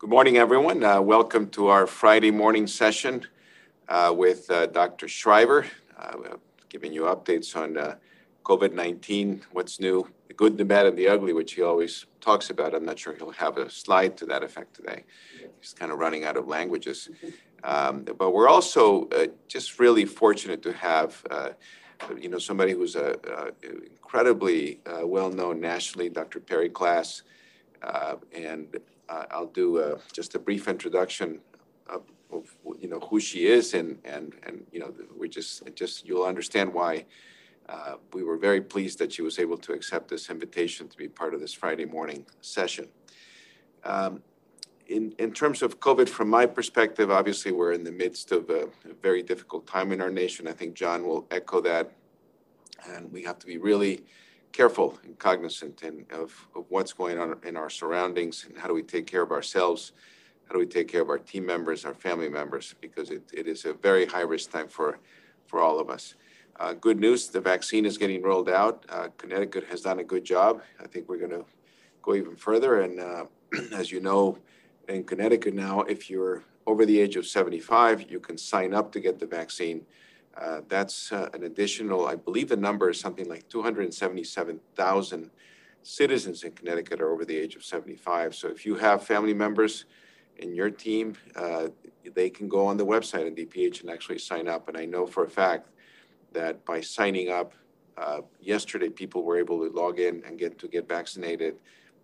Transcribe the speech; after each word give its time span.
Good 0.00 0.08
morning, 0.08 0.38
everyone. 0.38 0.82
Uh, 0.82 1.02
welcome 1.02 1.50
to 1.50 1.66
our 1.66 1.86
Friday 1.86 2.30
morning 2.30 2.66
session 2.66 3.26
uh, 3.86 4.14
with 4.16 4.50
uh, 4.50 4.64
Dr. 4.64 5.08
Schreiber, 5.08 5.66
uh, 5.98 6.38
giving 6.70 6.90
you 6.90 7.02
updates 7.02 7.54
on 7.54 7.76
uh, 7.76 7.96
COVID 8.42 8.72
19, 8.72 9.42
what's 9.52 9.78
new, 9.78 10.08
the 10.26 10.32
good, 10.32 10.56
the 10.56 10.64
bad, 10.64 10.86
and 10.86 10.96
the 10.96 11.06
ugly, 11.06 11.34
which 11.34 11.52
he 11.52 11.60
always 11.60 12.06
talks 12.22 12.48
about. 12.48 12.74
I'm 12.74 12.86
not 12.86 12.98
sure 12.98 13.14
he'll 13.14 13.32
have 13.32 13.58
a 13.58 13.68
slide 13.68 14.16
to 14.16 14.24
that 14.24 14.42
effect 14.42 14.74
today. 14.74 15.04
He's 15.60 15.74
kind 15.74 15.92
of 15.92 15.98
running 15.98 16.24
out 16.24 16.38
of 16.38 16.48
languages. 16.48 17.10
Um, 17.62 18.04
but 18.04 18.30
we're 18.30 18.48
also 18.48 19.06
uh, 19.10 19.26
just 19.48 19.78
really 19.78 20.06
fortunate 20.06 20.62
to 20.62 20.72
have. 20.72 21.22
you 22.18 22.30
know, 22.30 22.38
somebody 22.38 22.72
who's 22.72 22.96
a, 22.96 23.52
incredibly 23.62 24.80
well-known 25.02 25.60
nationally, 25.60 26.08
Dr. 26.08 26.40
Perri 26.40 26.70
Klass, 26.70 27.20
and 28.32 28.74
uh, 28.74 28.78
I'll 29.30 29.46
do 29.46 29.78
uh, 29.78 29.98
just 30.12 30.34
a 30.34 30.38
brief 30.38 30.68
introduction 30.68 31.40
of, 31.88 32.02
of, 32.32 32.54
you 32.78 32.88
know 32.88 33.00
who 33.00 33.18
she 33.18 33.46
is 33.46 33.74
and 33.74 33.98
and 34.04 34.34
and 34.46 34.64
you 34.72 34.80
know 34.80 34.94
we 35.18 35.28
just 35.28 35.62
just 35.74 36.06
you'll 36.06 36.24
understand 36.24 36.72
why 36.72 37.04
uh, 37.68 37.94
we 38.12 38.22
were 38.22 38.36
very 38.36 38.60
pleased 38.60 38.98
that 38.98 39.12
she 39.12 39.22
was 39.22 39.38
able 39.38 39.56
to 39.56 39.72
accept 39.72 40.08
this 40.08 40.30
invitation 40.30 40.88
to 40.88 40.96
be 40.96 41.08
part 41.08 41.34
of 41.34 41.40
this 41.40 41.52
Friday 41.52 41.84
morning 41.84 42.26
session. 42.40 42.88
Um, 43.84 44.22
in, 44.88 45.14
in 45.18 45.32
terms 45.32 45.62
of 45.62 45.78
COVID, 45.78 46.08
from 46.08 46.28
my 46.28 46.46
perspective, 46.46 47.12
obviously 47.12 47.52
we're 47.52 47.72
in 47.72 47.84
the 47.84 47.92
midst 47.92 48.32
of 48.32 48.50
a, 48.50 48.64
a 48.64 48.94
very 49.00 49.22
difficult 49.22 49.66
time 49.68 49.92
in 49.92 50.00
our 50.00 50.10
nation. 50.10 50.48
I 50.48 50.52
think 50.52 50.74
John 50.74 51.06
will 51.06 51.28
echo 51.30 51.60
that. 51.60 51.92
And 52.88 53.10
we 53.12 53.22
have 53.22 53.38
to 53.38 53.46
be 53.46 53.56
really 53.56 54.04
careful 54.52 54.98
and 55.04 55.18
cognizant 55.18 55.82
in, 55.82 56.04
of, 56.10 56.34
of 56.54 56.64
what's 56.68 56.92
going 56.92 57.18
on 57.18 57.36
in 57.44 57.56
our 57.56 57.70
surroundings 57.70 58.46
and 58.48 58.58
how 58.58 58.68
do 58.68 58.74
we 58.74 58.82
take 58.82 59.06
care 59.06 59.22
of 59.22 59.30
ourselves, 59.30 59.92
how 60.46 60.54
do 60.54 60.58
we 60.58 60.66
take 60.66 60.88
care 60.88 61.02
of 61.02 61.08
our 61.08 61.18
team 61.18 61.46
members, 61.46 61.84
our 61.84 61.94
family 61.94 62.28
members, 62.28 62.74
because 62.80 63.10
it, 63.10 63.22
it 63.32 63.46
is 63.46 63.64
a 63.64 63.72
very 63.72 64.06
high 64.06 64.22
risk 64.22 64.50
time 64.50 64.68
for, 64.68 64.98
for 65.46 65.60
all 65.60 65.78
of 65.78 65.90
us. 65.90 66.14
Uh, 66.58 66.74
good 66.74 67.00
news, 67.00 67.28
the 67.28 67.40
vaccine 67.40 67.86
is 67.86 67.96
getting 67.96 68.22
rolled 68.22 68.48
out. 68.48 68.84
Uh, 68.88 69.08
Connecticut 69.16 69.64
has 69.70 69.80
done 69.80 70.00
a 70.00 70.04
good 70.04 70.24
job. 70.24 70.62
I 70.78 70.86
think 70.86 71.08
we're 71.08 71.18
going 71.18 71.30
to 71.30 71.44
go 72.02 72.14
even 72.14 72.36
further. 72.36 72.80
And 72.80 73.00
uh, 73.00 73.24
as 73.74 73.90
you 73.90 74.00
know, 74.00 74.38
in 74.88 75.04
Connecticut 75.04 75.54
now, 75.54 75.82
if 75.82 76.10
you're 76.10 76.44
over 76.66 76.84
the 76.84 77.00
age 77.00 77.16
of 77.16 77.26
75, 77.26 78.10
you 78.10 78.20
can 78.20 78.36
sign 78.36 78.74
up 78.74 78.92
to 78.92 79.00
get 79.00 79.18
the 79.18 79.26
vaccine. 79.26 79.86
Uh, 80.36 80.60
that's 80.68 81.12
uh, 81.12 81.28
an 81.34 81.44
additional, 81.44 82.06
I 82.06 82.14
believe 82.14 82.48
the 82.48 82.56
number 82.56 82.90
is 82.90 83.00
something 83.00 83.28
like 83.28 83.48
277,000 83.48 85.30
citizens 85.82 86.44
in 86.44 86.52
Connecticut 86.52 87.00
are 87.00 87.12
over 87.12 87.24
the 87.24 87.36
age 87.36 87.56
of 87.56 87.64
75. 87.64 88.34
So 88.34 88.48
if 88.48 88.64
you 88.64 88.76
have 88.76 89.02
family 89.02 89.34
members 89.34 89.86
in 90.38 90.54
your 90.54 90.70
team, 90.70 91.16
uh, 91.36 91.68
they 92.14 92.30
can 92.30 92.48
go 92.48 92.66
on 92.66 92.76
the 92.76 92.86
website 92.86 93.26
at 93.26 93.34
DPH 93.34 93.80
and 93.80 93.90
actually 93.90 94.18
sign 94.18 94.48
up. 94.48 94.68
And 94.68 94.76
I 94.76 94.84
know 94.84 95.06
for 95.06 95.24
a 95.24 95.28
fact 95.28 95.68
that 96.32 96.64
by 96.64 96.80
signing 96.80 97.30
up 97.30 97.54
uh, 97.96 98.20
yesterday, 98.40 98.88
people 98.88 99.24
were 99.24 99.36
able 99.36 99.58
to 99.58 99.74
log 99.74 99.98
in 99.98 100.22
and 100.26 100.38
get 100.38 100.58
to 100.58 100.68
get 100.68 100.88
vaccinated 100.88 101.56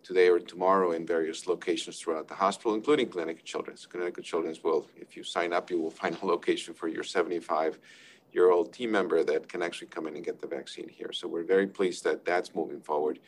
today 0.02 0.28
or 0.28 0.38
tomorrow 0.38 0.92
in 0.92 1.06
various 1.06 1.46
locations 1.46 1.98
throughout 1.98 2.28
the 2.28 2.34
hospital, 2.34 2.74
including 2.74 3.08
Connecticut 3.08 3.44
Children's. 3.44 3.86
Connecticut 3.86 4.24
Children's 4.24 4.62
will, 4.62 4.86
if 4.96 5.16
you 5.16 5.24
sign 5.24 5.52
up, 5.52 5.70
you 5.70 5.80
will 5.80 5.90
find 6.02 6.16
a 6.22 6.26
location 6.26 6.74
for 6.74 6.88
your 6.88 7.02
75 7.02 7.78
year 8.36 8.50
old 8.50 8.72
team 8.72 8.92
member 8.92 9.24
that 9.24 9.48
can 9.48 9.62
actually 9.62 9.88
come 9.88 10.06
in 10.06 10.14
and 10.14 10.24
get 10.24 10.40
the 10.40 10.46
vaccine 10.46 10.88
here. 10.88 11.10
So 11.12 11.26
we're 11.26 11.42
very 11.42 11.66
pleased 11.66 12.04
that 12.04 12.24
that's 12.24 12.54
moving 12.54 12.80
forward. 12.80 13.18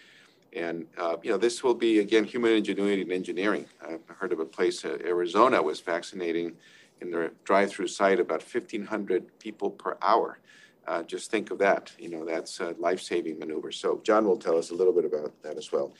And, 0.52 0.86
uh, 0.98 1.16
you 1.22 1.30
know, 1.30 1.38
this 1.38 1.64
will 1.64 1.74
be, 1.74 1.98
again, 1.98 2.24
human 2.24 2.52
ingenuity 2.52 3.02
and 3.02 3.12
engineering. 3.12 3.66
I've 3.82 4.06
heard 4.06 4.32
of 4.32 4.40
a 4.40 4.44
place, 4.44 4.84
uh, 4.84 4.98
Arizona 5.04 5.62
was 5.62 5.80
vaccinating 5.80 6.56
in 7.00 7.10
their 7.10 7.32
drive 7.44 7.70
through 7.70 7.88
site 7.88 8.20
about 8.20 8.42
1,500 8.42 9.38
people 9.38 9.70
per 9.70 9.96
hour. 10.02 10.38
Uh, 10.86 11.02
just 11.02 11.30
think 11.30 11.50
of 11.50 11.58
that. 11.58 11.92
You 11.98 12.10
know, 12.10 12.24
that's 12.24 12.60
a 12.60 12.74
life 12.78 13.00
saving 13.00 13.38
maneuver. 13.38 13.72
So, 13.72 14.00
John 14.04 14.26
will 14.26 14.38
tell 14.38 14.56
us 14.56 14.70
a 14.70 14.74
little 14.74 14.94
bit 14.94 15.04
about 15.04 15.32
that 15.42 15.56
as 15.56 15.70
well. 15.70 15.92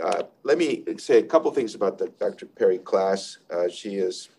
Uh, 0.00 0.22
let 0.44 0.56
me 0.56 0.84
say 0.98 1.18
a 1.18 1.22
couple 1.22 1.50
things 1.50 1.74
about 1.74 1.98
the 1.98 2.08
Dr. 2.20 2.46
Perri 2.46 2.78
Klass. 2.78 3.38
Uh, 3.50 3.68
she 3.68 3.96
is 3.96 4.30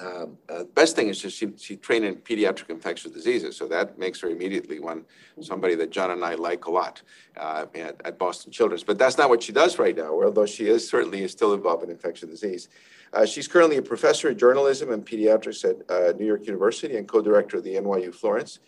um, 0.00 0.38
uh, 0.48 0.64
best 0.74 0.94
thing 0.94 1.08
is 1.08 1.20
just 1.20 1.36
she, 1.36 1.50
she 1.56 1.76
trained 1.76 2.04
in 2.04 2.16
pediatric 2.16 2.70
infectious 2.70 3.10
diseases, 3.10 3.56
so 3.56 3.66
that 3.66 3.98
makes 3.98 4.20
her 4.20 4.28
immediately 4.28 4.78
one 4.78 5.04
somebody 5.40 5.74
that 5.74 5.90
John 5.90 6.10
and 6.10 6.24
I 6.24 6.34
like 6.34 6.66
a 6.66 6.70
lot 6.70 7.02
uh, 7.36 7.66
at, 7.74 8.00
at, 8.04 8.18
Boston 8.18 8.52
Children's. 8.52 8.84
But 8.84 8.98
that's 8.98 9.18
not 9.18 9.28
what 9.28 9.42
she 9.42 9.52
does 9.52 9.78
right 9.78 9.96
now, 9.96 10.10
although 10.22 10.46
she 10.46 10.68
is 10.68 10.88
certainly 10.88 11.22
is 11.22 11.32
still 11.32 11.52
involved 11.52 11.82
in 11.82 11.90
infectious 11.90 12.28
disease. 12.28 12.68
Uh, 13.12 13.24
she's 13.24 13.48
currently 13.48 13.78
a 13.78 13.82
professor 13.82 14.28
of 14.28 14.36
journalism 14.36 14.92
and 14.92 15.04
pediatrics 15.04 15.64
at 15.64 15.90
uh, 15.90 16.12
New 16.16 16.26
York 16.26 16.46
University 16.46 16.96
and 16.96 17.08
co-director 17.08 17.56
of 17.56 17.64
the 17.64 17.74
NYU 17.74 18.14
Florence. 18.14 18.60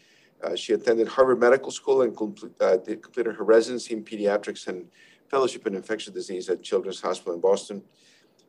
Uh, 0.42 0.56
she 0.56 0.72
attended 0.72 1.06
Harvard 1.06 1.38
Medical 1.38 1.70
School 1.70 2.02
and 2.02 2.16
uh, 2.60 2.78
completed 2.86 3.36
her 3.36 3.44
residency 3.44 3.94
in 3.94 4.02
pediatrics 4.02 4.66
and 4.66 4.86
fellowship 5.28 5.66
in 5.66 5.74
infectious 5.74 6.12
disease 6.12 6.48
at 6.48 6.62
Children's 6.62 7.00
Hospital 7.00 7.34
in 7.34 7.40
Boston. 7.40 7.82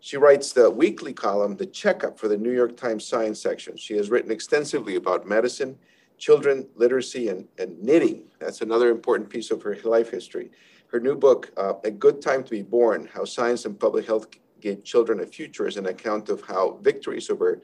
She 0.04 0.18
writes 0.18 0.52
the 0.52 0.68
weekly 0.68 1.14
column, 1.14 1.56
The 1.56 1.68
Checkup, 1.68 2.18
for 2.18 2.28
the 2.28 2.36
New 2.36 2.52
York 2.52 2.76
Times 2.76 3.06
Science 3.06 3.40
section. 3.40 3.78
She 3.78 3.96
has 3.98 4.10
written 4.10 4.32
extensively 4.32 4.96
about 4.96 5.28
medicine, 5.28 5.78
children, 6.18 6.68
literacy, 6.76 7.28
and, 7.28 7.48
and 7.60 7.80
knitting. 7.80 8.24
That's 8.40 8.62
another 8.62 8.90
important 8.90 9.30
piece 9.30 9.52
of 9.52 9.62
her 9.62 9.78
life 9.84 10.10
history. 10.10 10.50
Her 10.88 11.00
new 11.00 11.16
book, 11.16 11.52
uh, 11.56 11.74
A 11.84 11.92
Good 11.92 12.20
Time 12.20 12.44
to 12.44 12.50
Be 12.50 12.64
Born 12.64 13.08
How 13.14 13.26
Science 13.26 13.66
and 13.66 13.80
Public 13.80 14.08
Health 14.08 14.26
Gave 14.60 14.84
Children 14.84 15.20
a 15.20 15.26
Future, 15.28 15.68
is 15.68 15.78
an 15.78 15.86
account 15.86 16.30
of 16.30 16.42
how 16.42 16.80
victories 16.82 17.30
over 17.30 17.62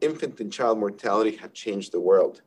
infant 0.00 0.38
and 0.38 0.52
child 0.52 0.78
mortality 0.78 1.34
have 1.38 1.52
changed 1.52 1.90
the 1.90 2.00
world. 2.00 2.42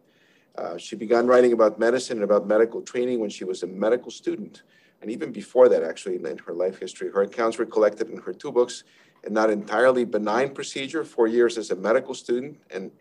Uh, 0.58 0.78
she 0.78 0.96
began 0.96 1.28
writing 1.28 1.52
about 1.52 1.78
medicine 1.78 2.16
and 2.16 2.24
about 2.24 2.48
medical 2.48 2.82
training 2.82 3.20
when 3.20 3.30
she 3.30 3.44
was 3.44 3.62
a 3.64 3.68
medical 3.68 4.10
student. 4.10 4.64
And 5.02 5.12
even 5.12 5.34
before 5.34 5.68
that, 5.68 5.84
actually, 5.84 6.16
in 6.16 6.38
her 6.38 6.54
life 6.54 6.80
history, 6.80 7.12
her 7.12 7.24
accounts 7.24 7.58
were 7.58 7.66
collected 7.66 8.10
in 8.10 8.22
her 8.22 8.32
two 8.32 8.54
books 8.54 8.86
a 9.24 9.30
not 9.30 9.50
entirely 9.50 10.06
benign 10.06 10.54
procedure, 10.54 11.04
four 11.04 11.28
years 11.28 11.58
as 11.58 11.72
a 11.72 11.76
medical 11.76 12.14
student, 12.14 12.58
and 12.70 12.92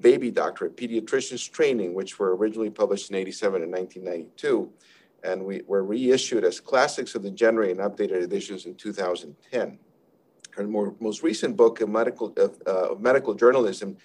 baby 0.00 0.30
doctor, 0.30 0.68
pediatrician's 0.68 1.46
training, 1.46 1.94
which 1.94 2.18
were 2.18 2.36
originally 2.36 2.70
published 2.70 3.10
in 3.10 3.16
87 3.16 3.62
and 3.62 3.72
1992, 3.72 4.70
and 5.22 5.44
we 5.44 5.62
were 5.66 5.84
reissued 5.84 6.44
as 6.44 6.60
classics 6.60 7.14
of 7.14 7.22
the 7.22 7.36
genre 7.36 7.68
in 7.68 7.76
updated 7.78 8.22
editions 8.22 8.66
in 8.66 8.74
2010. 8.74 9.78
Her 10.50 10.66
more, 10.66 10.94
most 11.00 11.22
recent 11.22 11.56
book 11.56 11.80
of 11.80 11.88
medical, 11.88 12.34
uh, 12.66 12.94
medical 12.98 13.34
journalism, 13.34 13.96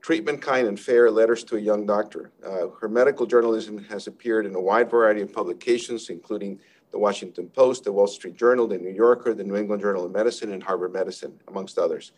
Treatment 0.00 0.40
Kind 0.40 0.66
and 0.66 0.80
Fair 0.80 1.10
Letters 1.10 1.44
to 1.44 1.56
a 1.56 1.60
Young 1.60 1.84
Doctor. 1.84 2.30
Uh, 2.46 2.68
her 2.80 2.88
medical 2.88 3.26
journalism 3.26 3.84
has 3.84 4.06
appeared 4.06 4.46
in 4.46 4.54
a 4.54 4.60
wide 4.60 4.90
variety 4.90 5.20
of 5.20 5.32
publications, 5.32 6.08
including 6.08 6.58
the 6.90 6.98
Washington 6.98 7.48
Post, 7.48 7.84
the 7.84 7.92
Wall 7.92 8.06
Street 8.06 8.36
Journal, 8.36 8.66
the 8.66 8.78
New 8.78 8.90
Yorker, 8.90 9.34
the 9.34 9.44
New 9.44 9.56
England 9.56 9.82
Journal 9.82 10.04
of 10.04 10.12
Medicine, 10.12 10.52
and 10.52 10.62
Harvard 10.62 10.92
Medicine, 10.92 11.38
amongst 11.48 11.78
others. 11.78 12.12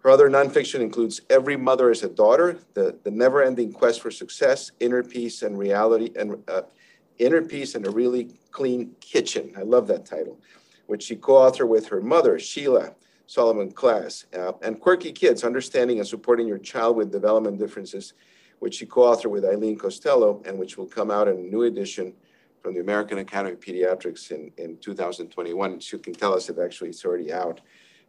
Her 0.00 0.10
other 0.10 0.30
nonfiction 0.30 0.80
includes 0.80 1.20
Every 1.30 1.56
Mother 1.56 1.90
is 1.90 2.04
a 2.04 2.08
Daughter, 2.08 2.58
The, 2.74 2.96
the 3.02 3.10
Never 3.10 3.42
Ending 3.42 3.72
Quest 3.72 4.00
for 4.00 4.10
Success, 4.10 4.70
Inner 4.78 5.02
Peace 5.02 5.42
and 5.42 5.58
Reality, 5.58 6.12
and 6.16 6.42
uh, 6.48 6.62
Inner 7.18 7.42
Peace 7.42 7.74
and 7.74 7.86
a 7.86 7.90
Really 7.90 8.30
Clean 8.52 8.94
Kitchen. 9.00 9.52
I 9.56 9.62
love 9.62 9.88
that 9.88 10.06
title, 10.06 10.38
which 10.86 11.02
she 11.02 11.16
co 11.16 11.34
authored 11.34 11.68
with 11.68 11.88
her 11.88 12.00
mother, 12.00 12.38
Sheila 12.38 12.94
Solomon 13.26 13.72
Klass, 13.72 14.24
uh, 14.38 14.52
and 14.62 14.80
Quirky 14.80 15.10
Kids 15.12 15.42
Understanding 15.42 15.98
and 15.98 16.06
Supporting 16.06 16.46
Your 16.46 16.58
Child 16.58 16.96
with 16.96 17.10
Development 17.10 17.58
Differences, 17.58 18.12
which 18.60 18.76
she 18.76 18.86
co 18.86 19.02
authored 19.02 19.30
with 19.30 19.44
Eileen 19.44 19.76
Costello, 19.76 20.42
and 20.46 20.56
which 20.58 20.78
will 20.78 20.86
come 20.86 21.10
out 21.10 21.26
in 21.26 21.36
a 21.36 21.40
new 21.40 21.62
edition 21.64 22.14
from 22.66 22.74
the 22.74 22.80
American 22.80 23.18
Academy 23.18 23.52
of 23.52 23.60
Pediatrics 23.60 24.32
in, 24.32 24.50
in 24.58 24.76
2021. 24.78 25.78
She 25.78 25.96
can 25.98 26.12
tell 26.12 26.34
us 26.34 26.48
if 26.48 26.58
actually 26.58 26.90
it's 26.90 27.04
already 27.04 27.32
out. 27.32 27.60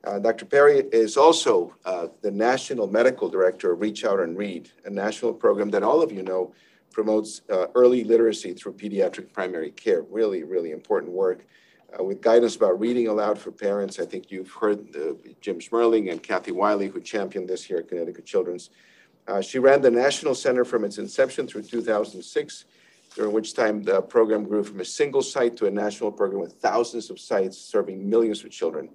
Uh, 0.03 0.17
Dr. 0.17 0.45
Perri 0.45 0.79
is 0.91 1.15
also 1.15 1.75
uh, 1.85 2.07
the 2.23 2.31
National 2.31 2.87
Medical 2.87 3.29
Director 3.29 3.73
of 3.73 3.81
Reach 3.81 4.03
Out 4.03 4.19
and 4.19 4.35
Read, 4.35 4.71
a 4.85 4.89
national 4.89 5.35
program 5.35 5.69
that 5.69 5.83
all 5.83 6.01
of 6.01 6.11
you 6.11 6.23
know 6.23 6.55
promotes 6.91 7.43
uh, 7.51 7.67
early 7.75 8.03
literacy 8.03 8.53
through 8.53 8.73
pediatric 8.73 9.31
primary 9.31 9.69
care. 9.69 10.01
Really, 10.09 10.43
really 10.43 10.71
important 10.71 11.11
work. 11.11 11.45
Uh, 11.93 12.03
with 12.03 12.19
guidance 12.19 12.55
about 12.55 12.79
reading 12.79 13.09
aloud 13.09 13.37
for 13.37 13.51
parents, 13.51 13.99
I 13.99 14.07
think 14.07 14.31
you've 14.31 14.49
heard 14.49 14.91
Jim 15.39 15.59
Schmerling 15.59 16.09
and 16.11 16.23
Kathy 16.23 16.51
Wiley, 16.51 16.87
who 16.87 16.99
championed 16.99 17.47
this 17.47 17.63
here 17.63 17.77
at 17.77 17.89
Connecticut 17.89 18.25
Children's. 18.25 18.71
Uh, 19.27 19.39
she 19.39 19.59
ran 19.59 19.83
the 19.83 19.91
National 19.91 20.33
Center 20.33 20.65
from 20.65 20.83
its 20.83 20.97
inception 20.97 21.47
through 21.47 21.61
2006 21.61 22.65
during 23.17 23.33
which 23.33 23.55
time 23.55 23.81
the 23.81 23.99
program 23.99 24.43
grew 24.43 24.63
from 24.63 24.79
a 24.79 24.85
single 24.85 25.23
site 25.23 25.57
to 25.57 25.65
a 25.65 25.71
national 25.71 26.11
program 26.11 26.39
with 26.39 26.53
thousands 26.53 27.09
of 27.09 27.19
sites 27.19 27.57
serving 27.57 28.07
millions 28.07 28.43
of 28.43 28.51
children. 28.51 28.87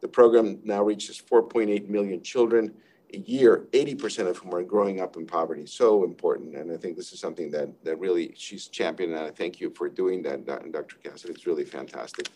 The 0.00 0.08
program 0.08 0.58
now 0.64 0.82
reaches 0.82 1.22
4.8 1.30 1.88
million 1.88 2.20
children 2.20 2.74
a 3.14 3.18
year, 3.18 3.68
80% 3.70 4.26
of 4.26 4.36
whom 4.38 4.52
are 4.52 4.64
growing 4.64 5.00
up 5.00 5.16
in 5.16 5.26
poverty. 5.26 5.64
So 5.64 6.02
important. 6.02 6.56
And 6.56 6.72
I 6.72 6.76
think 6.76 6.96
this 6.96 7.12
is 7.12 7.20
something 7.20 7.52
that, 7.52 7.68
that 7.84 8.00
really 8.00 8.34
she's 8.36 8.66
championed. 8.66 9.14
And 9.14 9.22
I 9.22 9.30
thank 9.30 9.60
you 9.60 9.70
for 9.70 9.88
doing 9.88 10.22
that, 10.24 10.44
Dr. 10.44 10.96
Cassidy. 10.96 11.34
It's 11.34 11.46
really 11.46 11.64
fantastic. 11.64 12.30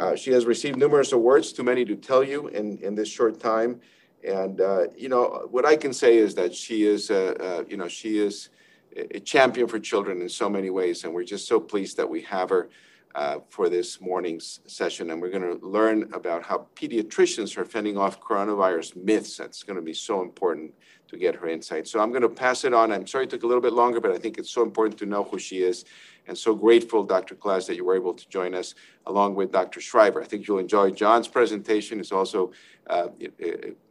Uh, 0.00 0.16
she 0.16 0.32
has 0.32 0.46
received 0.46 0.78
numerous 0.78 1.12
awards, 1.12 1.52
too 1.52 1.62
many 1.62 1.84
to 1.84 1.94
tell 1.94 2.24
you 2.24 2.48
in, 2.48 2.78
in 2.78 2.96
this 2.96 3.08
short 3.08 3.38
time. 3.38 3.80
And, 4.26 4.60
uh, 4.60 4.88
you 4.96 5.08
know, 5.08 5.46
what 5.48 5.64
I 5.64 5.76
can 5.76 5.92
say 5.92 6.16
is 6.16 6.34
that 6.34 6.52
she 6.52 6.84
is, 6.84 7.08
uh, 7.08 7.62
you 7.68 7.76
know, 7.76 7.86
she 7.86 8.18
is 8.18 8.48
a 8.96 9.20
champion 9.20 9.68
for 9.68 9.78
children 9.78 10.22
in 10.22 10.28
so 10.28 10.48
many 10.48 10.70
ways. 10.70 11.04
And 11.04 11.12
we're 11.12 11.24
just 11.24 11.46
so 11.46 11.60
pleased 11.60 11.96
that 11.96 12.08
we 12.08 12.22
have 12.22 12.50
her 12.50 12.68
uh, 13.14 13.38
for 13.48 13.68
this 13.68 14.00
morning's 14.00 14.60
session. 14.66 15.10
And 15.10 15.20
we're 15.20 15.30
going 15.30 15.58
to 15.58 15.66
learn 15.66 16.10
about 16.12 16.44
how 16.44 16.66
pediatricians 16.74 17.56
are 17.56 17.64
fending 17.64 17.96
off 17.96 18.20
coronavirus 18.20 18.96
myths. 18.96 19.36
That's 19.36 19.62
going 19.62 19.76
to 19.76 19.82
be 19.82 19.94
so 19.94 20.22
important 20.22 20.72
to 21.08 21.16
get 21.16 21.34
her 21.34 21.48
insight. 21.48 21.86
So 21.86 22.00
I'm 22.00 22.10
going 22.10 22.22
to 22.22 22.28
pass 22.28 22.64
it 22.64 22.74
on. 22.74 22.92
I'm 22.92 23.06
sorry 23.06 23.24
it 23.24 23.30
took 23.30 23.42
a 23.42 23.46
little 23.46 23.62
bit 23.62 23.72
longer, 23.72 24.00
but 24.00 24.10
I 24.10 24.18
think 24.18 24.38
it's 24.38 24.50
so 24.50 24.62
important 24.62 24.98
to 24.98 25.06
know 25.06 25.24
who 25.24 25.38
she 25.38 25.62
is. 25.62 25.84
And 26.28 26.36
so 26.36 26.54
grateful, 26.54 27.04
Dr. 27.04 27.36
Klass, 27.36 27.66
that 27.68 27.76
you 27.76 27.84
were 27.84 27.94
able 27.94 28.12
to 28.12 28.28
join 28.28 28.54
us 28.54 28.74
along 29.06 29.36
with 29.36 29.52
Dr. 29.52 29.80
Schreiber. 29.80 30.20
I 30.20 30.26
think 30.26 30.48
you'll 30.48 30.58
enjoy 30.58 30.90
John's 30.90 31.28
presentation. 31.28 31.98
He's 31.98 32.10
also 32.10 32.52
uh, 32.88 33.08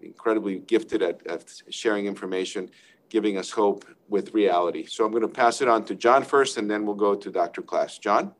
incredibly 0.01 0.59
gifted 0.59 1.01
at, 1.01 1.25
at 1.25 1.45
sharing 1.69 2.05
information 2.05 2.69
giving 3.09 3.37
us 3.37 3.51
hope 3.51 3.85
with 4.07 4.33
reality. 4.33 4.85
So 4.85 5.05
I'm 5.05 5.11
going 5.11 5.21
to 5.21 5.27
pass 5.27 5.61
it 5.61 5.67
on 5.67 5.85
to 5.85 5.95
John 5.95 6.23
first, 6.23 6.57
and 6.57 6.69
then 6.69 6.85
we'll 6.85 6.95
go 6.95 7.15
to 7.15 7.31
Dr. 7.31 7.61
Klass. 7.61 7.99
John? 7.99 8.33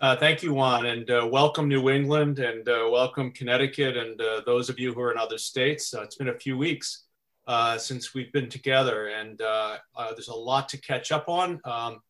Uh, 0.00 0.16
thank 0.16 0.42
you, 0.42 0.52
Juan, 0.52 0.86
and 0.86 1.08
uh, 1.10 1.28
welcome 1.30 1.68
New 1.68 1.88
England, 1.88 2.40
and 2.40 2.68
uh, 2.68 2.88
welcome 2.90 3.30
Connecticut, 3.30 3.96
and 3.96 4.20
uh, 4.20 4.42
those 4.44 4.68
of 4.68 4.78
you 4.78 4.92
who 4.92 5.00
are 5.00 5.12
in 5.12 5.18
other 5.18 5.38
states. 5.38 5.94
Uh, 5.94 6.02
it's 6.02 6.16
been 6.16 6.28
a 6.28 6.38
few 6.38 6.58
weeks 6.58 7.04
uh, 7.46 7.78
since 7.78 8.12
we've 8.12 8.32
been 8.32 8.48
together, 8.48 9.08
and 9.08 9.38
there's 9.38 10.28
a 10.28 10.34
lot 10.34 10.68
to 10.70 10.80
catch 10.80 11.12
up 11.12 11.28
on, 11.28 11.60
um, 11.64 12.00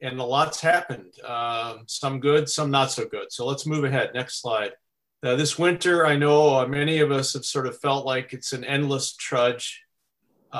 and 0.00 0.18
a 0.18 0.24
lot's 0.24 0.62
happened. 0.62 1.12
Um, 1.22 1.84
some 1.86 2.20
good, 2.20 2.48
some 2.48 2.70
not 2.70 2.90
so 2.90 3.04
good. 3.04 3.30
So 3.30 3.44
let's 3.44 3.66
move 3.66 3.84
ahead. 3.84 4.12
Next 4.14 4.40
slide. 4.40 4.72
this 5.20 5.58
winter, 5.58 6.06
I 6.06 6.16
know 6.16 6.66
many 6.66 7.00
of 7.00 7.12
us 7.12 7.34
have 7.34 7.44
sort 7.44 7.66
of 7.66 7.78
felt 7.80 8.06
like 8.06 8.32
it's 8.32 8.54
an 8.54 8.64
endless 8.64 9.14
trudge 9.14 9.85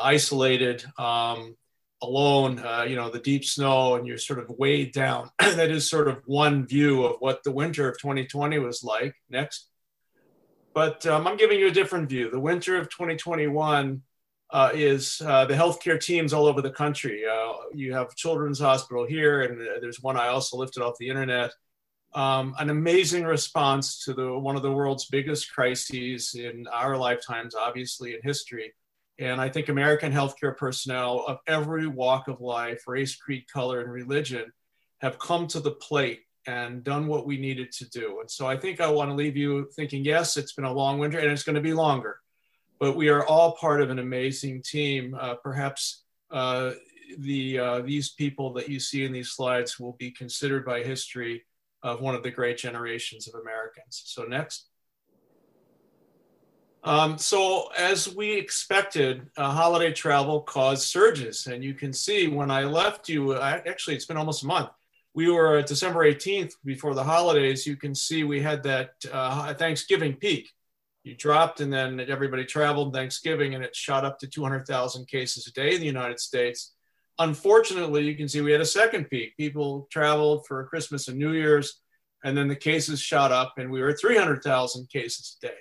isolated, 0.03 0.85
um, 0.99 1.57
alone, 2.03 2.59
uh, 2.59 2.85
you 2.89 2.97
know, 2.97 3.11
the 3.11 3.19
deep 3.19 3.45
snow, 3.45 3.95
and 3.95 4.07
you're 4.07 4.19
sort 4.19 4.39
of 4.39 4.51
weighed 4.51 4.93
down. 4.93 5.31
that 5.39 5.71
is 5.71 5.89
sort 5.89 6.09
of 6.09 6.23
one 6.27 6.67
view 6.67 7.05
of 7.05 7.17
what 7.21 7.43
the 7.43 7.53
winter 7.53 7.89
of 7.89 7.99
2020 7.99 8.59
was 8.59 8.85
like. 8.85 9.15
Next. 9.29 9.69
But 10.75 11.07
um, 11.07 11.27
I'm 11.27 11.39
giving 11.39 11.59
you 11.59 11.69
a 11.69 11.73
different 11.73 12.09
view. 12.09 12.31
The 12.31 12.39
winter 12.39 12.77
of 12.77 12.91
2021 12.91 14.03
uh, 14.51 14.71
is 14.75 15.23
uh, 15.25 15.47
the 15.47 15.55
healthcare 15.55 15.99
teams 15.99 16.33
all 16.33 16.47
over 16.47 16.61
the 16.61 16.71
country. 16.71 17.25
Uh, 17.27 17.53
you 17.73 17.95
have 17.95 18.15
Children's 18.15 18.61
Hospital 18.61 19.07
here, 19.07 19.43
and 19.43 19.61
uh, 19.61 19.81
there's 19.81 20.03
one 20.03 20.17
I 20.17 20.29
also 20.29 20.59
lifted 20.59 20.83
off 20.83 20.99
the 20.99 21.09
internet. 21.09 21.51
Um, 22.15 22.55
an 22.59 22.71
amazing 22.71 23.25
response 23.25 24.05
to 24.05 24.15
the 24.15 24.39
one 24.39 24.57
of 24.57 24.63
the 24.63 24.73
world's 24.73 25.07
biggest 25.07 25.53
crises 25.53 26.35
in 26.35 26.67
our 26.73 26.97
lifetimes, 26.97 27.55
obviously 27.55 28.15
in 28.15 28.21
history. 28.23 28.73
And 29.19 29.41
I 29.41 29.49
think 29.49 29.69
American 29.69 30.13
healthcare 30.13 30.57
personnel 30.57 31.25
of 31.27 31.39
every 31.47 31.87
walk 31.87 32.29
of 32.29 32.41
life, 32.41 32.83
race, 32.87 33.17
creed, 33.17 33.45
color, 33.51 33.81
and 33.81 33.91
religion 33.91 34.53
have 35.01 35.19
come 35.19 35.47
to 35.49 35.61
the 35.61 35.71
plate 35.71 36.21
and 36.47 36.85
done 36.85 37.07
what 37.07 37.27
we 37.27 37.39
needed 37.39 37.73
to 37.73 37.89
do. 37.89 38.21
And 38.21 38.31
so 38.31 38.47
I 38.47 38.57
think 38.57 38.81
I 38.81 38.91
want 38.91 39.11
to 39.11 39.17
leave 39.17 39.37
you 39.37 39.69
thinking, 39.75 40.05
yes, 40.05 40.37
it's 40.37 40.53
been 40.53 40.65
a 40.65 40.73
long 40.73 40.99
winter 40.99 41.19
and 41.19 41.31
it's 41.31 41.43
going 41.43 41.57
to 41.57 41.63
be 41.63 41.73
longer, 41.73 42.19
but 42.79 42.97
we 42.97 43.09
are 43.09 43.25
all 43.27 43.57
part 43.57 43.81
of 43.81 43.91
an 43.91 43.99
amazing 43.99 44.63
team. 44.63 45.17
Uh, 45.19 45.35
perhaps 45.35 46.05
uh, 46.31 46.73
the 47.19 47.59
uh, 47.59 47.81
these 47.81 48.11
people 48.13 48.53
that 48.55 48.69
you 48.69 48.79
see 48.81 49.05
in 49.05 49.13
these 49.13 49.31
slides 49.31 49.79
will 49.81 49.97
be 49.99 50.11
considered 50.11 50.65
by 50.65 50.83
history 50.83 51.45
of 51.83 52.01
one 52.01 52.15
of 52.15 52.23
the 52.23 52.31
great 52.31 52.59
generations 52.59 53.29
of 53.29 53.41
Americans. 53.41 54.03
So 54.05 54.25
next. 54.25 54.69
Um, 56.87 57.19
so 57.19 57.69
as 57.77 58.15
we 58.15 58.33
expected, 58.35 59.29
uh, 59.37 59.51
holiday 59.51 59.93
travel 59.93 60.43
caused 60.43 60.85
surges. 60.85 61.49
And 61.49 61.65
you 61.65 61.75
can 61.75 61.93
see 61.93 62.29
when 62.29 62.49
I 62.49 62.63
left 62.63 63.09
you, 63.09 63.35
I, 63.35 63.55
actually, 63.67 63.97
it's 63.97 64.05
been 64.05 64.17
almost 64.17 64.45
a 64.45 64.47
month. 64.47 64.71
We 65.13 65.29
were 65.29 65.57
at 65.57 65.67
December 65.67 66.05
18th 66.05 66.53
before 66.65 66.95
the 66.95 67.03
holidays. 67.03 67.67
You 67.67 67.75
can 67.75 67.93
see 67.93 68.23
we 68.23 68.41
had 68.41 68.63
that 68.63 68.91
uh, 69.13 69.53
Thanksgiving 69.55 70.15
peak. 70.15 70.49
You 71.03 71.17
dropped 71.17 71.61
and 71.61 71.73
then 71.73 71.99
everybody 71.99 72.45
traveled 72.45 72.95
Thanksgiving 72.95 73.57
and 73.57 73.65
it 73.65 73.75
shot 73.75 74.05
up 74.05 74.21
to 74.21 74.29
200,000 74.29 75.09
cases 75.09 75.49
a 75.49 75.53
day 75.53 75.75
in 75.75 75.81
the 75.81 75.87
United 75.87 76.21
States. 76.21 76.75
Unfortunately, 77.19 78.05
you 78.05 78.15
can 78.15 78.29
see 78.29 78.43
we 78.43 78.53
had 78.53 78.61
a 78.61 78.67
second 78.67 79.11
peak. 79.11 79.37
People 79.37 79.89
traveled 79.91 80.47
for 80.47 80.65
Christmas 80.67 81.09
and 81.09 81.19
New 81.19 81.33
Year's, 81.33 81.81
and 82.23 82.37
then 82.37 82.47
the 82.47 82.55
cases 82.55 83.01
shot 83.01 83.33
up 83.33 83.55
and 83.57 83.73
we 83.73 83.81
were 83.81 83.89
at 83.89 83.99
300,000 83.99 84.89
cases 84.89 85.37
a 85.43 85.47
day. 85.47 85.55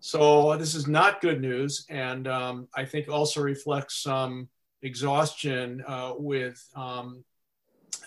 So 0.00 0.56
this 0.56 0.74
is 0.74 0.86
not 0.86 1.20
good 1.20 1.40
news, 1.40 1.84
and 1.88 2.28
um, 2.28 2.68
I 2.74 2.84
think 2.84 3.08
also 3.08 3.40
reflects 3.40 4.02
some 4.02 4.48
exhaustion 4.82 5.82
uh, 5.86 6.12
with 6.16 6.64
um, 6.76 7.24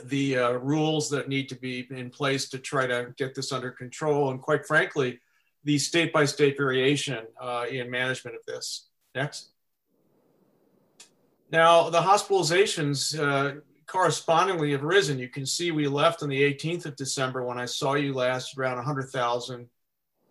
the 0.05 0.37
uh, 0.37 0.51
rules 0.53 1.09
that 1.09 1.27
need 1.27 1.49
to 1.49 1.55
be 1.55 1.87
in 1.91 2.09
place 2.09 2.49
to 2.49 2.59
try 2.59 2.87
to 2.87 3.13
get 3.17 3.35
this 3.35 3.51
under 3.51 3.71
control, 3.71 4.31
and 4.31 4.41
quite 4.41 4.65
frankly, 4.65 5.19
the 5.63 5.77
state-by-state 5.77 6.57
variation 6.57 7.25
uh, 7.39 7.65
in 7.69 7.91
management 7.91 8.35
of 8.35 8.41
this. 8.45 8.87
Next. 9.13 9.49
Now, 11.51 11.89
the 11.89 11.99
hospitalizations 11.99 13.19
uh, 13.19 13.59
correspondingly 13.85 14.71
have 14.71 14.83
risen. 14.83 15.19
You 15.19 15.27
can 15.27 15.45
see 15.45 15.71
we 15.71 15.87
left 15.87 16.23
on 16.23 16.29
the 16.29 16.41
18th 16.41 16.85
of 16.85 16.95
December 16.95 17.45
when 17.45 17.59
I 17.59 17.65
saw 17.65 17.95
you 17.95 18.13
last 18.13 18.57
around 18.57 18.77
100,000 18.77 19.67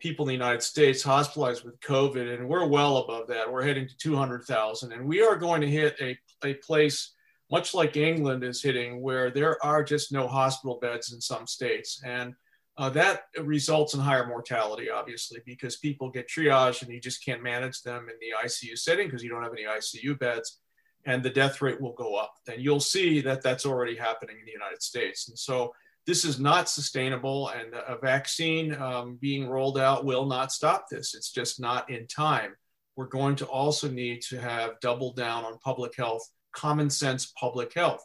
people 0.00 0.24
in 0.24 0.28
the 0.28 0.44
United 0.44 0.62
States 0.62 1.02
hospitalized 1.02 1.64
with 1.64 1.80
COVID, 1.80 2.34
and 2.34 2.48
we're 2.48 2.66
well 2.66 2.98
above 2.98 3.28
that. 3.28 3.50
We're 3.50 3.62
heading 3.62 3.86
to 3.86 3.96
200,000, 3.96 4.92
and 4.92 5.06
we 5.06 5.22
are 5.22 5.36
going 5.36 5.60
to 5.60 5.68
hit 5.68 5.96
a, 6.00 6.18
a 6.44 6.54
place 6.54 7.12
much 7.50 7.74
like 7.74 7.96
England 7.96 8.44
is 8.44 8.62
hitting, 8.62 9.02
where 9.02 9.30
there 9.30 9.64
are 9.64 9.82
just 9.82 10.12
no 10.12 10.28
hospital 10.28 10.78
beds 10.80 11.12
in 11.12 11.20
some 11.20 11.46
states. 11.46 12.00
And 12.04 12.34
uh, 12.78 12.88
that 12.90 13.24
results 13.42 13.94
in 13.94 14.00
higher 14.00 14.26
mortality, 14.26 14.88
obviously, 14.88 15.40
because 15.44 15.76
people 15.76 16.10
get 16.10 16.28
triaged 16.28 16.82
and 16.82 16.92
you 16.92 17.00
just 17.00 17.24
can't 17.24 17.42
manage 17.42 17.82
them 17.82 18.08
in 18.08 18.14
the 18.20 18.46
ICU 18.46 18.78
setting 18.78 19.06
because 19.06 19.22
you 19.22 19.28
don't 19.28 19.42
have 19.42 19.52
any 19.52 19.64
ICU 19.64 20.18
beds, 20.18 20.60
and 21.04 21.22
the 21.22 21.30
death 21.30 21.60
rate 21.60 21.80
will 21.80 21.92
go 21.92 22.14
up. 22.14 22.34
And 22.48 22.62
you'll 22.62 22.80
see 22.80 23.20
that 23.22 23.42
that's 23.42 23.66
already 23.66 23.96
happening 23.96 24.36
in 24.38 24.46
the 24.46 24.52
United 24.52 24.82
States. 24.82 25.28
And 25.28 25.38
so 25.38 25.74
this 26.10 26.24
is 26.24 26.40
not 26.40 26.68
sustainable, 26.68 27.50
and 27.50 27.72
a 27.72 27.96
vaccine 27.96 28.74
um, 28.74 29.16
being 29.20 29.48
rolled 29.48 29.78
out 29.78 30.04
will 30.04 30.26
not 30.26 30.50
stop 30.50 30.86
this. 30.90 31.14
It's 31.14 31.30
just 31.30 31.60
not 31.60 31.88
in 31.88 32.08
time. 32.08 32.56
We're 32.96 33.06
going 33.06 33.36
to 33.36 33.46
also 33.46 33.88
need 33.88 34.20
to 34.22 34.40
have 34.40 34.80
double 34.80 35.12
down 35.12 35.44
on 35.44 35.58
public 35.58 35.94
health, 35.96 36.28
common 36.50 36.90
sense 36.90 37.32
public 37.38 37.72
health. 37.74 38.04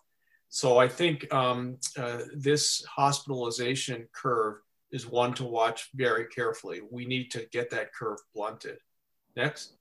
So 0.49 0.77
I 0.77 0.87
think 0.87 1.33
um, 1.33 1.77
uh, 1.97 2.19
this 2.35 2.85
hospitalization 2.85 4.07
curve 4.13 4.57
is 4.91 5.07
one 5.07 5.33
to 5.33 5.43
watch 5.43 5.89
very 5.95 6.27
carefully. 6.27 6.81
We 6.91 7.05
need 7.07 7.31
to 7.31 7.47
get 7.51 7.71
that 7.71 7.91
curve 7.91 8.19
blunted. 8.35 8.77
Next. 9.35 9.77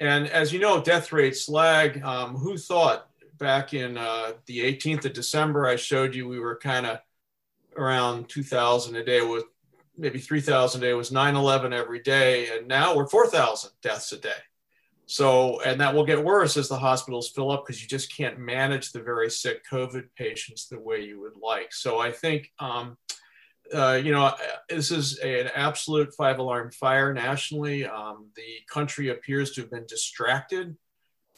And 0.00 0.26
as 0.26 0.52
you 0.52 0.58
know, 0.58 0.82
death 0.82 1.12
rates 1.12 1.48
lag. 1.48 2.02
Um, 2.02 2.34
who 2.34 2.58
thought 2.58 3.08
back 3.38 3.74
in 3.74 3.96
uh, 3.96 4.32
the 4.46 4.60
18th 4.60 5.06
of 5.06 5.12
December, 5.12 5.66
I 5.66 5.76
showed 5.76 6.14
you 6.14 6.28
we 6.28 6.40
were 6.40 6.56
kind 6.56 6.86
of 6.86 7.00
around 7.76 8.28
2,000 8.28 8.96
a 8.96 9.04
day 9.04 9.22
with 9.22 9.44
maybe 9.96 10.18
3,000 10.18 10.82
a 10.82 10.86
day 10.86 10.94
was 10.94 11.10
9/11 11.10 11.72
every 11.72 12.00
day, 12.00 12.56
and 12.56 12.68
now 12.68 12.94
we're 12.94 13.08
4,000 13.08 13.70
deaths 13.82 14.12
a 14.12 14.18
day. 14.18 14.30
So, 15.06 15.60
and 15.62 15.80
that 15.80 15.94
will 15.94 16.04
get 16.04 16.22
worse 16.22 16.56
as 16.56 16.68
the 16.68 16.78
hospitals 16.78 17.30
fill 17.30 17.50
up 17.50 17.64
because 17.66 17.80
you 17.82 17.88
just 17.88 18.14
can't 18.14 18.38
manage 18.38 18.92
the 18.92 19.02
very 19.02 19.30
sick 19.30 19.62
COVID 19.66 20.08
patients 20.16 20.68
the 20.68 20.78
way 20.78 21.00
you 21.00 21.20
would 21.20 21.36
like. 21.42 21.72
So, 21.72 21.98
I 21.98 22.12
think, 22.12 22.52
um, 22.58 22.98
uh, 23.72 24.00
you 24.02 24.12
know, 24.12 24.34
this 24.68 24.90
is 24.90 25.18
an 25.18 25.48
absolute 25.54 26.14
five 26.14 26.38
alarm 26.38 26.70
fire 26.72 27.14
nationally. 27.14 27.86
Um, 27.86 28.28
the 28.36 28.60
country 28.68 29.08
appears 29.08 29.52
to 29.52 29.62
have 29.62 29.70
been 29.70 29.86
distracted 29.86 30.76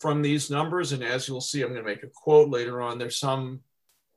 from 0.01 0.23
these 0.23 0.51
numbers. 0.51 0.93
And 0.93 1.05
as 1.05 1.29
you'll 1.29 1.41
see, 1.41 1.63
I'm 1.63 1.69
going 1.69 1.83
to 1.83 1.89
make 1.89 2.03
a 2.03 2.09
quote 2.09 2.49
later 2.49 2.81
on. 2.81 2.99
There's 2.99 3.19
some 3.19 3.61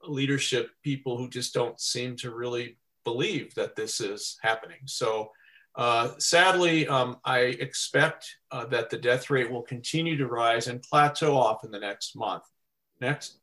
leadership 0.07 0.71
people 0.81 1.17
who 1.17 1.29
just 1.29 1.53
don't 1.53 1.79
seem 1.79 2.15
to 2.17 2.33
really 2.33 2.77
believe 3.03 3.53
that 3.55 3.75
this 3.75 3.99
is 3.99 4.37
happening. 4.41 4.79
So 4.85 5.31
uh, 5.75 6.11
sadly, 6.19 6.87
um, 6.87 7.17
I 7.25 7.39
expect 7.39 8.37
uh, 8.51 8.65
that 8.67 8.89
the 8.89 8.97
death 8.97 9.29
rate 9.29 9.51
will 9.51 9.61
continue 9.61 10.17
to 10.17 10.27
rise 10.27 10.67
and 10.67 10.81
plateau 10.81 11.35
off 11.35 11.63
in 11.63 11.71
the 11.71 11.79
next 11.79 12.15
month. 12.15 12.43
Next. 13.01 13.39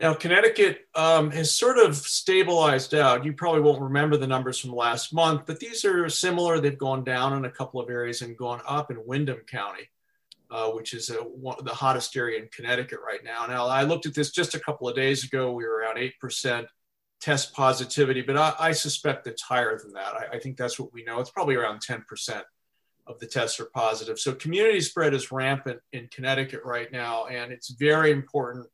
Now, 0.00 0.14
Connecticut 0.14 0.86
um, 0.94 1.30
has 1.30 1.52
sort 1.54 1.78
of 1.78 1.94
stabilized 1.94 2.94
out. 2.94 3.24
You 3.24 3.34
probably 3.34 3.60
won't 3.60 3.82
remember 3.82 4.16
the 4.16 4.26
numbers 4.26 4.58
from 4.58 4.72
last 4.72 5.12
month, 5.12 5.42
but 5.46 5.60
these 5.60 5.84
are 5.84 6.08
similar. 6.08 6.58
They've 6.58 6.76
gone 6.76 7.04
down 7.04 7.34
in 7.34 7.44
a 7.44 7.50
couple 7.50 7.80
of 7.80 7.90
areas 7.90 8.22
and 8.22 8.36
gone 8.36 8.62
up 8.66 8.90
in 8.90 8.96
Windham 9.04 9.40
County 9.46 9.90
uh, 10.50 10.70
which 10.70 10.94
is 10.94 11.10
a, 11.10 11.14
one, 11.14 11.56
the 11.64 11.74
hottest 11.74 12.16
area 12.16 12.40
in 12.40 12.48
Connecticut 12.54 13.00
right 13.06 13.22
now. 13.24 13.46
Now, 13.46 13.66
I 13.66 13.82
looked 13.82 14.06
at 14.06 14.14
this 14.14 14.30
just 14.30 14.54
a 14.54 14.60
couple 14.60 14.88
of 14.88 14.96
days 14.96 15.24
ago. 15.24 15.52
We 15.52 15.64
were 15.64 15.76
around 15.76 15.96
8% 15.96 16.66
test 17.20 17.54
positivity, 17.54 18.22
but 18.22 18.36
I, 18.36 18.54
I 18.58 18.72
suspect 18.72 19.26
it's 19.26 19.42
higher 19.42 19.78
than 19.78 19.92
that. 19.92 20.14
I, 20.14 20.36
I, 20.36 20.38
think 20.38 20.56
that's 20.56 20.78
what 20.78 20.92
we 20.92 21.04
know. 21.04 21.20
It's 21.20 21.30
probably 21.30 21.54
around 21.54 21.80
10% 21.80 22.42
of 23.06 23.18
the 23.18 23.26
tests 23.26 23.60
are 23.60 23.66
positive. 23.74 24.18
So 24.18 24.32
community 24.34 24.80
spread 24.80 25.14
is 25.14 25.30
rampant 25.30 25.80
in 25.92 26.08
Connecticut 26.08 26.62
right 26.64 26.90
now, 26.90 27.26
and 27.26 27.52
it's 27.52 27.70
very 27.70 28.10
important. 28.10 28.66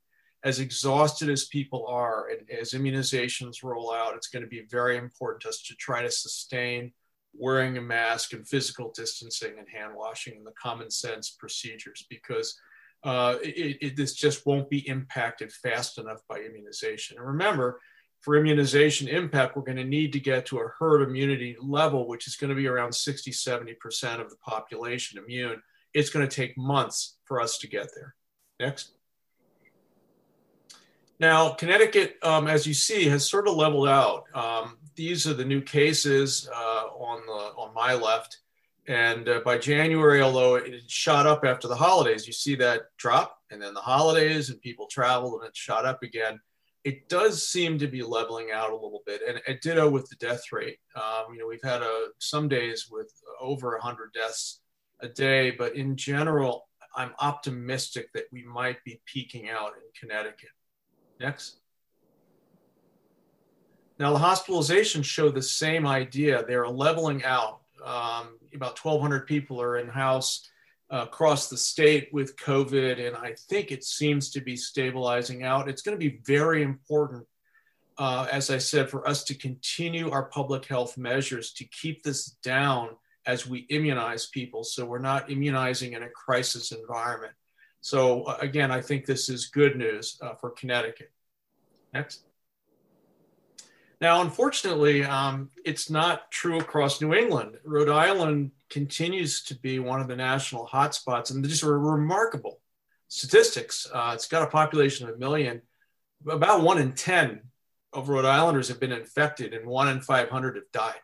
As 0.44 0.60
exhausted 0.60 1.28
as 1.28 1.46
people 1.46 1.86
are, 1.88 2.28
and 2.28 2.48
as 2.50 2.70
immunizations 2.70 3.64
roll 3.64 3.92
out, 3.92 4.14
it's 4.14 4.28
going 4.28 4.44
to 4.44 4.48
be 4.48 4.64
very 4.70 4.96
important 4.96 5.42
to 5.42 5.48
us 5.48 5.62
to 5.62 5.74
try 5.74 6.02
to 6.02 6.10
sustain 6.10 6.92
wearing 7.38 7.78
a 7.78 7.82
mask 7.82 8.32
and 8.32 8.46
physical 8.46 8.92
distancing 8.94 9.58
and 9.58 9.68
hand 9.68 9.92
washing 9.94 10.36
and 10.36 10.46
the 10.46 10.52
common 10.52 10.90
sense 10.90 11.30
procedures 11.30 12.06
because 12.08 12.58
uh, 13.04 13.36
it, 13.42 13.78
it, 13.80 13.96
this 13.96 14.14
just 14.14 14.46
won't 14.46 14.68
be 14.68 14.86
impacted 14.88 15.52
fast 15.52 15.98
enough 15.98 16.20
by 16.28 16.38
immunization. 16.38 17.18
And 17.18 17.26
remember, 17.26 17.80
for 18.20 18.36
immunization 18.36 19.06
impact, 19.06 19.56
we're 19.56 19.62
going 19.62 19.76
to 19.76 19.84
need 19.84 20.12
to 20.14 20.20
get 20.20 20.46
to 20.46 20.58
a 20.58 20.68
herd 20.78 21.02
immunity 21.02 21.56
level, 21.60 22.08
which 22.08 22.26
is 22.26 22.34
going 22.36 22.50
to 22.50 22.56
be 22.56 22.66
around 22.66 22.92
60, 22.92 23.30
70% 23.30 24.20
of 24.20 24.30
the 24.30 24.36
population 24.38 25.22
immune. 25.22 25.62
It's 25.94 26.10
going 26.10 26.26
to 26.26 26.34
take 26.34 26.58
months 26.58 27.18
for 27.24 27.40
us 27.40 27.58
to 27.58 27.68
get 27.68 27.88
there. 27.94 28.16
Next. 28.58 28.95
Now, 31.18 31.50
Connecticut, 31.50 32.16
um, 32.22 32.46
as 32.46 32.66
you 32.66 32.74
see, 32.74 33.06
has 33.06 33.28
sort 33.28 33.48
of 33.48 33.54
leveled 33.54 33.88
out. 33.88 34.24
Um, 34.34 34.78
these 34.94 35.26
are 35.26 35.34
the 35.34 35.44
new 35.44 35.62
cases 35.62 36.48
uh, 36.52 36.84
on, 36.86 37.26
the, 37.26 37.60
on 37.60 37.74
my 37.74 37.94
left. 37.94 38.38
And 38.86 39.28
uh, 39.28 39.40
by 39.44 39.58
January, 39.58 40.22
although 40.22 40.56
it 40.56 40.88
shot 40.88 41.26
up 41.26 41.44
after 41.44 41.68
the 41.68 41.74
holidays, 41.74 42.26
you 42.26 42.32
see 42.32 42.54
that 42.56 42.82
drop, 42.98 43.38
and 43.50 43.60
then 43.60 43.74
the 43.74 43.80
holidays, 43.80 44.50
and 44.50 44.60
people 44.60 44.86
traveled, 44.86 45.40
and 45.40 45.48
it 45.48 45.56
shot 45.56 45.84
up 45.84 46.02
again 46.02 46.40
it 46.86 47.08
does 47.08 47.46
seem 47.46 47.80
to 47.80 47.88
be 47.88 48.04
leveling 48.04 48.52
out 48.52 48.70
a 48.70 48.74
little 48.74 49.02
bit, 49.04 49.20
and, 49.28 49.42
and 49.48 49.58
ditto 49.60 49.90
with 49.90 50.08
the 50.08 50.14
death 50.24 50.52
rate. 50.52 50.78
Um, 50.94 51.34
you 51.34 51.40
know, 51.40 51.48
we've 51.48 51.60
had 51.60 51.82
a, 51.82 52.06
some 52.20 52.48
days 52.48 52.86
with 52.88 53.12
over 53.40 53.72
100 53.72 54.12
deaths 54.12 54.60
a 55.00 55.08
day, 55.08 55.50
but 55.50 55.74
in 55.74 55.96
general, 55.96 56.68
I'm 56.94 57.10
optimistic 57.18 58.12
that 58.14 58.26
we 58.30 58.44
might 58.44 58.84
be 58.84 59.00
peaking 59.04 59.50
out 59.50 59.72
in 59.72 59.82
Connecticut. 59.98 60.50
Next. 61.20 61.56
Now, 63.98 64.12
the 64.12 64.18
hospitalizations 64.18 65.04
show 65.04 65.30
the 65.30 65.42
same 65.42 65.86
idea. 65.86 66.44
They're 66.46 66.68
leveling 66.68 67.24
out. 67.24 67.60
Um, 67.84 68.38
about 68.54 68.82
1,200 68.82 69.26
people 69.26 69.60
are 69.60 69.78
in 69.78 69.88
house 69.88 70.48
across 70.90 71.48
the 71.48 71.56
state 71.56 72.08
with 72.12 72.36
COVID, 72.36 73.04
and 73.06 73.16
I 73.16 73.34
think 73.48 73.72
it 73.72 73.84
seems 73.84 74.30
to 74.30 74.40
be 74.40 74.56
stabilizing 74.56 75.42
out. 75.42 75.68
It's 75.68 75.82
going 75.82 75.98
to 75.98 76.10
be 76.10 76.20
very 76.26 76.62
important, 76.62 77.26
uh, 77.98 78.28
as 78.30 78.50
I 78.50 78.58
said, 78.58 78.90
for 78.90 79.08
us 79.08 79.24
to 79.24 79.34
continue 79.34 80.10
our 80.10 80.24
public 80.24 80.66
health 80.66 80.96
measures 80.96 81.52
to 81.54 81.64
keep 81.64 82.02
this 82.02 82.36
down 82.42 82.90
as 83.26 83.46
we 83.46 83.66
immunize 83.70 84.26
people 84.26 84.62
so 84.62 84.86
we're 84.86 84.98
not 84.98 85.30
immunizing 85.30 85.94
in 85.94 86.04
a 86.04 86.10
crisis 86.10 86.70
environment. 86.70 87.32
So, 87.80 88.24
uh, 88.24 88.38
again, 88.40 88.70
I 88.70 88.80
think 88.80 89.06
this 89.06 89.28
is 89.28 89.46
good 89.46 89.76
news 89.76 90.18
uh, 90.20 90.34
for 90.34 90.50
Connecticut. 90.50 91.12
Next. 91.94 92.22
Now, 94.00 94.20
unfortunately, 94.20 95.04
um, 95.04 95.50
it's 95.64 95.88
not 95.88 96.30
true 96.30 96.58
across 96.58 97.00
New 97.00 97.14
England. 97.14 97.56
Rhode 97.64 97.88
Island 97.88 98.50
continues 98.68 99.42
to 99.44 99.54
be 99.54 99.78
one 99.78 100.00
of 100.00 100.08
the 100.08 100.16
national 100.16 100.66
hotspots, 100.66 101.30
and 101.30 101.42
these 101.42 101.62
are 101.62 101.78
remarkable 101.78 102.60
statistics. 103.08 103.86
Uh, 103.92 104.12
it's 104.14 104.28
got 104.28 104.42
a 104.42 104.50
population 104.50 105.08
of 105.08 105.14
a 105.14 105.18
million. 105.18 105.62
About 106.28 106.62
one 106.62 106.78
in 106.78 106.92
10 106.92 107.40
of 107.92 108.08
Rhode 108.10 108.26
Islanders 108.26 108.68
have 108.68 108.80
been 108.80 108.92
infected, 108.92 109.54
and 109.54 109.66
one 109.66 109.88
in 109.88 110.00
500 110.00 110.56
have 110.56 110.72
died. 110.72 111.00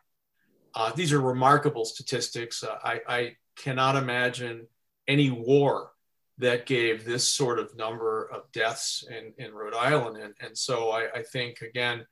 Uh, 0.75 0.91
these 0.93 1.13
are 1.13 1.21
remarkable 1.21 1.85
statistics. 1.85 2.63
Uh, 2.63 2.77
I, 2.83 3.01
I, 3.07 3.35
cannot 3.55 3.95
imagine 3.95 4.65
any 5.07 5.29
war 5.29 5.91
that 6.39 6.65
gave 6.65 7.05
this 7.05 7.27
sort 7.27 7.59
of 7.59 7.75
number 7.77 8.29
of 8.33 8.51
deaths 8.51 9.05
in, 9.09 9.33
in 9.43 9.53
Rhode 9.53 9.75
Island. 9.75 10.17
And, 10.17 10.33
and 10.41 10.57
so 10.57 10.89
I, 10.89 11.07
I 11.15 11.23
think, 11.23 11.61
again, 11.61 12.05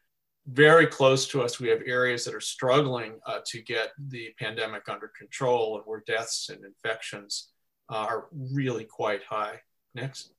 very 0.48 0.88
close 0.88 1.28
to 1.30 1.42
us, 1.42 1.60
we 1.60 1.70
have 1.70 1.82
areas 1.86 2.26
that 2.26 2.36
are 2.36 2.42
struggling 2.42 3.20
uh, 3.26 3.40
to 3.48 3.62
get 3.62 3.90
the 4.10 4.34
pandemic 4.40 4.90
under 4.90 5.12
control 5.18 5.76
and 5.76 5.84
where 5.86 6.04
deaths 6.06 6.50
and 6.50 6.64
infections 6.64 7.50
uh, 7.90 7.96
are 7.96 8.28
really 8.32 8.86
quite 8.86 9.24
high. 9.24 9.60
Next. 9.94 10.32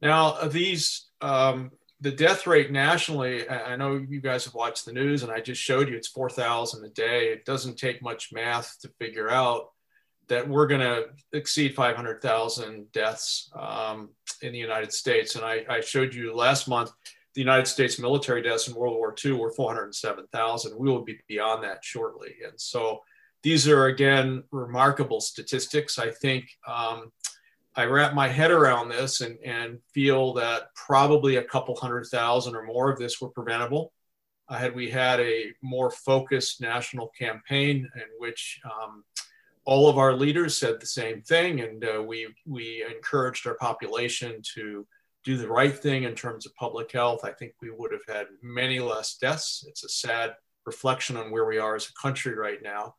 Now, 0.00 0.32
uh, 0.32 0.48
these, 0.48 1.08
um, 1.20 1.70
the 2.00 2.10
death 2.10 2.46
rate 2.46 2.72
nationally, 2.72 3.48
I 3.48 3.76
know 3.76 3.94
you 4.08 4.20
guys 4.20 4.44
have 4.44 4.54
watched 4.54 4.86
the 4.86 4.92
news 4.92 5.22
and 5.22 5.30
I 5.30 5.40
just 5.40 5.62
showed 5.62 5.88
you 5.88 5.96
it's 5.96 6.08
4,000 6.08 6.84
a 6.84 6.88
day. 6.88 7.28
It 7.28 7.44
doesn't 7.44 7.78
take 7.78 8.02
much 8.02 8.32
math 8.32 8.76
to 8.80 8.88
figure 8.98 9.30
out 9.30 9.71
that 10.32 10.48
we're 10.48 10.66
going 10.66 10.80
to 10.80 11.08
exceed 11.34 11.74
500,000 11.74 12.90
deaths 12.90 13.50
um, 13.54 14.08
in 14.40 14.50
the 14.50 14.58
United 14.58 14.90
States. 14.90 15.36
And 15.36 15.44
I, 15.44 15.62
I 15.68 15.82
showed 15.82 16.14
you 16.14 16.34
last 16.34 16.68
month 16.68 16.90
the 17.34 17.42
United 17.42 17.66
States 17.66 17.98
military 17.98 18.40
deaths 18.40 18.66
in 18.66 18.74
World 18.74 18.94
War 18.94 19.14
II 19.22 19.32
were 19.32 19.52
407,000. 19.52 20.78
We 20.78 20.90
will 20.90 21.04
be 21.04 21.20
beyond 21.28 21.62
that 21.64 21.84
shortly. 21.84 22.36
And 22.46 22.58
so 22.58 23.02
these 23.42 23.68
are, 23.68 23.88
again, 23.88 24.42
remarkable 24.50 25.20
statistics. 25.20 25.98
I 25.98 26.10
think 26.10 26.46
um, 26.66 27.12
I 27.76 27.84
wrap 27.84 28.14
my 28.14 28.28
head 28.28 28.50
around 28.50 28.88
this 28.88 29.20
and, 29.20 29.38
and 29.44 29.80
feel 29.92 30.32
that 30.34 30.74
probably 30.74 31.36
a 31.36 31.44
couple 31.44 31.76
hundred 31.76 32.06
thousand 32.06 32.56
or 32.56 32.62
more 32.62 32.90
of 32.90 32.98
this 32.98 33.20
were 33.20 33.28
preventable. 33.28 33.92
Uh, 34.48 34.56
had 34.56 34.74
we 34.74 34.88
had 34.88 35.20
a 35.20 35.52
more 35.60 35.90
focused 35.90 36.62
national 36.62 37.08
campaign 37.08 37.86
in 37.96 38.08
which 38.18 38.60
um, 38.64 39.04
all 39.64 39.88
of 39.88 39.98
our 39.98 40.14
leaders 40.14 40.56
said 40.56 40.80
the 40.80 40.86
same 40.86 41.22
thing, 41.22 41.60
and 41.60 41.84
uh, 41.84 42.02
we, 42.02 42.26
we 42.46 42.84
encouraged 42.88 43.46
our 43.46 43.54
population 43.54 44.40
to 44.54 44.86
do 45.24 45.36
the 45.36 45.48
right 45.48 45.76
thing 45.76 46.02
in 46.02 46.14
terms 46.14 46.46
of 46.46 46.54
public 46.56 46.90
health, 46.90 47.20
I 47.24 47.30
think 47.30 47.54
we 47.60 47.70
would 47.70 47.92
have 47.92 48.14
had 48.14 48.26
many 48.42 48.80
less 48.80 49.16
deaths. 49.16 49.64
It's 49.68 49.84
a 49.84 49.88
sad 49.88 50.34
reflection 50.66 51.16
on 51.16 51.30
where 51.30 51.46
we 51.46 51.58
are 51.58 51.76
as 51.76 51.88
a 51.88 52.00
country 52.00 52.34
right 52.34 52.62
now. 52.62 52.96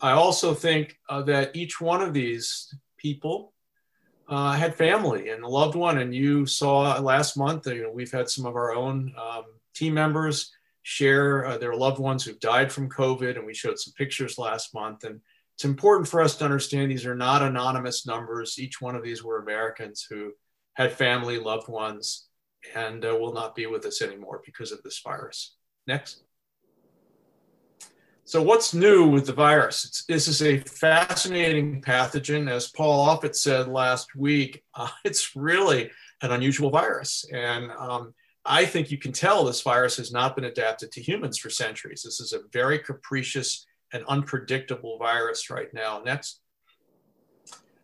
I 0.00 0.12
also 0.12 0.54
think 0.54 0.96
uh, 1.08 1.22
that 1.22 1.56
each 1.56 1.80
one 1.80 2.00
of 2.00 2.14
these 2.14 2.72
people 2.96 3.52
uh, 4.28 4.52
had 4.52 4.74
family 4.74 5.30
and 5.30 5.42
a 5.42 5.48
loved 5.48 5.74
one. 5.74 5.98
And 5.98 6.14
you 6.14 6.46
saw 6.46 6.98
last 7.00 7.36
month, 7.36 7.66
you 7.66 7.82
know, 7.82 7.90
we've 7.92 8.12
had 8.12 8.28
some 8.28 8.46
of 8.46 8.56
our 8.56 8.74
own 8.74 9.12
um, 9.18 9.44
team 9.74 9.94
members 9.94 10.52
share 10.82 11.46
uh, 11.46 11.58
their 11.58 11.74
loved 11.74 11.98
ones 11.98 12.24
who've 12.24 12.40
died 12.40 12.72
from 12.72 12.88
COVID, 12.88 13.36
and 13.36 13.44
we 13.44 13.54
showed 13.54 13.78
some 13.78 13.92
pictures 13.94 14.38
last 14.38 14.74
month. 14.74 15.04
And 15.04 15.20
it's 15.58 15.64
important 15.64 16.06
for 16.06 16.20
us 16.20 16.36
to 16.36 16.44
understand 16.44 16.88
these 16.88 17.04
are 17.04 17.16
not 17.16 17.42
anonymous 17.42 18.06
numbers. 18.06 18.60
Each 18.60 18.80
one 18.80 18.94
of 18.94 19.02
these 19.02 19.24
were 19.24 19.42
Americans 19.42 20.06
who 20.08 20.30
had 20.74 20.92
family, 20.92 21.40
loved 21.40 21.66
ones, 21.66 22.28
and 22.76 23.04
uh, 23.04 23.16
will 23.18 23.32
not 23.32 23.56
be 23.56 23.66
with 23.66 23.84
us 23.84 24.00
anymore 24.00 24.40
because 24.46 24.70
of 24.70 24.80
this 24.84 25.00
virus. 25.04 25.56
Next. 25.88 26.22
So, 28.24 28.40
what's 28.40 28.72
new 28.72 29.08
with 29.08 29.26
the 29.26 29.32
virus? 29.32 29.84
It's, 29.84 30.04
this 30.04 30.28
is 30.28 30.42
a 30.42 30.58
fascinating 30.58 31.82
pathogen. 31.82 32.48
As 32.48 32.70
Paul 32.70 33.08
Offit 33.08 33.34
said 33.34 33.66
last 33.66 34.14
week, 34.14 34.62
uh, 34.74 34.86
it's 35.04 35.34
really 35.34 35.90
an 36.22 36.30
unusual 36.30 36.70
virus. 36.70 37.24
And 37.32 37.72
um, 37.72 38.14
I 38.44 38.64
think 38.64 38.92
you 38.92 38.98
can 38.98 39.10
tell 39.10 39.44
this 39.44 39.62
virus 39.62 39.96
has 39.96 40.12
not 40.12 40.36
been 40.36 40.44
adapted 40.44 40.92
to 40.92 41.02
humans 41.02 41.36
for 41.36 41.50
centuries. 41.50 42.02
This 42.04 42.20
is 42.20 42.32
a 42.32 42.42
very 42.52 42.78
capricious 42.78 43.66
and 43.92 44.04
unpredictable 44.08 44.98
virus 44.98 45.50
right 45.50 45.72
now. 45.72 46.02
Next. 46.04 46.40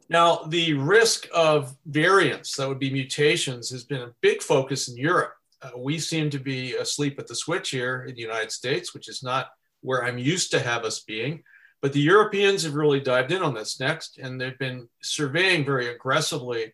Now, 0.09 0.45
the 0.49 0.75
risk 0.75 1.27
of 1.35 1.75
variants, 1.87 2.57
that 2.57 2.69
would 2.69 2.79
be 2.79 2.91
mutations, 2.91 3.71
has 3.71 3.85
been 3.85 4.03
a 4.03 4.15
big 4.21 4.43
focus 4.43 4.89
in 4.89 4.97
Europe. 4.97 5.35
Uh, 5.63 5.71
we 5.79 5.99
seem 5.99 6.29
to 6.31 6.39
be 6.39 6.75
asleep 6.75 7.19
at 7.19 7.27
the 7.27 7.35
switch 7.35 7.71
here 7.71 8.05
in 8.07 8.15
the 8.15 8.21
United 8.21 8.53
States, 8.53 8.93
which 8.93 9.09
is 9.09 9.23
not 9.23 9.49
where 9.81 10.05
I'm 10.05 10.19
used 10.19 10.51
to 10.51 10.61
have 10.61 10.85
us 10.85 11.01
being. 11.01 11.43
But 11.81 11.93
the 11.93 12.01
Europeans 12.01 12.63
have 12.65 12.75
really 12.75 13.01
dived 13.01 13.33
in 13.33 13.43
on 13.43 13.55
this 13.55 13.81
next, 13.81 14.19
and 14.19 14.41
they've 14.41 14.59
been 14.59 14.89
surveying 15.03 15.65
very 15.65 15.89
aggressively 15.89 16.73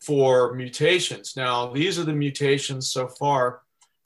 for 0.00 0.54
mutations. 0.54 1.34
Now, 1.36 1.72
these 1.72 1.98
are 1.98 2.04
the 2.04 2.12
mutations 2.12 2.90
so 2.90 3.06
far 3.06 3.60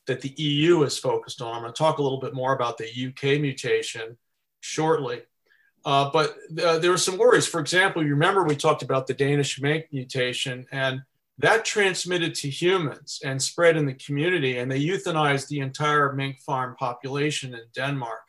that 0.07 0.21
the 0.21 0.35
EU 0.37 0.83
is 0.83 0.99
focused 0.99 1.41
on. 1.41 1.55
I'm 1.55 1.63
going 1.63 1.73
to 1.73 1.79
talk 1.79 1.99
a 1.99 2.03
little 2.03 2.21
bit 2.21 2.35
more 2.35 2.55
about 2.55 2.79
the 2.79 3.07
UK 3.09 3.41
mutation 3.41 4.17
shortly. 4.61 5.23
Uh, 5.85 6.11
but 6.13 6.37
uh, 6.63 6.79
there 6.79 6.91
were 6.91 6.99
some 6.99 7.17
worries. 7.17 7.47
For 7.47 7.61
example, 7.61 8.03
you 8.03 8.11
remember 8.11 8.43
we 8.43 8.57
talked 8.57 8.83
about 8.83 9.07
the 9.07 9.15
Danish 9.15 9.61
mink 9.61 9.87
mutation, 9.93 10.67
and 10.73 11.03
that 11.39 11.65
transmitted 11.65 12.35
to 12.37 12.49
humans 12.51 13.21
and 13.25 13.41
spread 13.41 13.77
in 13.77 13.87
the 13.87 13.95
community, 13.95 14.59
and 14.59 14.71
they 14.71 14.81
euthanized 14.83 15.49
the 15.49 15.61
entire 15.61 16.13
mink 16.13 16.41
farm 16.41 16.75
population 16.77 17.55
in 17.55 17.61
Denmark. 17.75 18.21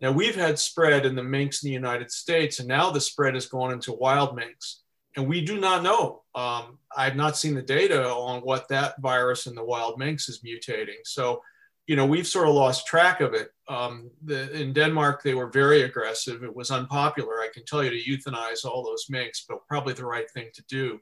Now, 0.00 0.12
we've 0.12 0.36
had 0.36 0.58
spread 0.58 1.06
in 1.06 1.14
the 1.16 1.22
minks 1.22 1.62
in 1.62 1.68
the 1.68 1.74
United 1.74 2.10
States, 2.10 2.58
and 2.58 2.68
now 2.68 2.90
the 2.90 3.00
spread 3.00 3.34
has 3.34 3.46
gone 3.46 3.72
into 3.72 3.92
wild 3.92 4.36
minks. 4.36 4.82
and 5.16 5.28
we 5.28 5.40
do 5.44 5.58
not 5.60 5.82
know. 5.82 6.22
Um, 6.34 6.78
I've 6.96 7.16
not 7.16 7.36
seen 7.36 7.54
the 7.54 7.62
data 7.62 8.08
on 8.08 8.40
what 8.42 8.68
that 8.68 9.00
virus 9.00 9.46
in 9.46 9.54
the 9.54 9.64
wild 9.64 9.98
minks 9.98 10.28
is 10.28 10.40
mutating. 10.40 11.02
So, 11.04 11.40
you 11.86 11.96
know, 11.96 12.06
we've 12.06 12.26
sort 12.26 12.48
of 12.48 12.54
lost 12.54 12.86
track 12.86 13.20
of 13.20 13.34
it. 13.34 13.50
Um, 13.68 14.10
the, 14.22 14.50
in 14.58 14.72
Denmark, 14.72 15.22
they 15.22 15.34
were 15.34 15.48
very 15.48 15.82
aggressive. 15.82 16.42
It 16.42 16.54
was 16.54 16.70
unpopular, 16.70 17.40
I 17.40 17.50
can 17.52 17.64
tell 17.64 17.84
you, 17.84 17.90
to 17.90 18.10
euthanize 18.10 18.64
all 18.64 18.82
those 18.82 19.06
minks, 19.10 19.44
but 19.48 19.66
probably 19.68 19.92
the 19.92 20.06
right 20.06 20.30
thing 20.30 20.48
to 20.54 20.64
do 20.68 20.98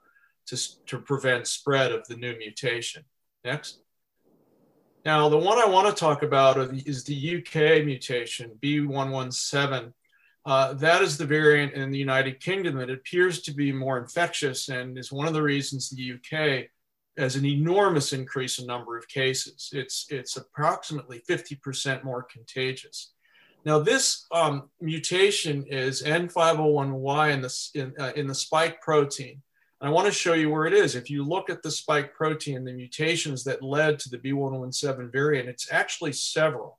to, 0.46 0.84
to 0.86 0.98
prevent 0.98 1.46
spread 1.46 1.92
of 1.92 2.06
the 2.08 2.16
new 2.16 2.36
mutation. 2.36 3.04
Next. 3.44 3.80
Now, 5.04 5.28
the 5.28 5.38
one 5.38 5.58
I 5.58 5.66
want 5.66 5.88
to 5.88 5.98
talk 5.98 6.22
about 6.22 6.58
is 6.86 7.04
the 7.04 7.36
UK 7.38 7.84
mutation, 7.84 8.52
B117. 8.62 9.92
Uh, 10.44 10.74
that 10.74 11.02
is 11.02 11.16
the 11.16 11.26
variant 11.26 11.74
in 11.74 11.90
the 11.90 11.98
United 11.98 12.40
Kingdom 12.40 12.76
that 12.76 12.90
appears 12.90 13.42
to 13.42 13.52
be 13.52 13.72
more 13.72 13.98
infectious 13.98 14.68
and 14.68 14.98
is 14.98 15.12
one 15.12 15.28
of 15.28 15.34
the 15.34 15.42
reasons 15.42 15.88
the 15.88 16.14
UK 16.14 16.68
has 17.18 17.36
an 17.36 17.44
enormous 17.44 18.12
increase 18.12 18.58
in 18.58 18.66
number 18.66 18.96
of 18.96 19.06
cases. 19.08 19.70
It's, 19.72 20.06
it's 20.10 20.36
approximately 20.36 21.22
50% 21.28 22.04
more 22.04 22.22
contagious. 22.22 23.12
Now, 23.64 23.78
this 23.78 24.26
um, 24.32 24.70
mutation 24.80 25.64
is 25.64 26.02
N501Y 26.02 27.32
in 27.32 27.42
the, 27.42 27.68
in, 27.74 27.94
uh, 27.98 28.12
in 28.16 28.26
the 28.26 28.34
spike 28.34 28.80
protein. 28.80 29.42
And 29.80 29.88
I 29.88 29.92
want 29.92 30.06
to 30.06 30.12
show 30.12 30.34
you 30.34 30.50
where 30.50 30.66
it 30.66 30.72
is. 30.72 30.94
If 30.94 31.10
you 31.10 31.24
look 31.24 31.50
at 31.50 31.62
the 31.62 31.70
spike 31.70 32.14
protein, 32.14 32.64
the 32.64 32.72
mutations 32.72 33.44
that 33.44 33.62
led 33.62 33.98
to 34.00 34.10
the 34.10 34.18
B117 34.18 35.12
variant, 35.12 35.48
it's 35.48 35.72
actually 35.72 36.12
several. 36.12 36.78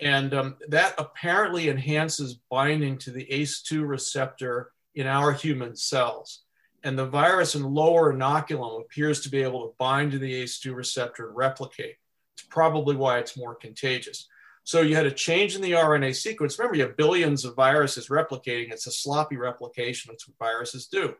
And 0.00 0.34
um, 0.34 0.56
that 0.68 0.94
apparently 0.98 1.68
enhances 1.68 2.38
binding 2.50 2.98
to 2.98 3.10
the 3.10 3.26
ACE2 3.30 3.86
receptor 3.86 4.72
in 4.94 5.06
our 5.06 5.32
human 5.32 5.76
cells. 5.76 6.42
And 6.86 6.98
the 6.98 7.06
virus 7.06 7.54
in 7.54 7.62
lower 7.62 8.14
inoculum 8.14 8.80
appears 8.80 9.20
to 9.22 9.28
be 9.28 9.42
able 9.42 9.66
to 9.66 9.74
bind 9.78 10.12
to 10.12 10.18
the 10.18 10.42
ACE2 10.42 10.74
receptor 10.74 11.28
and 11.28 11.36
replicate. 11.36 11.96
It's 12.34 12.46
probably 12.48 12.96
why 12.96 13.18
it's 13.18 13.36
more 13.36 13.54
contagious. 13.54 14.28
So 14.64 14.80
you 14.80 14.96
had 14.96 15.06
a 15.06 15.12
change 15.12 15.54
in 15.54 15.62
the 15.62 15.72
RNA 15.72 16.16
sequence. 16.16 16.58
Remember, 16.58 16.76
you 16.76 16.82
have 16.82 16.96
billions 16.96 17.44
of 17.44 17.54
viruses 17.54 18.08
replicating. 18.08 18.72
It's 18.72 18.86
a 18.86 18.92
sloppy 18.92 19.36
replication. 19.36 20.10
That's 20.10 20.26
what 20.26 20.38
viruses 20.38 20.86
do 20.86 21.14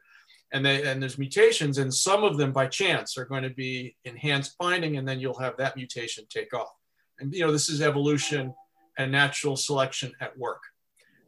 and 0.53 0.65
they 0.65 0.87
and 0.87 1.03
there's 1.03 1.19
mutations 1.19 1.79
and 1.79 1.93
some 1.93 2.25
of 2.25 2.37
them 2.37 2.53
by 2.53 2.67
chance 2.67 3.19
are 3.19 3.25
going 3.25 3.43
to 3.43 3.51
be 3.51 3.97
enhanced 4.05 4.57
binding 4.59 4.97
and 4.97 5.07
then 5.07 5.19
you'll 5.19 5.39
have 5.39 5.57
that 5.57 5.77
mutation 5.77 6.25
take 6.29 6.55
off 6.55 6.73
and 7.19 7.33
you 7.35 7.41
know 7.41 7.53
this 7.53 7.69
is 7.69 7.83
evolution 7.83 8.55
and 8.99 9.11
natural 9.11 9.57
selection 9.57 10.13
at 10.21 10.37
work 10.39 10.63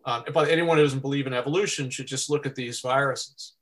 um, 0.04 0.24
but 0.32 0.48
anyone 0.48 0.76
who 0.76 0.84
doesn't 0.84 1.02
believe 1.02 1.26
in 1.26 1.34
evolution 1.34 1.90
should 1.90 2.06
just 2.06 2.30
look 2.30 2.46
at 2.46 2.54
these 2.54 2.80
viruses 2.80 3.54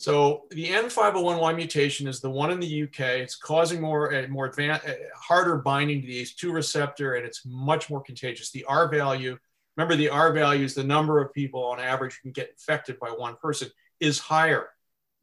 so 0.00 0.44
the 0.50 0.68
N501Y 0.68 1.54
mutation 1.54 2.08
is 2.08 2.22
the 2.22 2.30
one 2.30 2.50
in 2.50 2.58
the 2.58 2.84
UK. 2.84 3.00
It's 3.20 3.36
causing 3.36 3.82
more 3.82 4.14
uh, 4.14 4.26
more 4.28 4.46
advanced, 4.46 4.86
harder 5.14 5.58
binding 5.58 6.00
to 6.00 6.06
the 6.06 6.22
ACE2 6.22 6.50
receptor, 6.54 7.16
and 7.16 7.26
it's 7.26 7.44
much 7.44 7.90
more 7.90 8.00
contagious. 8.00 8.50
The 8.50 8.64
R 8.64 8.88
value, 8.88 9.36
remember 9.76 9.96
the 9.96 10.08
R 10.08 10.32
value 10.32 10.64
is 10.64 10.74
the 10.74 10.82
number 10.82 11.20
of 11.20 11.34
people 11.34 11.62
on 11.62 11.80
average 11.80 12.14
who 12.14 12.22
can 12.22 12.32
get 12.32 12.48
infected 12.48 12.98
by 12.98 13.08
one 13.08 13.36
person, 13.42 13.68
is 14.00 14.18
higher 14.18 14.70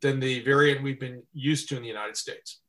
than 0.03 0.19
the 0.19 0.41
variant 0.41 0.83
we've 0.83 0.99
been 0.99 1.23
used 1.33 1.69
to 1.69 1.75
in 1.75 1.81
the 1.81 1.87
United 1.87 2.15
States. 2.15 2.61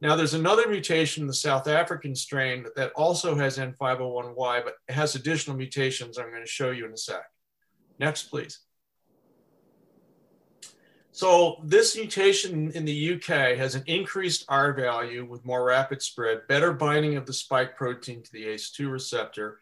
Now, 0.00 0.14
there's 0.14 0.34
another 0.34 0.68
mutation 0.68 1.24
in 1.24 1.26
the 1.26 1.34
South 1.34 1.66
African 1.66 2.14
strain 2.14 2.66
that 2.76 2.92
also 2.92 3.34
has 3.34 3.58
N501Y, 3.58 4.62
but 4.62 4.74
has 4.88 5.16
additional 5.16 5.56
mutations 5.56 6.18
I'm 6.18 6.30
going 6.30 6.40
to 6.44 6.48
show 6.48 6.70
you 6.70 6.86
in 6.86 6.92
a 6.92 6.96
sec. 6.96 7.24
Next, 7.98 8.30
please. 8.30 8.60
So 11.18 11.56
this 11.64 11.96
mutation 11.96 12.70
in 12.76 12.84
the 12.84 13.14
UK 13.14 13.58
has 13.58 13.74
an 13.74 13.82
increased 13.86 14.44
R 14.48 14.72
value 14.72 15.24
with 15.28 15.44
more 15.44 15.64
rapid 15.64 16.00
spread, 16.00 16.46
better 16.46 16.72
binding 16.72 17.16
of 17.16 17.26
the 17.26 17.32
spike 17.32 17.76
protein 17.76 18.22
to 18.22 18.32
the 18.32 18.44
ACE2 18.44 18.88
receptor, 18.88 19.58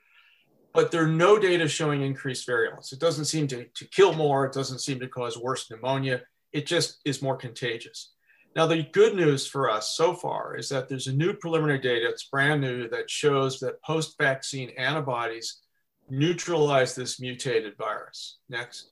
but 0.74 0.90
there 0.90 1.04
are 1.04 1.08
no 1.08 1.38
data 1.38 1.66
showing 1.66 2.02
increased 2.02 2.44
virulence. 2.44 2.92
It 2.92 3.00
doesn't 3.00 3.24
seem 3.24 3.46
to, 3.46 3.64
to 3.64 3.84
kill 3.86 4.12
more. 4.12 4.44
It 4.44 4.52
doesn't 4.52 4.80
seem 4.80 5.00
to 5.00 5.08
cause 5.08 5.38
worse 5.38 5.70
pneumonia 5.70 6.20
it 6.52 6.66
just 6.66 7.00
is 7.04 7.22
more 7.22 7.36
contagious. 7.36 8.12
Now, 8.54 8.66
the 8.66 8.82
good 8.82 9.14
news 9.14 9.46
for 9.46 9.70
us 9.70 9.94
so 9.94 10.14
far 10.14 10.56
is 10.56 10.68
that 10.70 10.88
there's 10.88 11.06
a 11.06 11.12
new 11.12 11.34
preliminary 11.34 11.78
data, 11.78 12.08
it's 12.08 12.24
brand 12.24 12.62
new, 12.62 12.88
that 12.88 13.10
shows 13.10 13.60
that 13.60 13.82
post 13.82 14.16
vaccine 14.18 14.70
antibodies 14.78 15.60
neutralize 16.08 16.94
this 16.94 17.20
mutated 17.20 17.76
virus. 17.76 18.38
Next. 18.48 18.90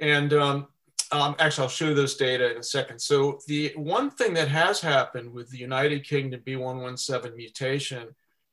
And 0.00 0.32
um, 0.32 0.68
um, 1.12 1.36
actually, 1.38 1.64
I'll 1.64 1.70
show 1.70 1.94
those 1.94 2.16
data 2.16 2.50
in 2.52 2.58
a 2.58 2.62
second. 2.62 3.00
So, 3.00 3.40
the 3.46 3.72
one 3.76 4.10
thing 4.10 4.34
that 4.34 4.48
has 4.48 4.80
happened 4.80 5.32
with 5.32 5.50
the 5.50 5.58
United 5.58 6.04
Kingdom 6.04 6.40
B117 6.46 7.36
mutation 7.36 8.08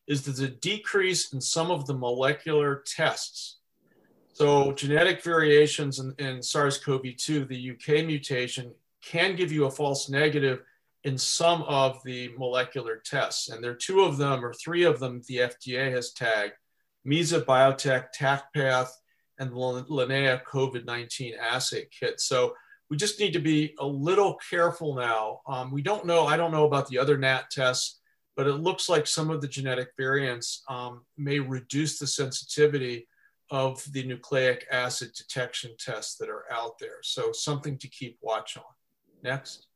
is 0.08 0.24
there's 0.24 0.40
a 0.40 0.48
decrease 0.48 1.34
in 1.34 1.42
some 1.42 1.72
of 1.72 1.86
the 1.86 1.94
molecular 1.94 2.84
tests 2.86 3.58
so 4.38 4.72
genetic 4.72 5.24
variations 5.24 5.98
in, 5.98 6.14
in 6.20 6.44
SARS-CoV-2, 6.44 7.48
the 7.48 7.72
UK 7.72 8.06
mutation, 8.06 8.72
can 9.02 9.36
give 9.36 9.52
you 9.52 9.66
a 9.66 9.72
false 9.72 10.10
negative 10.10 10.62
in 11.06 11.18
some 11.18 11.64
of 11.64 12.00
the 12.04 12.30
molecular 12.38 13.02
tests. 13.04 13.50
And 13.50 13.64
there 13.64 13.72
are 13.72 13.82
two 13.82 14.02
of 14.02 14.18
them 14.18 14.46
or 14.46 14.54
three 14.54 14.84
of 14.84 15.00
them 15.00 15.24
the 15.28 15.38
FDA 15.38 15.92
has 15.92 16.14
tagged, 16.14 16.54
Mesa 17.04 17.42
Biotech, 17.42 18.10
TaqPath, 18.16 18.90
and 19.40 19.52
the 19.52 19.56
Linea 19.56 20.42
COVID-19 20.48 21.38
assay 21.38 21.88
kit. 21.92 22.20
So 22.20 22.56
we 22.90 22.98
just 22.98 23.20
need 23.20 23.34
to 23.34 23.40
be 23.40 23.76
a 23.80 23.86
little 23.86 24.40
careful 24.50 24.96
now. 24.96 25.42
Um, 25.48 25.72
we 25.72 25.82
don't 25.82 26.06
know, 26.06 26.26
I 26.26 26.38
don't 26.38 26.52
know 26.52 26.66
about 26.66 26.88
the 26.88 26.98
other 26.98 27.18
NAT 27.18 27.50
tests, 27.52 28.00
but 28.36 28.48
it 28.48 28.56
looks 28.56 28.88
like 28.88 29.08
some 29.08 29.30
of 29.30 29.42
the 29.42 29.48
genetic 29.48 29.90
variants 29.98 30.64
um, 30.70 31.02
may 31.18 31.40
reduce 31.40 32.00
the 32.00 32.08
sensitivity 32.08 33.08
of 33.50 33.84
the 33.94 34.04
nucleic 34.04 34.68
acid 34.72 35.12
detection 35.14 35.72
tests 35.80 36.16
that 36.18 36.30
are 36.30 36.46
out 36.52 36.78
there. 36.80 37.02
So 37.02 37.32
something 37.32 37.78
to 37.80 37.88
keep 37.88 38.18
watch 38.22 38.58
on. 38.58 38.64
Next. 39.24 39.68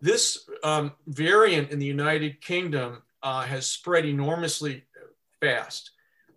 This 0.00 0.48
um, 0.62 0.92
variant 1.06 1.70
in 1.70 1.78
the 1.78 1.86
United 1.86 2.40
Kingdom 2.40 3.02
uh, 3.22 3.42
has 3.42 3.66
spread 3.66 4.04
enormously 4.04 4.84
fast. 5.40 5.90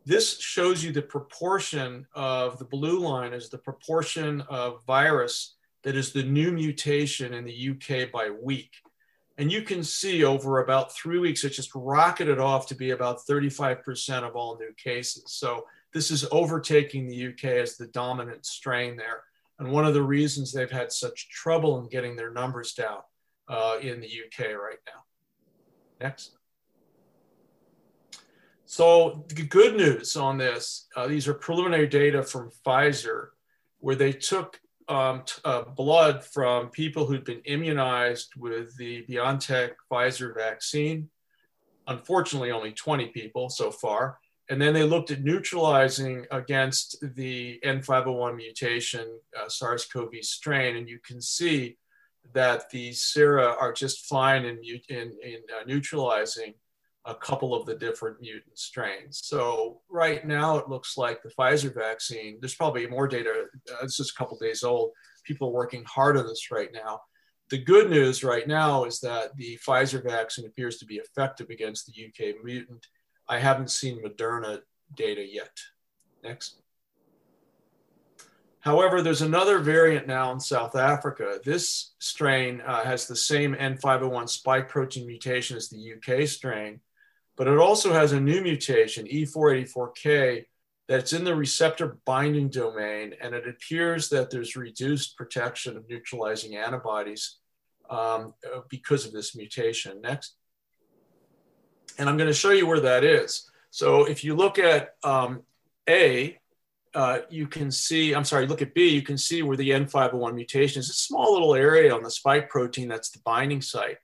This 0.06 0.40
shows 0.40 0.84
you 0.84 0.92
the 0.92 1.02
proportion 1.02 2.08
of 2.14 2.58
the 2.58 2.66
blue 2.66 3.00
line 3.00 3.34
is 3.34 3.50
the 3.50 3.58
proportion 3.58 4.42
of 4.50 4.84
virus 4.86 5.56
that 5.84 5.96
is 5.96 6.12
the 6.12 6.24
new 6.24 6.52
mutation 6.52 7.34
in 7.34 7.46
the 7.46 7.70
UK 7.70 8.12
by 8.12 8.30
week. 8.30 8.72
And 9.38 9.52
you 9.52 9.62
can 9.62 9.84
see 9.84 10.24
over 10.24 10.60
about 10.60 10.94
three 10.94 11.20
weeks, 11.20 11.44
it 11.44 11.50
just 11.50 11.72
rocketed 11.74 12.40
off 12.40 12.68
to 12.68 12.76
be 12.76 12.92
about 12.92 13.20
35% 13.28 14.24
of 14.24 14.36
all 14.36 14.58
new 14.58 14.74
cases. 14.74 15.24
So 15.28 15.66
this 15.94 16.12
is 16.12 16.28
overtaking 16.32 17.08
the 17.08 17.28
UK 17.28 17.46
as 17.62 17.78
the 17.78 17.88
dominant 17.88 18.46
strain 18.46 18.98
there. 18.98 19.24
And 19.60 19.72
one 19.72 19.86
of 19.86 19.94
the 19.94 20.04
reasons 20.04 20.52
they've 20.52 20.70
had 20.70 20.92
such 20.92 21.30
trouble 21.30 21.80
in 21.80 21.90
getting 21.90 22.16
their 22.16 22.32
numbers 22.32 22.74
down 22.74 23.02
uh, 23.48 23.78
in 23.82 24.00
the 24.00 24.08
UK 24.08 24.56
right 24.56 24.80
now. 24.88 25.04
Next. 26.00 26.38
So 28.72 29.26
the 29.28 29.44
good 29.44 29.76
news 29.76 30.16
on 30.16 30.38
this, 30.38 30.88
uh, 30.96 31.06
these 31.06 31.28
are 31.28 31.34
preliminary 31.34 31.88
data 31.88 32.24
from 32.24 32.52
Pfizer, 32.66 33.32
where 33.80 33.98
they 33.98 34.14
took 34.14 34.62
um, 34.88 35.24
uh, 35.44 35.64
blood 35.64 36.24
from 36.24 36.70
people 36.70 37.06
who'd 37.06 37.26
been 37.26 37.42
immunized 37.44 38.30
with 38.38 38.78
the 38.78 39.06
BioNTech 39.10 39.72
Pfizer 39.92 40.34
vaccine. 40.34 41.10
Unfortunately, 41.88 42.52
only 42.52 42.72
20 42.72 43.08
people 43.08 43.50
so 43.50 43.72
far. 43.72 44.20
And 44.50 44.62
then 44.62 44.74
they 44.74 44.86
looked 44.86 45.12
at 45.12 45.22
neutralizing 45.22 46.26
against 46.32 46.96
the 47.16 47.60
N501 47.66 48.38
mutation 48.38 49.20
uh, 49.38 49.50
SARS 49.50 49.86
CoV 49.86 50.14
strain. 50.22 50.78
And 50.78 50.88
you 50.88 51.00
can 51.06 51.22
see 51.22 51.76
that 52.34 52.70
the 52.70 52.94
sera 52.94 53.54
are 53.60 53.74
just 53.74 54.06
fine 54.06 54.46
in, 54.46 54.62
in, 54.88 55.12
in 55.22 55.40
uh, 55.60 55.66
neutralizing 55.68 56.54
a 57.06 57.16
couple 57.16 57.56
of 57.56 57.66
the 57.66 57.76
different 57.76 58.22
mutant 58.22 58.58
strains. 58.58 59.22
So 59.24 59.82
right 59.90 60.26
now 60.26 60.58
it 60.58 60.70
looks 60.70 60.98
like 60.98 61.24
the 61.24 61.30
Pfizer 61.30 61.74
vaccine, 61.74 62.38
there's 62.40 62.56
probably 62.56 62.86
more 62.88 63.08
data, 63.08 63.46
uh, 63.72 63.82
this 63.82 64.00
is 64.00 64.12
a 64.12 64.18
couple 64.18 64.38
days 64.38 64.64
old. 64.64 64.92
People 65.24 65.50
are 65.50 65.54
working 65.54 65.84
hard 65.86 66.18
on 66.18 66.28
this 66.28 66.52
right 66.52 66.70
now. 66.74 67.02
The 67.50 67.58
good 67.58 67.90
news 67.90 68.24
right 68.24 68.48
now 68.48 68.86
is 68.86 69.00
that 69.02 69.36
the 69.36 69.60
Pfizer 69.68 70.04
vaccine 70.04 70.46
appears 70.46 70.78
to 70.78 70.86
be 70.86 70.96
effective 70.96 71.50
against 71.50 71.88
the 71.88 72.06
UK 72.06 72.36
mutant. 72.44 72.86
I 73.28 73.40
haven't 73.40 73.72
seen 73.72 74.04
Moderna 74.04 74.60
data 74.96 75.26
yet. 75.26 75.58
Next. 76.24 76.62
However, 78.62 79.02
there's 79.02 79.24
another 79.24 79.58
variant 79.58 80.08
now 80.08 80.32
in 80.32 80.40
South 80.40 80.76
Africa. 80.76 81.40
This 81.44 81.94
strain 82.00 82.62
uh, 82.62 82.84
has 82.84 83.08
the 83.08 83.16
same 83.16 83.56
N501 83.56 84.30
spike 84.30 84.70
protein 84.70 85.08
mutation 85.08 85.58
as 85.58 85.68
the 85.68 85.94
UK 85.94 86.28
strain, 86.28 86.80
but 87.38 87.48
it 87.48 87.58
also 87.58 87.94
has 87.94 88.12
a 88.12 88.20
new 88.20 88.42
mutation, 88.42 89.08
E484K, 89.08 90.46
that's 90.88 91.14
in 91.14 91.24
the 91.24 91.36
receptor 91.36 91.98
binding 92.06 92.50
domain, 92.50 93.14
and 93.22 93.34
it 93.34 93.48
appears 93.48 94.10
that 94.10 94.30
there's 94.30 94.56
reduced 94.56 95.16
protection 95.16 95.78
of 95.78 95.88
neutralizing 95.90 96.58
antibodies 96.58 97.38
um, 97.90 98.34
because 98.70 99.06
of 99.06 99.14
this 99.14 99.36
mutation. 99.36 100.02
Next. 100.02 100.36
And 101.98 102.10
I'm 102.10 102.18
going 102.18 102.28
to 102.28 102.34
show 102.34 102.52
you 102.52 102.68
where 102.68 102.80
that 102.82 103.04
is. 103.04 103.50
So 103.70 104.06
if 104.06 104.24
you 104.24 104.36
look 104.36 104.60
at 104.60 104.96
um, 105.04 105.44
A, 105.90 106.38
uh, 106.94 107.20
you 107.30 107.48
can 107.48 107.72
see, 107.72 108.14
I'm 108.14 108.26
sorry, 108.26 108.48
look 108.48 108.62
at 108.62 108.74
B, 108.74 108.90
you 108.90 109.02
can 109.02 109.18
see 109.18 109.44
where 109.44 109.56
the 109.56 109.70
N501 109.70 110.36
mutation 110.36 110.82
is. 110.82 110.90
a 110.90 110.94
small 110.94 111.32
little 111.34 111.56
area 111.56 111.96
on 111.96 112.04
the 112.04 112.12
spike 112.12 112.50
protein 112.50 112.90
that's 112.90 113.12
the 113.12 113.20
binding 113.24 113.62
site. 113.62 113.98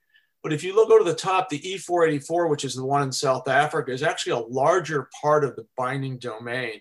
But 0.48 0.54
if 0.54 0.64
you 0.64 0.74
look 0.74 0.88
go 0.88 0.96
to 0.96 1.04
the 1.04 1.12
top, 1.12 1.50
the 1.50 1.58
E484, 1.58 2.48
which 2.48 2.64
is 2.64 2.74
the 2.74 2.82
one 2.82 3.02
in 3.02 3.12
South 3.12 3.48
Africa, 3.48 3.92
is 3.92 4.02
actually 4.02 4.32
a 4.32 4.46
larger 4.46 5.10
part 5.20 5.44
of 5.44 5.54
the 5.56 5.66
binding 5.76 6.16
domain. 6.16 6.80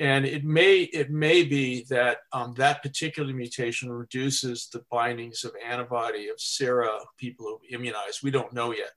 And 0.00 0.26
it 0.26 0.42
may, 0.42 0.80
it 0.80 1.08
may 1.08 1.44
be 1.44 1.86
that 1.90 2.16
um, 2.32 2.54
that 2.56 2.82
particular 2.82 3.32
mutation 3.32 3.92
reduces 3.92 4.68
the 4.72 4.84
bindings 4.90 5.44
of 5.44 5.52
antibody 5.64 6.26
of 6.26 6.40
sera 6.40 6.90
people 7.18 7.46
who 7.46 7.76
immunize. 7.76 8.20
We 8.20 8.32
don't 8.32 8.52
know 8.52 8.72
yet. 8.72 8.90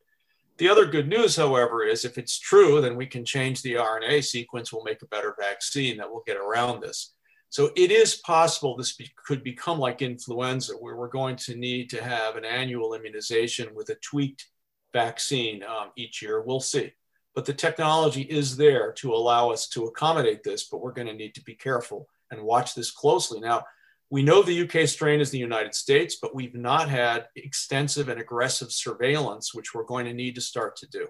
The 0.57 0.69
other 0.69 0.87
good 0.87 1.07
news, 1.07 1.35
however, 1.35 1.83
is 1.83 2.03
if 2.03 2.17
it's 2.17 2.39
true, 2.39 2.81
then 2.81 2.95
we 2.95 3.05
can 3.05 3.23
change 3.23 3.61
the 3.61 3.75
RNA 3.75 4.23
sequence. 4.23 4.73
We'll 4.73 4.83
make 4.83 5.03
a 5.03 5.07
better 5.09 5.35
vaccine 5.39 5.97
that 5.97 6.09
will 6.09 6.23
get 6.25 6.37
around 6.37 6.81
this. 6.81 7.13
So 7.51 7.71
it 7.75 7.91
is 7.91 8.15
possible 8.15 8.77
this 8.77 8.93
be, 8.93 9.11
could 9.25 9.43
become 9.43 9.77
like 9.77 10.01
influenza, 10.01 10.73
where 10.73 10.95
we're 10.95 11.09
going 11.09 11.35
to 11.35 11.55
need 11.55 11.89
to 11.89 12.01
have 12.01 12.37
an 12.37 12.45
annual 12.45 12.93
immunization 12.93 13.75
with 13.75 13.89
a 13.89 13.95
tweaked 13.95 14.47
vaccine 14.93 15.61
um, 15.63 15.91
each 15.97 16.21
year. 16.21 16.41
We'll 16.41 16.61
see. 16.61 16.93
But 17.35 17.43
the 17.45 17.53
technology 17.53 18.21
is 18.21 18.55
there 18.55 18.93
to 18.93 19.13
allow 19.13 19.49
us 19.49 19.67
to 19.69 19.83
accommodate 19.83 20.43
this, 20.43 20.69
but 20.69 20.79
we're 20.79 20.93
going 20.93 21.07
to 21.07 21.13
need 21.13 21.35
to 21.35 21.43
be 21.43 21.53
careful 21.53 22.07
and 22.31 22.41
watch 22.41 22.73
this 22.73 22.89
closely. 22.89 23.41
Now, 23.41 23.65
we 24.09 24.23
know 24.23 24.41
the 24.41 24.61
UK 24.61 24.87
strain 24.87 25.19
is 25.19 25.29
the 25.29 25.37
United 25.37 25.75
States, 25.75 26.19
but 26.21 26.33
we've 26.33 26.55
not 26.55 26.87
had 26.87 27.27
extensive 27.35 28.07
and 28.07 28.21
aggressive 28.21 28.71
surveillance, 28.71 29.53
which 29.53 29.73
we're 29.73 29.83
going 29.83 30.05
to 30.05 30.13
need 30.13 30.35
to 30.35 30.41
start 30.41 30.77
to 30.77 30.87
do. 30.87 31.09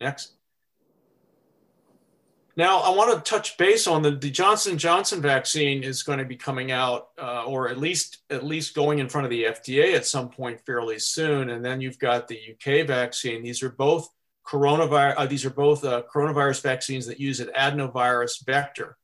Next. 0.00 0.36
Now, 2.54 2.80
I 2.80 2.90
want 2.90 3.12
to 3.24 3.30
touch 3.30 3.56
base 3.56 3.86
on 3.86 4.02
the, 4.02 4.10
the 4.10 4.30
Johnson 4.30 4.76
Johnson 4.76 5.22
vaccine 5.22 5.82
is 5.82 6.02
going 6.02 6.18
to 6.18 6.24
be 6.26 6.36
coming 6.36 6.70
out, 6.70 7.08
uh, 7.18 7.44
or 7.44 7.68
at 7.68 7.78
least 7.78 8.18
at 8.28 8.44
least 8.44 8.74
going 8.74 8.98
in 8.98 9.08
front 9.08 9.24
of 9.24 9.30
the 9.30 9.44
FDA 9.44 9.94
at 9.94 10.04
some 10.04 10.28
point 10.28 10.60
fairly 10.66 10.98
soon. 10.98 11.50
And 11.50 11.64
then 11.64 11.80
you've 11.80 11.98
got 11.98 12.28
the 12.28 12.38
UK 12.38 12.86
vaccine. 12.86 13.42
These 13.42 13.62
are 13.62 13.70
both 13.70 14.06
coronavirus. 14.46 15.14
Uh, 15.16 15.26
these 15.26 15.46
are 15.46 15.50
both 15.50 15.82
uh, 15.84 16.02
coronavirus 16.12 16.62
vaccines 16.62 17.06
that 17.06 17.18
use 17.18 17.40
an 17.40 17.50
adenovirus 17.56 18.44
vector. 18.44 18.98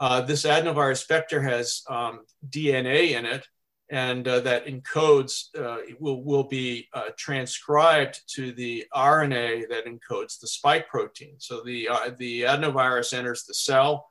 Uh, 0.00 0.22
this 0.22 0.44
adenovirus 0.44 1.06
vector 1.06 1.40
has 1.40 1.82
um, 1.88 2.20
DNA 2.48 3.12
in 3.12 3.24
it, 3.26 3.46
and 3.88 4.26
uh, 4.26 4.40
that 4.40 4.66
encodes 4.66 5.56
uh, 5.56 5.78
will, 6.00 6.22
will 6.24 6.44
be 6.44 6.88
uh, 6.92 7.10
transcribed 7.16 8.20
to 8.34 8.52
the 8.52 8.84
RNA 8.94 9.68
that 9.68 9.86
encodes 9.86 10.40
the 10.40 10.48
spike 10.48 10.88
protein. 10.88 11.36
So 11.38 11.62
the, 11.62 11.88
uh, 11.88 12.10
the 12.18 12.42
adenovirus 12.42 13.14
enters 13.14 13.44
the 13.44 13.54
cell, 13.54 14.08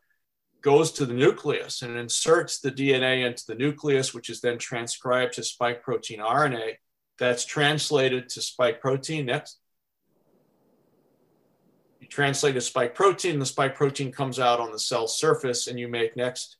goes 0.61 0.91
to 0.93 1.05
the 1.05 1.13
nucleus, 1.13 1.81
and 1.81 1.97
inserts 1.97 2.59
the 2.59 2.71
DNA 2.71 3.25
into 3.25 3.43
the 3.47 3.55
nucleus, 3.55 4.13
which 4.13 4.29
is 4.29 4.39
then 4.39 4.57
transcribed 4.57 5.33
to 5.33 5.43
spike 5.43 5.83
protein 5.83 6.19
RNA. 6.19 6.75
That's 7.19 7.45
translated 7.45 8.29
to 8.29 8.41
spike 8.41 8.79
protein. 8.79 9.25
Next. 9.25 9.59
You 11.99 12.07
translate 12.07 12.55
a 12.55 12.61
spike 12.61 12.95
protein, 12.95 13.39
the 13.39 13.45
spike 13.45 13.75
protein 13.75 14.11
comes 14.11 14.39
out 14.39 14.59
on 14.59 14.71
the 14.71 14.79
cell 14.79 15.07
surface, 15.07 15.67
and 15.67 15.79
you 15.79 15.87
make 15.87 16.15
next, 16.15 16.57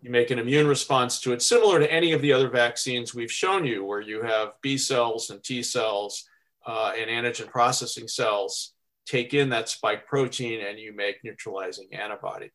you 0.00 0.10
make 0.10 0.30
an 0.30 0.38
immune 0.38 0.66
response 0.66 1.20
to 1.20 1.32
it, 1.32 1.42
similar 1.42 1.80
to 1.80 1.92
any 1.92 2.12
of 2.12 2.22
the 2.22 2.32
other 2.32 2.48
vaccines 2.48 3.14
we've 3.14 3.32
shown 3.32 3.66
you, 3.66 3.84
where 3.84 4.00
you 4.00 4.22
have 4.22 4.52
B 4.62 4.78
cells 4.78 5.30
and 5.30 5.42
T 5.42 5.62
cells 5.62 6.24
uh, 6.66 6.92
and 6.96 7.10
antigen 7.10 7.48
processing 7.48 8.06
cells 8.06 8.74
take 9.06 9.34
in 9.34 9.48
that 9.48 9.68
spike 9.68 10.06
protein 10.06 10.60
and 10.66 10.78
you 10.78 10.94
make 10.94 11.24
neutralizing 11.24 11.88
antibody. 11.92 12.50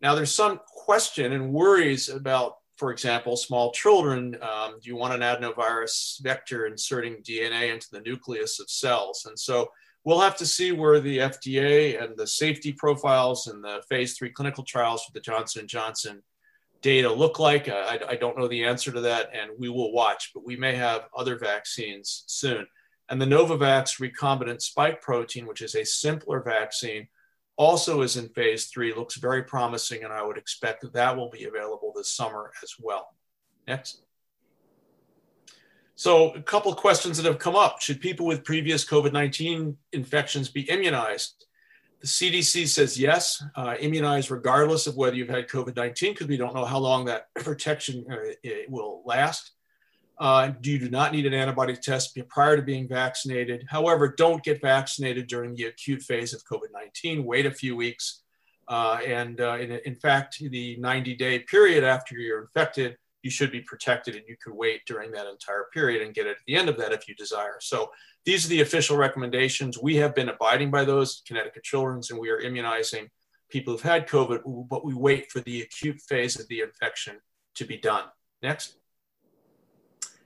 Now, 0.00 0.14
there's 0.14 0.34
some 0.34 0.60
question 0.66 1.32
and 1.32 1.52
worries 1.52 2.10
about, 2.10 2.58
for 2.76 2.92
example, 2.92 3.36
small 3.36 3.72
children. 3.72 4.36
Um, 4.42 4.78
do 4.82 4.90
you 4.90 4.96
want 4.96 5.14
an 5.14 5.20
adenovirus 5.20 6.20
vector 6.22 6.66
inserting 6.66 7.22
DNA 7.22 7.72
into 7.72 7.88
the 7.90 8.02
nucleus 8.02 8.60
of 8.60 8.68
cells? 8.68 9.24
And 9.26 9.38
so 9.38 9.70
we'll 10.04 10.20
have 10.20 10.36
to 10.36 10.46
see 10.46 10.72
where 10.72 11.00
the 11.00 11.18
FDA 11.18 12.02
and 12.02 12.16
the 12.16 12.26
safety 12.26 12.72
profiles 12.72 13.46
and 13.46 13.64
the 13.64 13.82
phase 13.88 14.16
three 14.16 14.30
clinical 14.30 14.62
trials 14.62 15.04
for 15.04 15.12
the 15.12 15.20
Johnson 15.20 15.66
& 15.66 15.68
Johnson 15.68 16.22
data 16.84 17.10
look 17.10 17.38
like. 17.38 17.66
I, 17.66 17.98
I, 18.10 18.16
don't 18.16 18.36
know 18.36 18.46
the 18.46 18.64
answer 18.64 18.92
to 18.92 19.00
that, 19.00 19.30
and 19.32 19.50
we 19.58 19.70
will 19.70 19.90
watch, 19.90 20.32
but 20.34 20.44
we 20.44 20.54
may 20.54 20.76
have 20.76 21.08
other 21.16 21.38
vaccines 21.38 22.24
soon. 22.26 22.66
And 23.08 23.20
the 23.20 23.24
Novavax 23.24 23.98
recombinant 23.98 24.60
spike 24.60 25.00
protein, 25.00 25.46
which 25.46 25.62
is 25.62 25.74
a 25.74 25.84
simpler 25.84 26.42
vaccine, 26.42 27.08
also 27.56 28.02
is 28.02 28.18
in 28.18 28.28
phase 28.28 28.66
three, 28.66 28.92
looks 28.92 29.16
very 29.16 29.44
promising, 29.44 30.04
and 30.04 30.12
I 30.12 30.22
would 30.22 30.36
expect 30.36 30.82
that 30.82 30.92
that 30.92 31.16
will 31.16 31.30
be 31.30 31.44
available 31.44 31.90
this 31.96 32.12
summer 32.12 32.52
as 32.62 32.74
well. 32.78 33.14
Next. 33.66 34.02
So, 35.94 36.34
a 36.34 36.42
couple 36.42 36.74
questions 36.74 37.16
that 37.16 37.24
have 37.24 37.38
come 37.38 37.56
up. 37.56 37.80
Should 37.80 38.02
people 38.02 38.26
with 38.26 38.44
previous 38.44 38.84
COVID 38.84 39.12
19 39.12 39.78
infections 39.92 40.50
be 40.50 40.68
immunized? 40.68 41.46
The 42.00 42.06
CDC 42.06 42.68
says 42.68 42.98
yes, 42.98 43.42
uh, 43.56 43.76
immunize 43.80 44.30
regardless 44.30 44.86
of 44.86 44.96
whether 44.96 45.16
you've 45.16 45.28
had 45.28 45.48
COVID 45.48 45.76
19, 45.76 46.12
because 46.12 46.26
we 46.26 46.36
don't 46.36 46.54
know 46.54 46.64
how 46.64 46.78
long 46.78 47.06
that 47.06 47.32
protection 47.34 48.04
uh, 48.10 48.50
will 48.68 49.02
last. 49.06 49.52
Uh, 50.18 50.52
you 50.62 50.78
do 50.78 50.88
not 50.90 51.12
need 51.12 51.26
an 51.26 51.34
antibody 51.34 51.74
test 51.74 52.16
prior 52.28 52.56
to 52.56 52.62
being 52.62 52.86
vaccinated. 52.86 53.64
However, 53.68 54.08
don't 54.08 54.44
get 54.44 54.60
vaccinated 54.60 55.26
during 55.26 55.54
the 55.56 55.64
acute 55.64 56.02
phase 56.02 56.32
of 56.32 56.44
COVID 56.44 56.72
19. 56.72 57.24
Wait 57.24 57.46
a 57.46 57.50
few 57.50 57.74
weeks. 57.74 58.22
Uh, 58.68 58.98
and 59.04 59.40
uh, 59.40 59.58
in, 59.58 59.72
in 59.84 59.96
fact, 59.96 60.38
the 60.38 60.76
90 60.78 61.16
day 61.16 61.40
period 61.40 61.84
after 61.84 62.16
you're 62.16 62.42
infected, 62.42 62.96
you 63.24 63.30
should 63.30 63.50
be 63.50 63.60
protected 63.60 64.14
and 64.14 64.24
you 64.28 64.36
could 64.42 64.52
wait 64.52 64.82
during 64.86 65.10
that 65.10 65.26
entire 65.26 65.66
period 65.72 66.02
and 66.02 66.14
get 66.14 66.26
it 66.26 66.32
at 66.32 66.44
the 66.46 66.54
end 66.54 66.68
of 66.68 66.76
that 66.76 66.92
if 66.92 67.08
you 67.08 67.14
desire. 67.14 67.56
So 67.60 67.90
these 68.24 68.44
are 68.44 68.50
the 68.50 68.60
official 68.60 68.96
recommendations. 68.96 69.78
We 69.78 69.96
have 69.96 70.14
been 70.14 70.28
abiding 70.28 70.70
by 70.70 70.84
those, 70.84 71.22
Connecticut 71.26 71.64
Children's, 71.64 72.10
and 72.10 72.20
we 72.20 72.30
are 72.30 72.38
immunizing 72.38 73.08
people 73.50 73.72
who've 73.72 73.82
had 73.82 74.06
COVID, 74.06 74.68
but 74.68 74.84
we 74.84 74.94
wait 74.94 75.32
for 75.32 75.40
the 75.40 75.62
acute 75.62 76.00
phase 76.02 76.38
of 76.38 76.46
the 76.48 76.60
infection 76.60 77.16
to 77.54 77.64
be 77.64 77.78
done. 77.78 78.04
Next. 78.42 78.76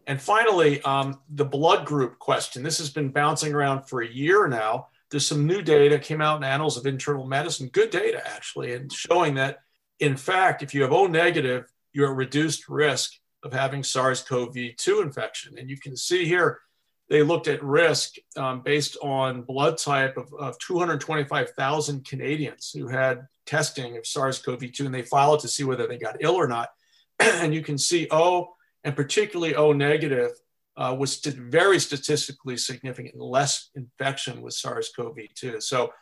And 0.08 0.20
finally, 0.20 0.82
um, 0.82 1.20
the 1.30 1.44
blood 1.44 1.86
group 1.86 2.18
question. 2.18 2.62
This 2.62 2.78
has 2.78 2.90
been 2.90 3.10
bouncing 3.10 3.54
around 3.54 3.84
for 3.84 4.02
a 4.02 4.08
year 4.08 4.48
now. 4.48 4.88
There's 5.10 5.26
some 5.26 5.46
new 5.46 5.62
data 5.62 5.98
came 5.98 6.20
out 6.20 6.38
in 6.38 6.44
Annals 6.44 6.76
of 6.76 6.86
Internal 6.86 7.26
Medicine, 7.26 7.68
good 7.68 7.90
data 7.90 8.26
actually, 8.26 8.74
and 8.74 8.92
showing 8.92 9.34
that 9.34 9.60
in 10.00 10.16
fact, 10.16 10.62
if 10.62 10.74
you 10.74 10.82
have 10.82 10.92
O 10.92 11.06
negative, 11.06 11.64
you're 11.98 12.12
at 12.12 12.16
reduced 12.16 12.68
risk 12.68 13.14
of 13.42 13.52
having 13.52 13.82
SARS-CoV-2 13.82 15.02
infection. 15.02 15.58
And 15.58 15.68
you 15.68 15.76
can 15.76 15.96
see 15.96 16.24
here, 16.24 16.60
they 17.10 17.24
looked 17.24 17.48
at 17.48 17.60
risk 17.60 18.14
um, 18.36 18.62
based 18.62 18.96
on 19.02 19.42
blood 19.42 19.78
type 19.78 20.16
of, 20.16 20.32
of 20.38 20.56
225,000 20.60 22.04
Canadians 22.06 22.70
who 22.70 22.86
had 22.86 23.26
testing 23.46 23.96
of 23.96 24.06
SARS-CoV-2, 24.06 24.86
and 24.86 24.94
they 24.94 25.02
followed 25.02 25.40
to 25.40 25.48
see 25.48 25.64
whether 25.64 25.88
they 25.88 25.98
got 25.98 26.18
ill 26.20 26.36
or 26.36 26.46
not. 26.46 26.68
and 27.18 27.52
you 27.52 27.62
can 27.62 27.76
see 27.76 28.06
O, 28.12 28.54
and 28.84 28.94
particularly 28.94 29.56
O 29.56 29.72
negative, 29.72 30.30
uh, 30.76 30.94
was 30.96 31.16
st- 31.16 31.34
very 31.34 31.80
statistically 31.80 32.56
significant, 32.56 33.16
less 33.16 33.70
infection 33.74 34.40
with 34.40 34.54
SARS-CoV-2. 34.54 35.60
So 35.64 35.92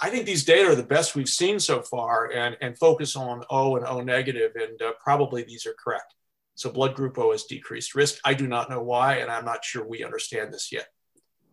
I 0.00 0.10
think 0.10 0.26
these 0.26 0.44
data 0.44 0.70
are 0.70 0.74
the 0.74 0.82
best 0.82 1.14
we've 1.14 1.28
seen 1.28 1.58
so 1.58 1.82
far 1.82 2.30
and, 2.30 2.56
and 2.60 2.78
focus 2.78 3.16
on 3.16 3.44
O 3.50 3.76
and 3.76 3.86
O 3.86 4.00
negative, 4.00 4.52
and 4.54 4.80
uh, 4.80 4.92
probably 5.02 5.42
these 5.42 5.66
are 5.66 5.74
correct. 5.82 6.14
So 6.54 6.70
blood 6.70 6.94
group 6.94 7.18
O 7.18 7.32
has 7.32 7.44
decreased 7.44 7.94
risk. 7.94 8.20
I 8.24 8.34
do 8.34 8.46
not 8.46 8.70
know 8.70 8.82
why, 8.82 9.16
and 9.16 9.30
I'm 9.30 9.44
not 9.44 9.64
sure 9.64 9.84
we 9.84 10.04
understand 10.04 10.52
this 10.52 10.70
yet. 10.70 10.86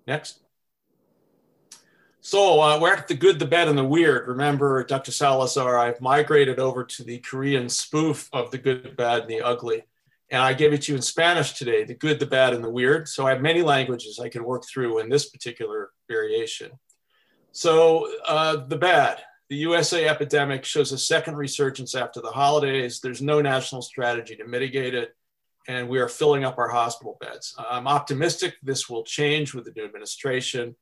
Next. 0.05 0.39
So 2.23 2.61
uh, 2.61 2.79
we're 2.79 2.93
at 2.93 3.07
the 3.07 3.15
good, 3.15 3.39
the 3.39 3.47
bad, 3.47 3.67
and 3.67 3.77
the 3.77 3.83
weird. 3.83 4.27
Remember, 4.27 4.83
Dr. 4.83 5.11
Salazar, 5.11 5.79
I've 5.79 5.99
migrated 6.01 6.59
over 6.59 6.83
to 6.83 7.03
the 7.03 7.17
Korean 7.17 7.67
spoof 7.67 8.29
of 8.31 8.51
the 8.51 8.59
good, 8.59 8.83
the 8.83 8.89
bad, 8.89 9.21
and 9.21 9.29
the 9.29 9.41
ugly. 9.41 9.83
And 10.29 10.41
I 10.41 10.53
gave 10.53 10.71
it 10.71 10.83
to 10.83 10.91
you 10.91 10.95
in 10.95 11.01
Spanish 11.01 11.53
today, 11.53 11.83
the 11.83 11.95
good, 11.95 12.19
the 12.19 12.27
bad, 12.27 12.53
and 12.53 12.63
the 12.63 12.69
weird. 12.69 13.07
So 13.07 13.25
I 13.25 13.31
have 13.31 13.41
many 13.41 13.63
languages 13.63 14.19
I 14.19 14.29
can 14.29 14.43
work 14.43 14.65
through 14.65 14.99
in 14.99 15.09
this 15.09 15.29
particular 15.29 15.89
variation. 16.07 16.71
So 17.51 18.09
uh, 18.25 18.65
the 18.67 18.77
bad, 18.77 19.19
the 19.49 19.57
USA 19.57 20.07
epidemic 20.07 20.63
shows 20.63 20.91
a 20.91 20.97
second 20.97 21.35
resurgence 21.35 21.95
after 21.95 22.21
the 22.21 22.31
holidays. 22.31 23.01
There's 23.01 23.21
no 23.21 23.41
national 23.41 23.81
strategy 23.81 24.35
to 24.37 24.47
mitigate 24.47 24.93
it, 24.93 25.15
and 25.67 25.89
we 25.89 25.99
are 25.99 26.07
filling 26.07 26.45
up 26.45 26.57
our 26.57 26.69
hospital 26.69 27.17
beds. 27.19 27.53
I'm 27.57 27.87
optimistic 27.87 28.55
this 28.63 28.89
will 28.89 29.03
change 29.03 29.53
with 29.53 29.65
the 29.65 29.73
new 29.75 29.83
administration. 29.83 30.75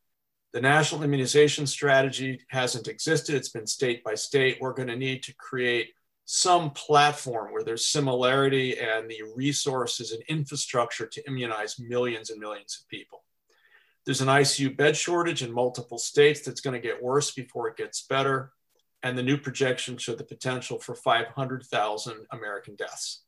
The 0.53 0.61
national 0.61 1.03
immunization 1.03 1.65
strategy 1.65 2.41
hasn't 2.49 2.87
existed. 2.87 3.35
It's 3.35 3.49
been 3.49 3.67
state 3.67 4.03
by 4.03 4.15
state. 4.15 4.57
We're 4.59 4.73
going 4.73 4.89
to 4.89 4.95
need 4.95 5.23
to 5.23 5.33
create 5.35 5.89
some 6.25 6.69
platform 6.71 7.51
where 7.51 7.63
there's 7.63 7.87
similarity 7.87 8.77
and 8.77 9.09
the 9.09 9.23
resources 9.35 10.11
and 10.11 10.21
infrastructure 10.27 11.07
to 11.07 11.27
immunize 11.27 11.79
millions 11.79 12.29
and 12.29 12.39
millions 12.39 12.79
of 12.79 12.87
people. 12.87 13.23
There's 14.05 14.21
an 14.21 14.27
ICU 14.27 14.75
bed 14.75 14.95
shortage 14.95 15.43
in 15.43 15.51
multiple 15.51 15.97
states 15.97 16.41
that's 16.41 16.61
going 16.61 16.79
to 16.79 16.87
get 16.87 17.01
worse 17.01 17.31
before 17.31 17.67
it 17.67 17.77
gets 17.77 18.03
better. 18.03 18.51
And 19.03 19.17
the 19.17 19.23
new 19.23 19.37
projections 19.37 20.01
show 20.01 20.15
the 20.15 20.23
potential 20.23 20.79
for 20.79 20.95
500,000 20.95 22.25
American 22.31 22.75
deaths. 22.75 23.23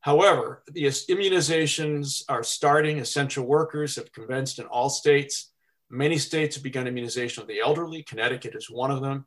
However, 0.00 0.62
the 0.72 0.84
immunizations 0.84 2.22
are 2.28 2.42
starting. 2.42 2.98
Essential 2.98 3.46
workers 3.46 3.96
have 3.96 4.12
commenced 4.12 4.58
in 4.58 4.66
all 4.66 4.88
states. 4.88 5.52
Many 5.90 6.18
states 6.18 6.56
have 6.56 6.62
begun 6.62 6.86
immunization 6.86 7.42
of 7.42 7.48
the 7.48 7.60
elderly. 7.60 8.02
Connecticut 8.02 8.54
is 8.54 8.70
one 8.70 8.90
of 8.90 9.00
them 9.00 9.24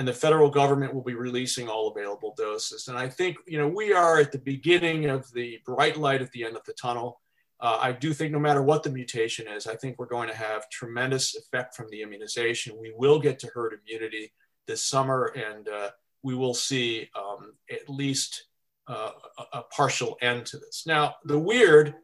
and 0.00 0.06
the 0.06 0.14
federal 0.14 0.50
government 0.50 0.94
will 0.94 1.02
be 1.02 1.14
releasing 1.14 1.68
all 1.68 1.88
available 1.88 2.34
doses. 2.36 2.88
And 2.88 2.96
I 2.96 3.08
think, 3.08 3.36
you 3.46 3.58
know, 3.58 3.68
we 3.68 3.92
are 3.92 4.18
at 4.18 4.32
the 4.32 4.38
beginning 4.38 5.06
of 5.06 5.30
the 5.32 5.58
bright 5.66 5.96
light 5.96 6.22
at 6.22 6.30
the 6.32 6.44
end 6.44 6.56
of 6.56 6.64
the 6.64 6.72
tunnel. 6.72 7.20
Uh, 7.60 7.78
I 7.80 7.92
do 7.92 8.14
think 8.14 8.32
no 8.32 8.38
matter 8.38 8.62
what 8.62 8.82
the 8.82 8.90
mutation 8.90 9.46
is, 9.46 9.66
I 9.66 9.76
think 9.76 9.98
we're 9.98 10.06
going 10.06 10.28
to 10.28 10.36
have 10.36 10.70
tremendous 10.70 11.36
effect 11.36 11.74
from 11.74 11.88
the 11.90 12.00
immunization. 12.02 12.78
We 12.80 12.92
will 12.96 13.18
get 13.18 13.38
to 13.40 13.50
herd 13.54 13.78
immunity 13.78 14.32
this 14.66 14.82
summer, 14.82 15.34
and 15.36 15.68
uh, 15.68 15.90
we 16.22 16.34
will 16.34 16.54
see 16.54 17.10
um, 17.14 17.52
at 17.70 17.88
least 17.88 18.46
uh, 18.88 19.10
a, 19.52 19.62
partial 19.62 20.16
end 20.22 20.46
to 20.46 20.58
this. 20.58 20.84
Now, 20.86 21.16
the 21.24 21.38
weird 21.38 21.94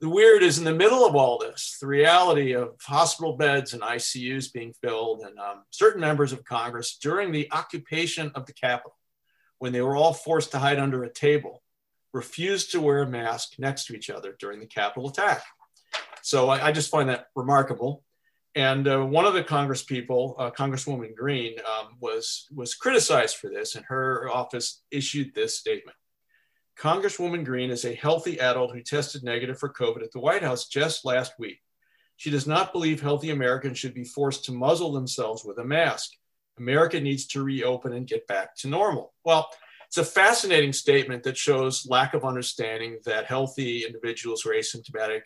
the 0.00 0.08
weird 0.08 0.42
is 0.42 0.56
in 0.56 0.64
the 0.64 0.72
middle 0.72 1.04
of 1.04 1.14
all 1.14 1.36
this, 1.36 1.76
the 1.78 1.86
reality 1.86 2.54
of 2.54 2.70
hospital 2.80 3.36
beds 3.36 3.74
and 3.74 3.82
ICUs 3.82 4.50
being 4.50 4.72
filled, 4.82 5.20
and 5.20 5.38
um, 5.38 5.64
certain 5.68 6.00
members 6.00 6.32
of 6.32 6.42
Congress 6.42 6.96
during 6.96 7.32
the 7.32 7.52
occupation 7.52 8.32
of 8.34 8.46
the 8.46 8.54
Capitol, 8.54 8.96
when 9.58 9.74
they 9.74 9.82
were 9.82 9.96
all 9.96 10.14
forced 10.14 10.52
to 10.52 10.58
hide 10.58 10.78
under 10.78 11.04
a 11.04 11.12
table, 11.12 11.62
refused 12.12 12.72
to 12.72 12.80
wear 12.80 13.02
a 13.02 13.08
mask 13.08 13.58
next 13.58 13.86
to 13.86 13.94
each 13.94 14.10
other 14.10 14.36
during 14.38 14.60
the 14.60 14.66
Capitol 14.66 15.08
attack. 15.08 15.42
So 16.22 16.48
I, 16.48 16.68
I 16.68 16.72
just 16.72 16.90
find 16.90 17.08
that 17.08 17.26
remarkable. 17.34 18.04
And 18.54 18.88
uh, 18.88 19.04
one 19.04 19.26
of 19.26 19.34
the 19.34 19.44
Congress 19.44 19.82
people, 19.82 20.34
uh, 20.38 20.50
Congresswoman 20.50 21.14
Greene, 21.14 21.56
um, 21.60 21.96
was 22.00 22.48
was 22.54 22.74
criticized 22.74 23.36
for 23.36 23.48
this, 23.48 23.76
and 23.76 23.84
her 23.86 24.28
office 24.28 24.82
issued 24.90 25.34
this 25.34 25.56
statement. 25.56 25.96
Congresswoman 26.76 27.44
Greene 27.44 27.70
is 27.70 27.84
a 27.84 27.94
healthy 27.94 28.40
adult 28.40 28.72
who 28.72 28.82
tested 28.82 29.22
negative 29.22 29.58
for 29.58 29.72
COVID 29.72 30.02
at 30.02 30.10
the 30.12 30.18
White 30.18 30.42
House 30.42 30.66
just 30.66 31.04
last 31.04 31.32
week. 31.38 31.60
She 32.16 32.30
does 32.30 32.46
not 32.46 32.72
believe 32.72 33.00
healthy 33.00 33.30
Americans 33.30 33.78
should 33.78 33.94
be 33.94 34.04
forced 34.04 34.44
to 34.46 34.52
muzzle 34.52 34.92
themselves 34.92 35.44
with 35.44 35.58
a 35.58 35.64
mask. 35.64 36.10
America 36.58 37.00
needs 37.00 37.26
to 37.28 37.42
reopen 37.42 37.92
and 37.92 38.06
get 38.06 38.26
back 38.26 38.56
to 38.56 38.68
normal. 38.68 39.14
Well, 39.24 39.48
it's 39.90 39.98
a 39.98 40.04
fascinating 40.04 40.72
statement 40.72 41.24
that 41.24 41.36
shows 41.36 41.84
lack 41.84 42.14
of 42.14 42.24
understanding 42.24 43.00
that 43.06 43.26
healthy 43.26 43.84
individuals 43.84 44.42
who 44.42 44.50
are 44.50 44.54
asymptomatic 44.54 45.22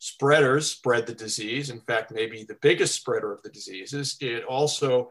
spreaders 0.00 0.70
spread 0.70 1.06
the 1.06 1.14
disease. 1.14 1.70
In 1.70 1.80
fact, 1.80 2.12
maybe 2.12 2.44
the 2.44 2.58
biggest 2.60 2.94
spreader 2.94 3.32
of 3.32 3.40
the 3.40 3.48
diseases. 3.48 4.18
It 4.20 4.44
also 4.44 5.08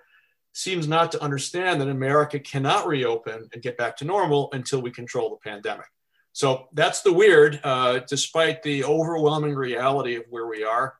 seems 0.53 0.87
not 0.87 1.11
to 1.13 1.23
understand 1.23 1.81
that 1.81 1.87
America 1.87 2.37
cannot 2.37 2.85
reopen 2.85 3.49
and 3.51 3.63
get 3.63 3.75
back 3.75 3.97
to 3.97 4.05
normal 4.05 4.49
until 4.53 4.83
we 4.83 4.91
control 4.91 5.31
the 5.31 5.49
pandemic. 5.49 5.87
So 6.33 6.67
that's 6.73 7.01
the 7.01 7.11
weird, 7.11 7.59
uh, 7.63 8.01
despite 8.07 8.61
the 8.61 8.83
overwhelming 8.83 9.55
reality 9.55 10.13
of 10.13 10.25
where 10.29 10.45
we 10.45 10.63
are. 10.63 10.93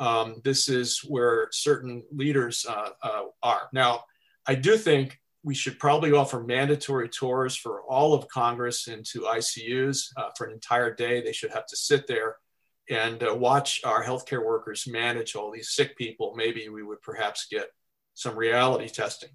Um, 0.00 0.40
this 0.42 0.68
is 0.68 1.04
where 1.06 1.46
certain 1.52 2.02
leaders 2.10 2.66
uh, 2.68 2.88
uh, 3.00 3.22
are. 3.44 3.68
Now, 3.72 4.06
I 4.44 4.56
do 4.56 4.76
think 4.76 5.20
we 5.44 5.54
should 5.54 5.78
probably 5.78 6.12
offer 6.12 6.42
mandatory 6.42 7.08
tours 7.08 7.54
for 7.54 7.82
all 7.82 8.14
of 8.14 8.26
Congress 8.28 8.88
into 8.88 9.20
ICUs 9.20 10.08
uh, 10.16 10.30
for 10.36 10.46
an 10.46 10.54
entire 10.54 10.92
day. 10.92 11.22
They 11.22 11.32
should 11.32 11.52
have 11.52 11.66
to 11.66 11.76
sit 11.76 12.06
there 12.06 12.36
and 12.88 13.22
uh, 13.22 13.34
watch 13.34 13.82
our 13.84 14.02
healthcare 14.02 14.44
workers 14.44 14.88
manage 14.88 15.36
all 15.36 15.52
these 15.52 15.70
sick 15.70 15.96
people. 15.98 16.32
Maybe 16.34 16.70
we 16.70 16.82
would 16.82 17.02
perhaps 17.02 17.46
get 17.50 17.68
some 18.14 18.36
reality 18.36 18.88
testing. 18.88 19.30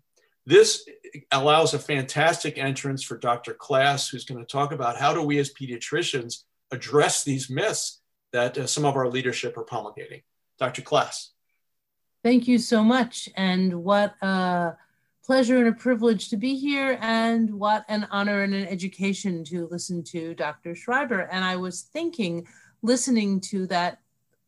This 0.48 0.84
allows 1.32 1.76
a 1.76 1.80
fantastic 1.80 2.58
entrance 2.58 3.04
for 3.04 3.18
Dr. 3.18 3.54
Klass, 3.54 4.10
who's 4.10 4.26
going 4.26 4.40
to 4.40 4.52
talk 4.52 4.72
about 4.72 4.98
how 4.98 5.14
do 5.14 5.22
we 5.22 5.38
as 5.38 5.54
pediatricians 5.54 6.44
address 6.72 7.24
these 7.24 7.52
myths 7.52 8.02
that 8.34 8.58
uh, 8.58 8.66
some 8.66 8.86
of 8.86 8.96
our 8.96 9.08
leadership 9.08 9.58
are 9.58 9.64
promulgating. 9.64 10.22
Dr. 10.58 10.82
Klass. 10.82 11.30
Thank 12.24 12.48
you 12.48 12.58
so 12.58 12.84
much. 12.84 13.30
And 13.36 13.84
what 13.84 14.16
a 14.22 14.76
pleasure 15.30 15.60
and 15.60 15.68
a 15.68 15.74
privilege 15.74 16.28
to 16.30 16.38
be 16.38 16.56
here, 16.56 16.98
and 17.02 17.54
what 17.54 17.86
an 17.88 18.08
honor 18.10 18.42
and 18.42 18.56
an 18.56 18.66
education 18.66 19.44
to 19.44 19.68
listen 19.70 20.04
to 20.04 20.34
Dr. 20.34 20.74
Schreiber. 20.74 21.30
And 21.32 21.46
I 21.46 21.56
was 21.56 21.84
thinking, 21.94 22.48
listening 22.82 23.40
to 23.42 23.68
that 23.68 24.00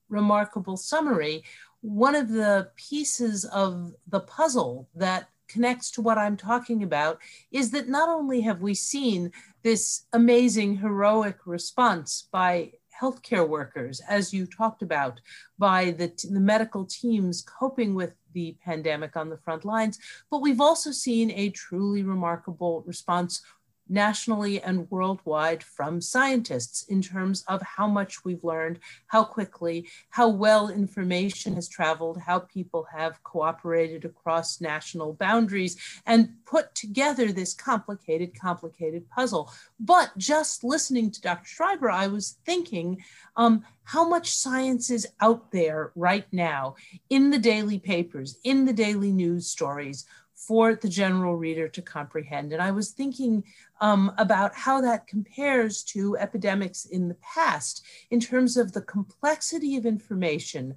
remarkable 0.09 0.75
summary, 0.75 1.43
one 1.81 2.15
of 2.15 2.29
the 2.29 2.69
pieces 2.77 3.45
of 3.45 3.93
the 4.07 4.21
puzzle 4.21 4.89
that 4.95 5.29
connects 5.47 5.91
to 5.91 6.01
what 6.01 6.17
I'm 6.17 6.35
talking 6.35 6.81
about 6.81 7.19
is 7.51 7.69
that 7.69 7.87
not 7.87 8.09
only 8.09 8.41
have 8.41 8.61
we 8.61 8.73
seen 8.73 9.31
this 9.61 10.07
amazing 10.13 10.77
heroic 10.77 11.37
response 11.45 12.27
by 12.31 12.71
healthcare 13.01 13.47
workers, 13.47 14.01
as 14.07 14.33
you 14.33 14.45
talked 14.45 14.81
about, 14.81 15.19
by 15.57 15.91
the, 15.91 16.11
the 16.29 16.39
medical 16.39 16.85
teams 16.85 17.41
coping 17.41 17.95
with 17.95 18.13
the 18.33 18.55
pandemic 18.63 19.17
on 19.17 19.29
the 19.29 19.37
front 19.37 19.65
lines, 19.65 19.97
but 20.29 20.41
we've 20.41 20.61
also 20.61 20.91
seen 20.91 21.31
a 21.31 21.49
truly 21.49 22.03
remarkable 22.03 22.83
response 22.85 23.41
nationally 23.91 24.61
and 24.61 24.89
worldwide 24.89 25.61
from 25.61 25.99
scientists 25.99 26.83
in 26.83 27.01
terms 27.01 27.43
of 27.47 27.61
how 27.61 27.85
much 27.85 28.23
we've 28.23 28.43
learned, 28.43 28.79
how 29.07 29.23
quickly, 29.23 29.87
how 30.09 30.29
well 30.29 30.69
information 30.69 31.55
has 31.55 31.67
traveled, 31.67 32.17
how 32.17 32.39
people 32.39 32.87
have 32.91 33.21
cooperated 33.23 34.05
across 34.05 34.61
national 34.61 35.13
boundaries 35.13 35.75
and 36.05 36.29
put 36.45 36.73
together 36.73 37.31
this 37.31 37.53
complicated, 37.53 38.31
complicated 38.39 39.07
puzzle. 39.09 39.51
But 39.79 40.17
just 40.17 40.63
listening 40.63 41.11
to 41.11 41.21
Dr. 41.21 41.47
Schreiber, 41.47 41.91
I 41.91 42.07
was 42.07 42.37
thinking 42.45 43.03
um, 43.35 43.63
how 43.83 44.07
much 44.07 44.31
science 44.31 44.89
is 44.89 45.07
out 45.19 45.51
there 45.51 45.91
right 45.95 46.27
now 46.31 46.75
in 47.09 47.29
the 47.29 47.39
daily 47.39 47.79
papers, 47.79 48.37
in 48.43 48.65
the 48.65 48.73
daily 48.73 49.11
news 49.11 49.47
stories 49.47 50.05
for 50.47 50.73
the 50.73 50.89
general 50.89 51.35
reader 51.35 51.67
to 51.67 51.81
comprehend. 51.81 52.51
And 52.51 52.61
I 52.61 52.71
was 52.71 52.91
thinking 52.91 53.43
um, 53.79 54.11
about 54.17 54.55
how 54.55 54.81
that 54.81 55.05
compares 55.05 55.83
to 55.83 56.17
epidemics 56.17 56.85
in 56.85 57.07
the 57.07 57.17
past 57.21 57.85
in 58.09 58.19
terms 58.19 58.57
of 58.57 58.73
the 58.73 58.81
complexity 58.81 59.77
of 59.77 59.85
information, 59.85 60.75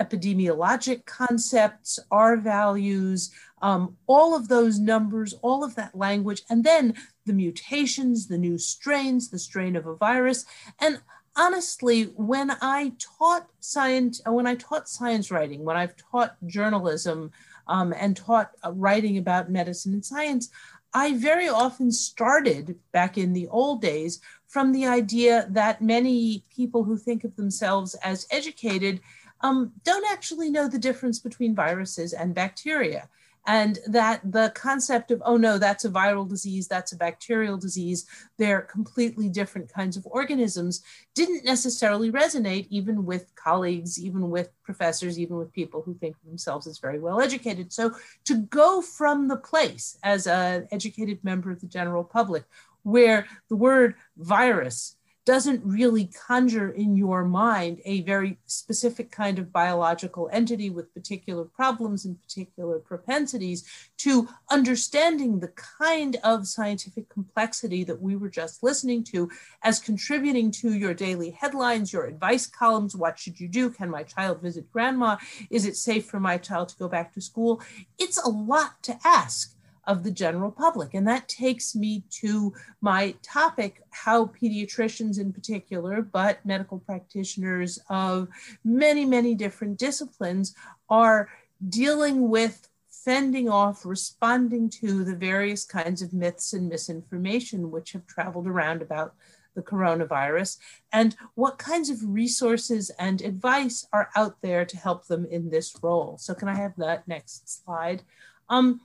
epidemiologic 0.00 1.04
concepts, 1.06 1.98
R 2.10 2.36
values, 2.36 3.32
um, 3.62 3.96
all 4.06 4.34
of 4.34 4.46
those 4.46 4.78
numbers, 4.78 5.34
all 5.42 5.64
of 5.64 5.74
that 5.74 5.96
language, 5.96 6.42
and 6.48 6.62
then 6.62 6.94
the 7.26 7.32
mutations, 7.32 8.28
the 8.28 8.38
new 8.38 8.58
strains, 8.58 9.28
the 9.28 9.38
strain 9.38 9.74
of 9.74 9.86
a 9.86 9.96
virus. 9.96 10.46
And 10.78 11.00
honestly, 11.36 12.04
when 12.16 12.52
I 12.62 12.92
taught 13.18 13.48
science, 13.58 14.20
when 14.24 14.46
I 14.46 14.54
taught 14.54 14.88
science 14.88 15.30
writing, 15.30 15.64
when 15.64 15.76
I've 15.76 15.96
taught 15.96 16.36
journalism, 16.46 17.32
um, 17.70 17.94
and 17.96 18.16
taught 18.16 18.50
uh, 18.62 18.72
writing 18.72 19.16
about 19.16 19.50
medicine 19.50 19.94
and 19.94 20.04
science, 20.04 20.50
I 20.92 21.14
very 21.14 21.48
often 21.48 21.92
started 21.92 22.76
back 22.92 23.16
in 23.16 23.32
the 23.32 23.48
old 23.48 23.80
days 23.80 24.20
from 24.48 24.72
the 24.72 24.86
idea 24.86 25.46
that 25.50 25.80
many 25.80 26.44
people 26.54 26.82
who 26.82 26.98
think 26.98 27.22
of 27.22 27.36
themselves 27.36 27.94
as 28.02 28.26
educated 28.30 29.00
um, 29.42 29.72
don't 29.84 30.10
actually 30.10 30.50
know 30.50 30.68
the 30.68 30.78
difference 30.78 31.20
between 31.20 31.54
viruses 31.54 32.12
and 32.12 32.34
bacteria 32.34 33.08
and 33.50 33.80
that 33.88 34.20
the 34.30 34.52
concept 34.54 35.10
of, 35.10 35.20
oh 35.26 35.36
no, 35.36 35.58
that's 35.58 35.84
a 35.84 35.90
viral 35.90 36.28
disease, 36.28 36.68
that's 36.68 36.92
a 36.92 36.96
bacterial 36.96 37.56
disease, 37.56 38.06
they're 38.38 38.60
completely 38.60 39.28
different 39.28 39.68
kinds 39.72 39.96
of 39.96 40.06
organisms, 40.06 40.82
didn't 41.16 41.44
necessarily 41.44 42.12
resonate 42.12 42.68
even 42.70 43.04
with 43.04 43.34
colleagues, 43.34 43.98
even 44.00 44.30
with 44.30 44.50
professors, 44.62 45.18
even 45.18 45.36
with 45.36 45.52
people 45.52 45.82
who 45.82 45.94
think 45.94 46.14
of 46.14 46.28
themselves 46.28 46.68
as 46.68 46.78
very 46.78 47.00
well 47.00 47.20
educated. 47.20 47.72
So 47.72 47.90
to 48.26 48.36
go 48.36 48.80
from 48.80 49.26
the 49.26 49.38
place 49.38 49.98
as 50.04 50.28
an 50.28 50.68
educated 50.70 51.18
member 51.24 51.50
of 51.50 51.60
the 51.60 51.66
general 51.66 52.04
public 52.04 52.44
where 52.84 53.26
the 53.48 53.56
word 53.56 53.96
virus 54.16 54.94
doesn't 55.26 55.62
really 55.64 56.06
conjure 56.06 56.70
in 56.70 56.96
your 56.96 57.24
mind 57.24 57.80
a 57.84 58.00
very 58.02 58.38
specific 58.46 59.10
kind 59.10 59.38
of 59.38 59.52
biological 59.52 60.28
entity 60.32 60.70
with 60.70 60.92
particular 60.94 61.44
problems 61.44 62.04
and 62.04 62.20
particular 62.22 62.78
propensities 62.78 63.64
to 63.98 64.28
understanding 64.50 65.38
the 65.38 65.52
kind 65.78 66.16
of 66.24 66.46
scientific 66.46 67.08
complexity 67.08 67.84
that 67.84 68.00
we 68.00 68.16
were 68.16 68.30
just 68.30 68.62
listening 68.62 69.04
to 69.04 69.30
as 69.62 69.78
contributing 69.78 70.50
to 70.50 70.72
your 70.72 70.94
daily 70.94 71.30
headlines, 71.30 71.92
your 71.92 72.06
advice 72.06 72.46
columns. 72.46 72.96
What 72.96 73.18
should 73.18 73.38
you 73.38 73.48
do? 73.48 73.70
Can 73.70 73.90
my 73.90 74.02
child 74.02 74.40
visit 74.40 74.72
grandma? 74.72 75.16
Is 75.50 75.66
it 75.66 75.76
safe 75.76 76.06
for 76.06 76.18
my 76.18 76.38
child 76.38 76.70
to 76.70 76.78
go 76.78 76.88
back 76.88 77.12
to 77.14 77.20
school? 77.20 77.60
It's 77.98 78.18
a 78.18 78.28
lot 78.28 78.82
to 78.84 78.98
ask 79.04 79.54
of 79.86 80.02
the 80.02 80.10
general 80.10 80.50
public. 80.50 80.94
And 80.94 81.06
that 81.08 81.28
takes 81.28 81.74
me 81.74 82.04
to 82.10 82.52
my 82.80 83.14
topic 83.22 83.82
how 83.90 84.26
pediatricians, 84.26 85.18
in 85.18 85.32
particular, 85.32 86.02
but 86.02 86.44
medical 86.44 86.78
practitioners 86.78 87.78
of 87.88 88.28
many, 88.64 89.04
many 89.04 89.34
different 89.34 89.78
disciplines, 89.78 90.54
are 90.88 91.28
dealing 91.68 92.28
with 92.28 92.68
fending 92.88 93.48
off, 93.48 93.86
responding 93.86 94.68
to 94.68 95.04
the 95.04 95.16
various 95.16 95.64
kinds 95.64 96.02
of 96.02 96.12
myths 96.12 96.52
and 96.52 96.68
misinformation 96.68 97.70
which 97.70 97.92
have 97.92 98.06
traveled 98.06 98.46
around 98.46 98.82
about 98.82 99.14
the 99.54 99.62
coronavirus, 99.62 100.58
and 100.92 101.16
what 101.34 101.58
kinds 101.58 101.90
of 101.90 101.98
resources 102.02 102.90
and 102.98 103.20
advice 103.20 103.86
are 103.92 104.10
out 104.14 104.36
there 104.42 104.64
to 104.64 104.76
help 104.76 105.06
them 105.06 105.26
in 105.30 105.50
this 105.50 105.76
role. 105.82 106.16
So, 106.18 106.34
can 106.34 106.48
I 106.48 106.54
have 106.54 106.76
that 106.76 107.08
next 107.08 107.64
slide? 107.64 108.02
Um, 108.48 108.80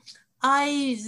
I 0.48 1.00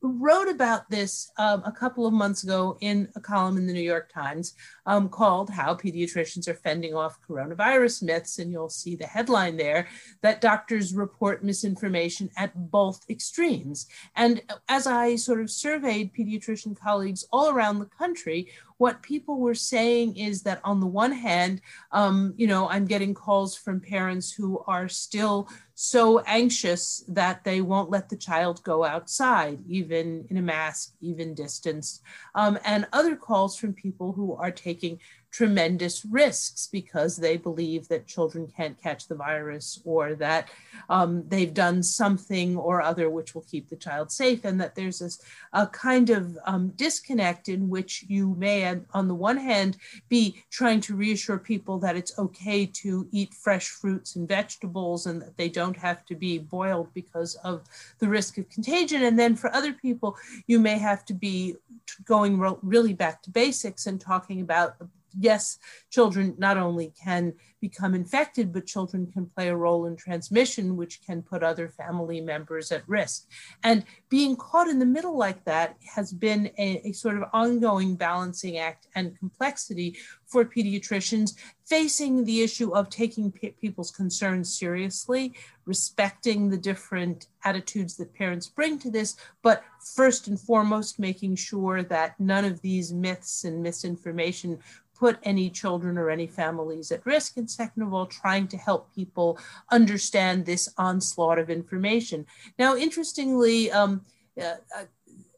wrote 0.00 0.48
about 0.48 0.88
this 0.88 1.30
um, 1.36 1.62
a 1.66 1.72
couple 1.72 2.06
of 2.06 2.14
months 2.14 2.44
ago 2.44 2.78
in 2.80 3.10
a 3.14 3.20
column 3.20 3.58
in 3.58 3.66
the 3.66 3.72
New 3.74 3.80
York 3.82 4.10
Times 4.10 4.54
um, 4.86 5.10
called 5.10 5.50
How 5.50 5.74
Pediatricians 5.74 6.48
Are 6.48 6.54
Fending 6.54 6.94
Off 6.94 7.18
Coronavirus 7.28 8.04
Myths. 8.04 8.38
And 8.38 8.50
you'll 8.50 8.70
see 8.70 8.96
the 8.96 9.06
headline 9.06 9.58
there 9.58 9.86
that 10.22 10.40
doctors 10.40 10.94
report 10.94 11.44
misinformation 11.44 12.30
at 12.38 12.70
both 12.70 13.04
extremes. 13.10 13.86
And 14.14 14.40
as 14.70 14.86
I 14.86 15.16
sort 15.16 15.42
of 15.42 15.50
surveyed 15.50 16.14
pediatrician 16.14 16.74
colleagues 16.74 17.26
all 17.30 17.50
around 17.50 17.80
the 17.80 17.84
country, 17.84 18.48
what 18.78 19.02
people 19.02 19.38
were 19.38 19.54
saying 19.54 20.16
is 20.16 20.42
that 20.42 20.60
on 20.64 20.80
the 20.80 20.86
one 20.86 21.12
hand, 21.12 21.60
um, 21.92 22.34
you 22.36 22.46
know, 22.46 22.68
I'm 22.68 22.86
getting 22.86 23.14
calls 23.14 23.56
from 23.56 23.80
parents 23.80 24.32
who 24.32 24.62
are 24.66 24.88
still 24.88 25.48
so 25.78 26.20
anxious 26.20 27.04
that 27.06 27.44
they 27.44 27.60
won't 27.60 27.90
let 27.90 28.08
the 28.08 28.16
child 28.16 28.62
go 28.64 28.82
outside, 28.82 29.58
even 29.68 30.26
in 30.30 30.38
a 30.38 30.42
mask, 30.42 30.94
even 31.02 31.34
distanced, 31.34 32.02
um, 32.34 32.58
and 32.64 32.86
other 32.94 33.14
calls 33.14 33.58
from 33.58 33.74
people 33.74 34.12
who 34.12 34.34
are 34.36 34.50
taking 34.50 34.98
tremendous 35.30 36.02
risks 36.06 36.66
because 36.72 37.16
they 37.16 37.36
believe 37.36 37.88
that 37.88 38.06
children 38.06 38.46
can't 38.56 38.80
catch 38.82 39.06
the 39.06 39.14
virus 39.14 39.82
or 39.84 40.14
that 40.14 40.48
um, 40.88 41.24
they've 41.28 41.52
done 41.52 41.82
something 41.82 42.56
or 42.56 42.80
other 42.80 43.10
which 43.10 43.34
will 43.34 43.42
keep 43.42 43.68
the 43.68 43.76
child 43.76 44.10
safe, 44.10 44.46
and 44.46 44.58
that 44.58 44.74
there's 44.74 45.00
this 45.00 45.20
a 45.52 45.66
kind 45.66 46.08
of 46.08 46.38
um, 46.46 46.68
disconnect 46.76 47.50
in 47.50 47.68
which 47.68 48.04
you 48.08 48.34
may, 48.38 48.80
on 48.94 49.08
the 49.08 49.14
one 49.14 49.36
hand, 49.36 49.76
be 50.08 50.42
trying 50.50 50.80
to 50.80 50.96
reassure 50.96 51.38
people 51.38 51.78
that 51.78 51.96
it's 51.96 52.18
okay 52.18 52.64
to 52.64 53.06
eat 53.12 53.34
fresh 53.34 53.68
fruits 53.68 54.16
and 54.16 54.26
vegetables 54.26 55.04
and 55.04 55.20
that 55.20 55.36
they 55.36 55.50
don't 55.50 55.65
have 55.74 56.04
to 56.06 56.14
be 56.14 56.38
boiled 56.38 56.92
because 56.92 57.34
of 57.36 57.62
the 57.98 58.08
risk 58.08 58.36
of 58.38 58.48
contagion. 58.50 59.02
And 59.02 59.18
then 59.18 59.34
for 59.36 59.54
other 59.54 59.72
people, 59.72 60.16
you 60.46 60.60
may 60.60 60.78
have 60.78 61.04
to 61.06 61.14
be 61.14 61.56
going 62.04 62.38
really 62.62 62.92
back 62.92 63.22
to 63.22 63.30
basics 63.30 63.86
and 63.86 64.00
talking 64.00 64.40
about 64.42 64.76
yes, 65.18 65.58
children 65.90 66.34
not 66.38 66.56
only 66.56 66.92
can 67.02 67.34
become 67.60 67.94
infected, 67.94 68.52
but 68.52 68.66
children 68.66 69.10
can 69.10 69.26
play 69.26 69.48
a 69.48 69.56
role 69.56 69.86
in 69.86 69.96
transmission, 69.96 70.76
which 70.76 71.00
can 71.04 71.22
put 71.22 71.42
other 71.42 71.68
family 71.68 72.20
members 72.20 72.70
at 72.70 72.88
risk. 72.88 73.26
And 73.62 73.84
being 74.08 74.36
caught 74.36 74.68
in 74.68 74.78
the 74.78 74.86
middle 74.86 75.16
like 75.16 75.44
that 75.44 75.76
has 75.94 76.12
been 76.12 76.50
a, 76.58 76.88
a 76.88 76.92
sort 76.92 77.16
of 77.16 77.24
ongoing 77.32 77.96
balancing 77.96 78.58
act 78.58 78.86
and 78.94 79.18
complexity 79.18 79.96
for 80.26 80.44
pediatricians 80.44 81.34
facing 81.64 82.24
the 82.24 82.42
issue 82.42 82.72
of 82.74 82.88
taking 82.88 83.32
pe- 83.32 83.50
people's 83.50 83.90
concerns 83.90 84.56
seriously, 84.56 85.34
respecting 85.64 86.48
the 86.48 86.56
different 86.56 87.26
attitudes 87.44 87.96
that 87.96 88.14
parents 88.14 88.48
bring 88.48 88.78
to 88.78 88.90
this, 88.90 89.16
but 89.42 89.64
first 89.94 90.28
and 90.28 90.38
foremost, 90.38 90.98
making 90.98 91.34
sure 91.34 91.82
that 91.82 92.18
none 92.20 92.44
of 92.44 92.60
these 92.60 92.92
myths 92.92 93.44
and 93.44 93.62
misinformation 93.62 94.58
put 94.98 95.18
any 95.22 95.50
children 95.50 95.98
or 95.98 96.10
any 96.10 96.26
families 96.26 96.90
at 96.90 97.04
risk. 97.04 97.36
And 97.36 97.50
second 97.50 97.82
of 97.82 97.92
all, 97.92 98.06
trying 98.06 98.48
to 98.48 98.56
help 98.56 98.94
people 98.94 99.38
understand 99.70 100.44
this 100.46 100.68
onslaught 100.78 101.38
of 101.38 101.50
information. 101.50 102.26
Now, 102.58 102.76
interestingly, 102.76 103.70
um, 103.70 104.04
uh, 104.40 104.56
uh, 104.76 104.84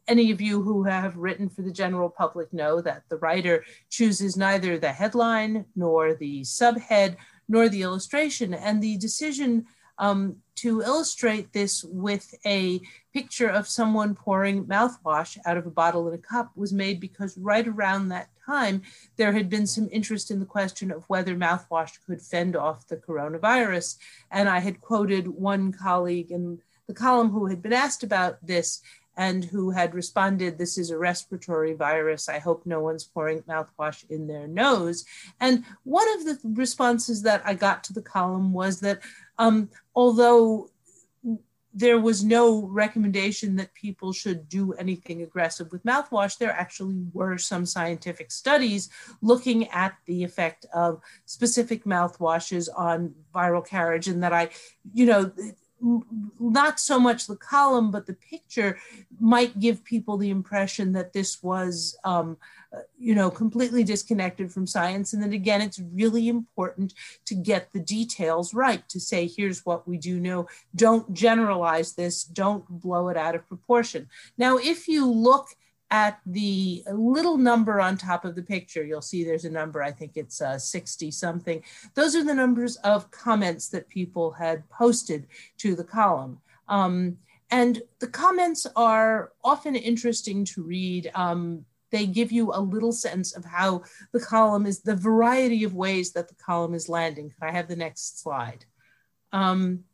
any 0.07 0.31
of 0.31 0.41
you 0.41 0.63
who 0.63 0.85
have 0.85 1.17
written 1.17 1.49
for 1.49 1.63
the 1.63 1.71
general 1.71 2.09
public 2.09 2.53
know 2.53 2.81
that 2.81 3.03
the 3.09 3.17
writer 3.17 3.65
chooses 3.91 4.37
neither 4.37 4.79
the 4.79 4.93
headline 4.93 5.67
nor 5.77 6.15
the 6.15 6.41
subhead 6.41 7.17
nor 7.49 7.69
the 7.69 7.83
illustration. 7.83 8.55
And 8.55 8.83
the 8.83 8.97
decision 8.97 9.67
um, 9.99 10.37
to 10.57 10.83
illustrate 10.83 11.53
this 11.53 11.85
with 11.85 12.35
a 12.47 12.81
picture 13.13 13.49
of 13.49 13.69
someone 13.69 14.15
pouring 14.15 14.65
mouthwash 14.65 15.37
out 15.45 15.57
of 15.57 15.67
a 15.67 15.71
bottle 15.71 16.09
in 16.09 16.15
a 16.15 16.19
cup 16.19 16.51
was 16.57 16.73
made 16.73 17.01
because 17.01 17.37
right 17.37 17.67
around 17.67 18.09
that 18.09 18.29
time, 18.49 18.83
there 19.17 19.33
had 19.33 19.49
been 19.51 19.67
some 19.67 19.89
interest 19.93 20.31
in 20.31 20.41
the 20.41 20.47
question 20.47 20.91
of 20.91 21.05
whether 21.09 21.37
mouthwash 21.37 21.93
could 22.07 22.23
fend 22.23 22.57
off 22.57 22.87
the 22.87 22.97
coronavirus. 22.97 23.97
And 24.31 24.49
I 24.49 24.61
had 24.61 24.81
quoted 24.81 25.29
one 25.29 25.73
colleague 25.73 26.31
in 26.31 26.61
the 26.87 26.95
column 26.95 27.31
who 27.31 27.47
had 27.47 27.63
been 27.63 27.73
asked 27.73 28.03
about 28.03 28.45
this 28.45 28.81
and 29.17 29.45
who 29.45 29.71
had 29.71 29.95
responded, 29.95 30.57
This 30.57 30.79
is 30.79 30.91
a 30.91 30.99
respiratory 30.99 31.75
virus. 31.75 32.29
I 32.29 32.39
hope 32.39 32.65
no 32.65 32.81
one's 32.81 33.05
pouring 33.05 33.43
mouthwash 33.43 34.09
in 34.09 34.29
their 34.29 34.47
nose. 34.47 35.05
And 35.41 35.65
one 35.83 36.09
of 36.17 36.25
the 36.25 36.39
responses 36.45 37.23
that 37.23 37.43
I 37.45 37.55
got 37.55 37.83
to 37.85 37.93
the 37.93 38.03
column 38.03 38.53
was 38.53 38.81
that 38.81 39.01
um, 39.37 39.71
although 39.95 40.71
there 41.79 42.01
was 42.01 42.25
no 42.25 42.67
recommendation 42.67 43.55
that 43.55 43.73
people 43.73 44.13
should 44.13 44.49
do 44.49 44.73
anything 44.73 45.23
aggressive 45.23 45.71
with 45.71 45.85
mouthwash. 45.85 46.37
There 46.37 46.51
actually 46.51 47.07
were 47.13 47.39
some 47.39 47.65
scientific 47.65 48.33
studies 48.33 48.91
looking 49.23 49.69
at 49.69 49.95
the 50.07 50.25
effect 50.25 50.67
of 50.75 51.01
specific 51.25 51.85
mouthwashes 51.85 52.69
on 52.77 53.15
viral 53.33 53.65
carriage, 53.65 54.09
and 54.09 54.25
that 54.25 54.33
I, 54.33 54.51
you 54.93 55.07
know, 55.07 55.31
not 55.81 56.81
so 56.81 56.99
much 56.99 57.27
the 57.27 57.37
column, 57.37 57.91
but 57.91 58.07
the 58.07 58.15
picture 58.15 58.79
might 59.21 59.59
give 59.61 59.85
people 59.85 60.17
the 60.17 60.31
impression 60.31 60.93
that 60.93 61.13
this 61.13 61.43
was, 61.43 61.97
um, 62.05 62.37
uh, 62.73 62.81
you 62.99 63.15
know, 63.15 63.31
completely 63.31 63.85
disconnected 63.85 64.53
from 64.53 64.67
science. 64.67 65.13
And 65.13 65.23
then 65.23 65.33
again, 65.33 65.61
it's 65.61 65.81
really 65.93 66.29
important 66.29 66.95
to 67.27 67.35
get 67.35 67.73
the 67.73 67.81
details 67.81 68.55
right 68.55 68.87
to 68.89 68.99
say, 68.99 69.27
here's 69.27 69.65
what 69.65 69.87
we 69.87 69.99
do 69.99 70.19
know. 70.19 70.49
Don't 70.75 71.13
generalize 71.15 71.95
this, 71.95 72.25
don't 72.25 72.69
blow 72.69 73.09
it 73.09 73.17
out 73.17 73.35
of 73.35 73.49
proportion. 73.49 74.09
Now, 74.37 74.59
if 74.59 74.89
you 74.89 75.07
look 75.07 75.49
at 75.91 76.21
the 76.27 76.83
little 76.93 77.39
number 77.39 77.81
on 77.81 77.97
top 77.97 78.25
of 78.25 78.35
the 78.35 78.43
picture, 78.43 78.85
you'll 78.85 79.01
see 79.01 79.25
there's 79.25 79.47
a 79.47 79.51
number, 79.51 79.83
I 79.83 79.91
think 79.91 80.13
it's 80.17 80.41
uh, 80.43 80.59
60 80.59 81.11
something. 81.11 81.63
Those 81.95 82.15
are 82.15 82.25
the 82.25 82.35
numbers 82.35 82.77
of 82.77 83.11
comments 83.11 83.69
that 83.71 83.89
people 83.89 84.33
had 84.33 84.69
posted 84.69 85.27
to 85.59 85.75
the 85.75 85.85
column. 85.85 86.41
Um, 86.69 87.17
and 87.51 87.81
the 88.01 88.09
comments 88.09 88.67
are 88.77 89.33
often 89.43 89.75
interesting 89.75 90.45
to 90.47 90.63
read. 90.63 91.11
Um, 91.15 91.65
they 91.91 92.07
give 92.07 92.31
you 92.31 92.53
a 92.53 92.61
little 92.61 92.93
sense 92.93 93.35
of 93.35 93.47
how 93.47 93.83
the 94.13 94.21
column 94.21 94.67
is, 94.67 94.81
the 94.81 94.95
variety 94.95 95.65
of 95.65 95.75
ways 95.75 96.13
that 96.13 96.29
the 96.29 96.35
column 96.35 96.75
is 96.75 96.91
landing. 96.91 97.31
Can 97.31 97.49
I 97.49 97.53
have 97.53 97.69
the 97.69 97.77
next 97.77 98.21
slide? 98.21 98.67
Um, 99.33 99.85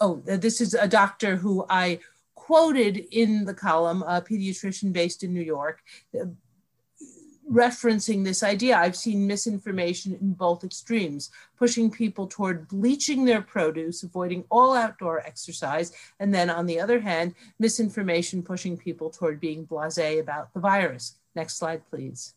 oh, 0.00 0.22
this 0.24 0.60
is 0.60 0.74
a 0.74 0.86
doctor 0.86 1.36
who 1.36 1.66
I 1.68 1.98
quoted 2.46 3.08
in 3.10 3.44
the 3.44 3.52
column, 3.52 4.02
a 4.02 4.22
pediatrician 4.22 4.92
based 4.92 5.24
in 5.24 5.34
New 5.34 5.42
York, 5.42 5.82
uh, 6.14 6.26
referencing 7.50 8.22
this 8.22 8.44
idea. 8.44 8.76
I've 8.76 8.94
seen 8.94 9.26
misinformation 9.26 10.16
in 10.20 10.32
both 10.32 10.62
extremes, 10.62 11.30
pushing 11.58 11.90
people 11.90 12.28
toward 12.28 12.68
bleaching 12.68 13.24
their 13.24 13.42
produce, 13.42 14.04
avoiding 14.04 14.44
all 14.48 14.76
outdoor 14.76 15.26
exercise, 15.26 15.90
and 16.20 16.32
then 16.32 16.48
on 16.48 16.66
the 16.66 16.78
other 16.78 17.00
hand, 17.00 17.34
misinformation 17.58 18.44
pushing 18.44 18.76
people 18.76 19.10
toward 19.10 19.40
being 19.40 19.64
blase 19.64 19.98
about 19.98 20.54
the 20.54 20.60
virus. 20.60 21.16
Next 21.34 21.58
slide, 21.58 21.82
please. 21.90 22.34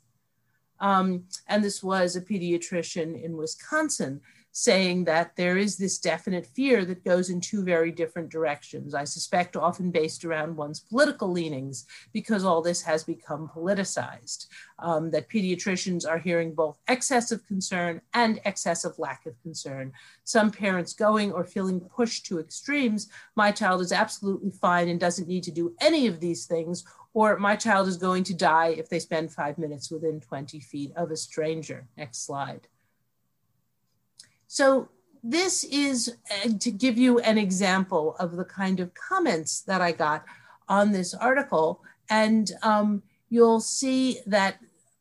Um, 0.80 1.26
and 1.48 1.64
this 1.64 1.84
was 1.84 2.16
a 2.16 2.22
pediatrician 2.22 3.22
in 3.22 3.38
Wisconsin 3.38 4.22
saying 4.52 5.06
that 5.06 5.36
there 5.36 5.58
is 5.58 5.78
this 5.78 6.00
definite 6.00 6.46
fear 6.46 6.84
that 6.86 7.06
goes 7.06 7.30
in 7.30 7.40
two 7.40 7.64
very 7.64 7.92
different 7.92 8.30
directions. 8.30 8.94
I 8.94 9.04
suspect 9.04 9.56
often 9.56 9.92
based 9.92 10.26
around 10.26 10.56
one's 10.56 10.80
political 10.80 11.30
leanings 11.30 11.86
because 12.14 12.44
all 12.44 12.62
this 12.62 12.82
has 12.82 13.04
become 13.04 13.50
politicized. 13.54 14.48
Um, 14.80 15.12
that 15.12 15.30
pediatricians 15.30 16.10
are 16.10 16.18
hearing 16.18 16.54
both 16.54 16.78
excessive 16.88 17.46
concern 17.46 18.02
and 18.14 18.40
excessive 18.46 18.98
lack 18.98 19.26
of 19.26 19.40
concern. 19.42 19.92
Some 20.24 20.52
parents 20.52 20.94
going 20.94 21.32
or 21.32 21.44
feeling 21.44 21.82
pushed 21.82 22.26
to 22.28 22.40
extremes. 22.40 23.10
My 23.36 23.52
child 23.52 23.82
is 23.82 23.92
absolutely 23.92 24.52
fine 24.52 24.88
and 24.88 25.00
doesn't 25.00 25.28
need 25.28 25.44
to 25.44 25.52
do 25.52 25.76
any 25.82 26.08
of 26.08 26.20
these 26.20 26.46
things, 26.46 26.86
or 27.14 27.38
my 27.38 27.56
child 27.56 27.88
is 27.88 27.98
going 27.98 28.24
to 28.26 28.34
die 28.34 28.70
if 28.70 28.90
they 28.90 29.00
spend 29.00 29.32
five 29.32 29.58
minutes 29.58 29.92
within 29.92 30.20
20 30.22 30.60
feet 30.60 30.94
of 30.96 31.12
a 31.12 31.18
stranger. 31.18 31.88
Next 31.98 32.26
slide. 32.26 32.68
So 34.52 34.90
this 35.24 35.64
is 35.64 36.16
uh, 36.44 36.50
to 36.60 36.72
give 36.72 36.98
you 36.98 37.20
an 37.20 37.38
example 37.38 38.16
of 38.20 38.36
the 38.36 38.44
kind 38.44 38.80
of 38.80 38.92
comments 38.96 39.62
that 39.62 39.80
I 39.80 39.92
got 39.92 40.26
on 40.68 40.92
this 40.92 41.14
article. 41.14 41.84
And 42.10 42.52
um, 42.64 43.04
you'll 43.30 43.60
see 43.60 44.22
that 44.26 44.56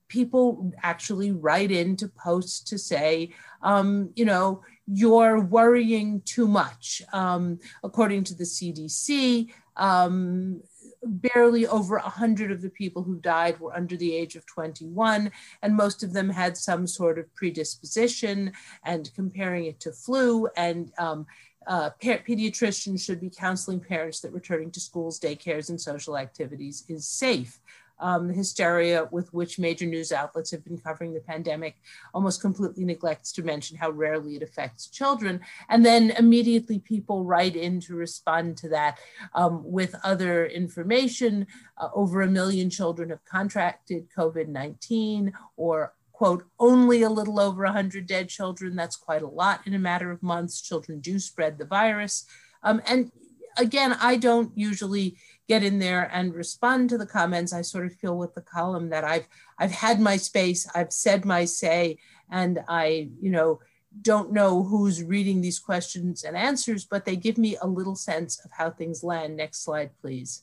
people 0.09 0.71
actually 0.83 1.33
write 1.33 1.71
in 1.71 1.97
to 1.97 2.09
post 2.09 2.69
to 2.69 2.79
say, 2.79 3.31
um, 3.63 4.11
you 4.17 4.27
know, 4.27 4.63
you're 4.87 5.41
worrying 5.41 6.21
too 6.27 6.47
much. 6.47 7.01
Um, 7.15 7.59
according 7.83 8.25
to 8.25 8.35
the 8.35 8.45
CDC, 8.45 9.49
um, 9.79 10.61
barely 11.03 11.67
over 11.67 11.97
100 11.99 12.51
of 12.51 12.63
the 12.63 12.71
people 12.71 13.03
who 13.03 13.21
died 13.21 13.59
were 13.61 13.75
under 13.75 13.97
the 13.97 14.15
age 14.15 14.37
of 14.37 14.47
21, 14.47 15.31
and 15.63 15.77
most 15.77 16.03
of 16.03 16.13
them 16.13 16.29
had 16.29 16.57
some 16.57 16.87
sort 16.87 17.19
of 17.19 17.33
predisposition. 17.35 18.53
And 18.85 19.11
comparing 19.15 19.67
it 19.67 19.81
to 19.81 19.93
flu, 19.93 20.49
and 20.57 20.93
um, 20.99 21.27
uh, 21.67 21.91
pediatricians 22.01 23.05
should 23.05 23.21
be 23.21 23.31
counseling 23.31 23.81
parents 23.81 24.21
that 24.21 24.33
returning 24.33 24.71
to 24.73 24.81
schools, 24.81 25.21
daycares, 25.21 25.69
and 25.69 25.81
social 25.81 26.17
activities 26.17 26.85
is 26.89 27.07
safe 27.07 27.61
um, 28.01 28.29
the 28.29 28.35
hysteria 28.35 29.09
with 29.11 29.33
which 29.33 29.59
major 29.59 29.87
news 29.87 30.13
outlets 30.13 30.51
have 30.51 30.65
been 30.65 30.79
covering 30.79 31.13
the 31.13 31.21
pandemic 31.21 31.77
almost 32.15 32.41
completely 32.41 32.85
neglects 32.85 33.33
to 33.33 33.43
mention 33.43 33.77
how 33.77 33.91
rarely 33.91 34.37
it 34.37 34.43
affects 34.43 34.89
children. 34.89 35.41
And 35.69 35.85
then 35.85 36.11
immediately 36.13 36.79
people 36.79 37.25
write 37.25 37.57
in 37.57 37.81
to 37.83 37.95
respond 37.95 38.57
to 38.59 38.69
that 38.71 38.99
um, 39.35 39.63
with 39.65 39.95
other 40.05 40.47
information. 40.47 41.47
Uh, 41.77 41.89
over 41.95 42.23
a 42.23 42.29
million 42.29 42.71
children 42.71 43.11
have 43.11 43.25
contracted 43.25 44.09
COVID 44.17 44.49
19 44.49 45.33
or 45.57 45.93
quote, 46.19 46.45
only 46.59 47.03
a 47.03 47.09
little 47.09 47.39
over 47.39 47.63
100 47.63 48.05
dead 48.05 48.29
children. 48.29 48.75
That's 48.75 48.97
quite 48.97 49.23
a 49.23 49.29
lot 49.29 49.61
in 49.67 49.75
a 49.75 49.79
matter 49.79 50.11
of 50.11 50.21
months. 50.21 50.61
Children 50.61 50.99
do 50.99 51.21
spread 51.21 51.59
the 51.59 51.65
virus. 51.65 52.27
Um, 52.65 52.83
and 52.89 53.13
again, 53.57 53.97
I 54.01 54.17
don't 54.17 54.51
usually 54.57 55.17
get 55.49 55.65
in 55.65 55.79
there 55.79 56.11
and 56.13 56.35
respond 56.35 56.91
to 56.91 56.99
the 56.99 57.07
comments. 57.07 57.53
I 57.53 57.63
sort 57.63 57.87
of 57.87 57.95
feel 57.95 58.17
with 58.17 58.35
the 58.35 58.43
column 58.43 58.91
that 58.91 59.05
I've 59.05 59.27
I've 59.59 59.73
had 59.73 59.99
my 59.99 60.17
space, 60.17 60.69
I've 60.75 60.93
said 60.93 61.25
my 61.25 61.45
say, 61.45 61.99
and 62.31 62.61
I, 62.69 63.09
you 63.21 63.31
know, 63.31 63.61
don't 64.03 64.33
know 64.33 64.63
who's 64.63 65.03
reading 65.03 65.41
these 65.41 65.59
questions 65.59 66.23
and 66.23 66.37
answers, 66.37 66.85
but 66.85 67.05
they 67.05 67.17
give 67.17 67.39
me 67.39 67.57
a 67.61 67.67
little 67.67 67.97
sense 67.97 68.39
of 68.45 68.51
how 68.53 68.71
things 68.71 69.03
land. 69.03 69.37
Next 69.37 69.65
slide, 69.65 69.91
please. 70.01 70.43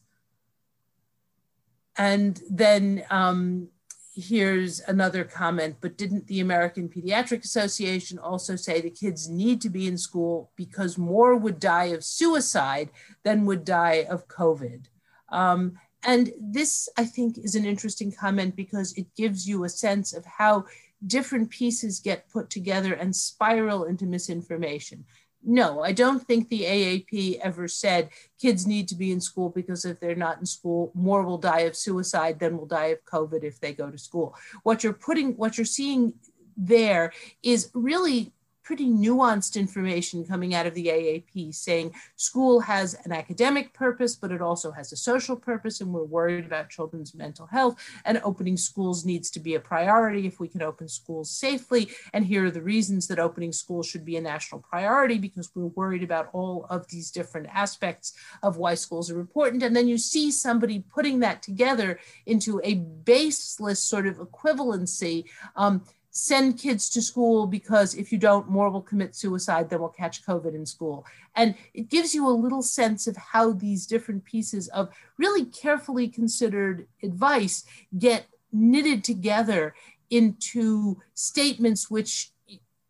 And 1.98 2.42
then 2.50 3.06
um, 3.10 3.70
here's 4.16 4.82
another 4.82 5.24
comment, 5.24 5.78
but 5.80 5.98
didn't 5.98 6.28
the 6.28 6.40
American 6.40 6.90
Pediatric 6.90 7.44
Association 7.44 8.18
also 8.18 8.56
say 8.56 8.82
the 8.82 8.90
kids 8.90 9.30
need 9.30 9.62
to 9.62 9.70
be 9.70 9.88
in 9.88 9.98
school 9.98 10.52
because 10.56 10.98
more 10.98 11.36
would 11.36 11.60
die 11.60 11.86
of 11.86 12.04
suicide 12.04 12.90
than 13.24 13.46
would 13.46 13.64
die 13.64 14.06
of 14.10 14.28
COVID? 14.28 14.86
Um, 15.30 15.74
and 16.04 16.32
this, 16.40 16.88
I 16.98 17.06
think, 17.06 17.38
is 17.38 17.56
an 17.56 17.66
interesting 17.66 18.12
comment 18.12 18.56
because 18.56 18.94
it 18.94 19.08
gives 19.16 19.48
you 19.48 19.64
a 19.64 19.70
sense 19.70 20.14
of 20.14 20.26
how 20.26 20.66
different 21.06 21.50
pieces 21.50 22.00
get 22.00 22.30
put 22.30 22.50
together 22.50 22.94
and 22.94 23.16
spiral 23.16 23.86
into 23.86 24.06
misinformation 24.06 25.06
no, 25.46 25.84
I 25.84 25.92
don't 25.92 26.26
think 26.26 26.50
the 26.50 26.64
AAP 26.64 27.40
ever 27.40 27.68
said 27.68 28.10
kids 28.42 28.66
need 28.66 28.88
to 28.88 28.96
be 28.96 29.12
in 29.12 29.22
school 29.22 29.50
because 29.50 29.86
if 29.86 30.00
they're 30.00 30.16
not 30.16 30.40
in 30.40 30.46
school, 30.46 30.92
more 30.96 31.24
will 31.24 31.38
die 31.38 31.62
of 31.62 31.76
suicide 31.76 32.40
than 32.40 32.58
will 32.58 32.66
die 32.66 32.88
of 32.88 33.06
COVID 33.06 33.44
if 33.44 33.60
they 33.60 33.74
go 33.74 33.92
to 33.92 33.98
school. 33.98 34.36
What 34.64 34.84
you're 34.84 34.94
putting, 34.94 35.38
what 35.38 35.58
you're 35.58 35.66
seeing 35.66 36.14
there 36.58 37.14
is 37.44 37.70
really 37.74 38.34
pretty 38.66 38.88
nuanced 38.88 39.56
information 39.56 40.26
coming 40.26 40.56
out 40.56 40.66
of 40.66 40.74
the 40.74 40.88
AAP 40.88 41.54
saying 41.54 41.94
school 42.16 42.60
has 42.60 42.96
an 43.06 43.12
academic 43.12 43.72
purpose, 43.74 44.16
but 44.16 44.32
it 44.32 44.42
also 44.42 44.72
has 44.72 44.92
a 44.92 44.98
social 44.98 45.36
purpose, 45.36 45.82
and 45.82 45.94
we're 45.94 46.04
worried 46.04 46.46
about 46.46 46.72
children's 46.72 47.14
mental 47.14 47.46
health. 47.46 47.76
And 48.06 48.20
opening 48.24 48.58
schools 48.58 49.06
needs 49.06 49.30
to 49.32 49.40
be 49.40 49.54
a 49.54 49.60
priority 49.60 50.26
if 50.26 50.40
we 50.40 50.48
can 50.48 50.64
open 50.64 50.88
schools 50.88 51.30
safely. 51.30 51.90
And 52.12 52.26
here 52.26 52.46
are 52.46 52.52
the 52.52 52.62
reasons 52.62 53.08
that 53.08 53.20
opening 53.20 53.54
schools 53.54 53.88
should 53.88 54.04
be 54.04 54.18
a 54.18 54.22
national 54.22 54.62
priority 54.62 55.20
because 55.20 55.52
we're 55.54 55.68
worried 55.68 56.04
about 56.04 56.30
all 56.34 56.66
of 56.72 56.88
these 56.88 57.12
different 57.12 57.48
aspects 57.54 58.14
of 58.42 58.58
why 58.58 58.74
schools 58.74 59.12
are 59.12 59.20
important. 59.20 59.62
And 59.62 59.76
then 59.76 59.88
you 59.88 60.00
see 60.00 60.32
somebody 60.32 60.80
putting 60.80 61.20
that 61.20 61.44
together 61.44 62.00
into 62.26 62.60
a 62.64 62.74
baseless 62.74 63.80
sort 63.80 64.08
of 64.08 64.18
equivalency. 64.18 65.26
Um, 65.56 65.84
send 66.18 66.58
kids 66.58 66.90
to 66.90 67.02
school 67.02 67.46
because 67.46 67.94
if 67.94 68.10
you 68.10 68.18
don't, 68.18 68.50
more 68.50 68.70
will 68.70 68.82
commit 68.82 69.14
suicide 69.14 69.70
than 69.70 69.82
will 69.82 69.90
catch 69.90 70.26
COVID 70.26 70.56
in 70.56 70.66
school. 70.66 71.06
And 71.36 71.56
it 71.74 71.90
gives 71.90 72.16
you 72.16 72.26
a 72.26 72.30
little 72.32 72.62
sense 72.62 73.06
of 73.06 73.18
how 73.18 73.52
these 73.52 73.86
different 73.86 74.24
pieces 74.24 74.70
of 74.70 74.96
really 75.18 75.44
carefully 75.44 76.08
considered 76.08 76.88
advice 77.04 77.66
get 78.00 78.28
knitted 78.54 79.04
together 79.04 79.76
into 80.10 81.02
statements 81.16 81.92
which 81.92 82.32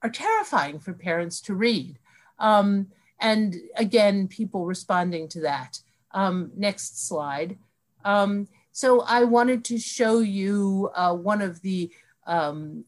are 0.03 0.11
terrifying 0.11 0.77
for 0.77 0.93
parents 0.93 1.41
to 1.41 1.55
read. 1.55 1.97
Um, 2.37 2.91
and 3.19 3.55
again, 3.75 4.27
people 4.27 4.67
responding 4.67 5.29
to 5.29 5.41
that. 5.41 5.79
Um, 6.11 6.51
next 6.55 7.07
slide. 7.07 7.57
Um, 8.03 8.47
so 8.71 9.01
I 9.01 9.23
wanted 9.23 9.65
to 9.65 9.79
show 9.79 10.19
you 10.19 10.91
uh, 10.93 11.15
one 11.15 11.41
of 11.41 11.63
the 11.63 11.89
um, 12.27 12.85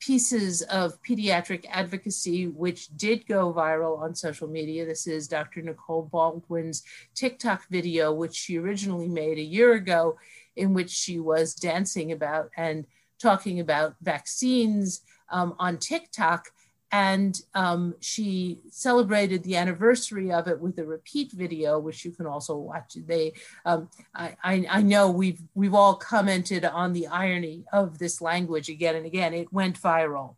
pieces 0.00 0.62
of 0.62 1.00
pediatric 1.02 1.66
advocacy 1.68 2.48
which 2.48 2.88
did 2.96 3.26
go 3.26 3.52
viral 3.52 4.00
on 4.00 4.14
social 4.14 4.48
media. 4.48 4.84
This 4.84 5.06
is 5.06 5.28
Dr. 5.28 5.62
Nicole 5.62 6.08
Baldwin's 6.10 6.82
TikTok 7.14 7.68
video, 7.68 8.12
which 8.12 8.34
she 8.34 8.58
originally 8.58 9.08
made 9.08 9.38
a 9.38 9.42
year 9.42 9.74
ago, 9.74 10.18
in 10.56 10.74
which 10.74 10.90
she 10.90 11.20
was 11.20 11.54
dancing 11.54 12.12
about 12.12 12.50
and 12.56 12.86
talking 13.20 13.60
about 13.60 13.94
vaccines 14.00 15.02
um, 15.30 15.54
on 15.58 15.76
TikTok 15.76 16.46
and 16.92 17.40
um, 17.54 17.94
she 18.00 18.58
celebrated 18.70 19.44
the 19.44 19.56
anniversary 19.56 20.32
of 20.32 20.48
it 20.48 20.58
with 20.58 20.78
a 20.78 20.84
repeat 20.84 21.30
video, 21.32 21.78
which 21.78 22.04
you 22.04 22.10
can 22.10 22.26
also 22.26 22.56
watch. 22.56 22.96
They, 23.06 23.34
um, 23.64 23.88
I, 24.14 24.36
I, 24.42 24.66
I, 24.68 24.82
know 24.82 25.10
we've 25.10 25.40
we've 25.54 25.74
all 25.74 25.94
commented 25.94 26.64
on 26.64 26.92
the 26.92 27.06
irony 27.06 27.64
of 27.72 27.98
this 27.98 28.20
language 28.20 28.68
again 28.68 28.96
and 28.96 29.06
again. 29.06 29.34
It 29.34 29.52
went 29.52 29.80
viral, 29.80 30.34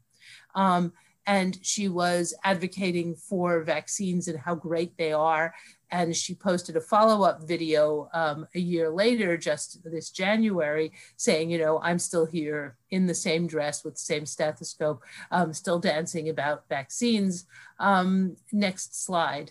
um, 0.54 0.92
and 1.26 1.58
she 1.62 1.88
was 1.88 2.34
advocating 2.44 3.14
for 3.14 3.62
vaccines 3.62 4.28
and 4.28 4.38
how 4.38 4.54
great 4.54 4.96
they 4.96 5.12
are, 5.12 5.54
and 5.90 6.16
she 6.16 6.34
posted 6.34 6.76
a 6.76 6.80
follow-up 6.80 7.42
video 7.46 8.08
um, 8.14 8.46
a 8.54 8.58
year 8.58 8.88
later 8.88 9.36
just 9.36 9.78
this 9.84 10.08
january 10.08 10.90
saying 11.18 11.50
you 11.50 11.58
know 11.58 11.78
i'm 11.82 11.98
still 11.98 12.24
here 12.24 12.78
in 12.92 13.06
the 13.06 13.14
same 13.14 13.46
dress 13.46 13.82
with 13.84 13.94
the 13.94 14.00
same 14.00 14.24
stethoscope. 14.26 15.02
Um, 15.30 15.52
still 15.52 15.80
dancing 15.80 16.28
about 16.28 16.68
vaccines. 16.68 17.46
Um, 17.80 18.36
next 18.52 19.04
slide 19.04 19.50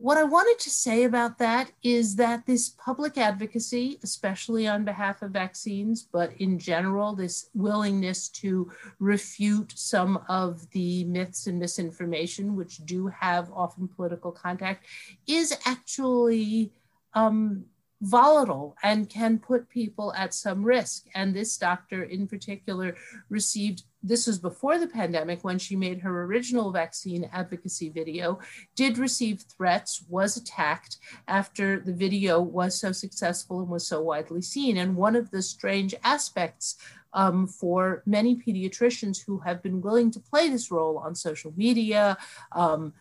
what 0.00 0.16
I 0.16 0.24
wanted 0.24 0.58
to 0.60 0.70
say 0.70 1.04
about 1.04 1.36
that 1.38 1.72
is 1.82 2.16
that 2.16 2.46
this 2.46 2.70
public 2.70 3.18
advocacy, 3.18 3.98
especially 4.02 4.66
on 4.66 4.84
behalf 4.84 5.20
of 5.20 5.30
vaccines, 5.32 6.02
but 6.02 6.32
in 6.38 6.58
general, 6.58 7.14
this 7.14 7.50
willingness 7.54 8.28
to 8.30 8.72
refute 8.98 9.72
some 9.76 10.24
of 10.28 10.68
the 10.70 11.04
myths 11.04 11.46
and 11.46 11.58
misinformation, 11.58 12.56
which 12.56 12.78
do 12.86 13.08
have 13.08 13.52
often 13.52 13.88
political 13.88 14.32
contact, 14.32 14.86
is 15.26 15.56
actually 15.66 16.72
um, 17.12 17.66
volatile 18.00 18.76
and 18.82 19.10
can 19.10 19.38
put 19.38 19.68
people 19.68 20.12
at 20.14 20.32
some 20.32 20.62
risk. 20.62 21.06
And 21.14 21.34
this 21.34 21.56
doctor 21.56 22.02
in 22.04 22.26
particular 22.26 22.96
received, 23.28 23.82
this 24.02 24.26
was 24.26 24.38
before 24.38 24.78
the 24.78 24.86
pandemic 24.86 25.44
when 25.44 25.58
she 25.58 25.76
made 25.76 26.00
her 26.00 26.24
original 26.24 26.70
vaccine 26.70 27.28
advocacy 27.32 27.90
video, 27.90 28.38
did 28.74 28.96
receive 28.96 29.42
threats, 29.42 30.02
was 30.08 30.36
attacked 30.36 30.96
after 31.28 31.80
the 31.80 31.92
video 31.92 32.40
was 32.40 32.80
so 32.80 32.90
successful 32.92 33.60
and 33.60 33.68
was 33.68 33.86
so 33.86 34.00
widely 34.00 34.40
seen. 34.40 34.78
And 34.78 34.96
one 34.96 35.16
of 35.16 35.30
the 35.30 35.42
strange 35.42 35.94
aspects 36.02 36.76
um, 37.12 37.46
for 37.46 38.02
many 38.06 38.36
pediatricians 38.36 39.24
who 39.26 39.40
have 39.40 39.62
been 39.62 39.80
willing 39.82 40.10
to 40.12 40.20
play 40.20 40.48
this 40.48 40.70
role 40.70 40.96
on 40.98 41.14
social 41.14 41.52
media, 41.56 42.16
um, 42.52 42.94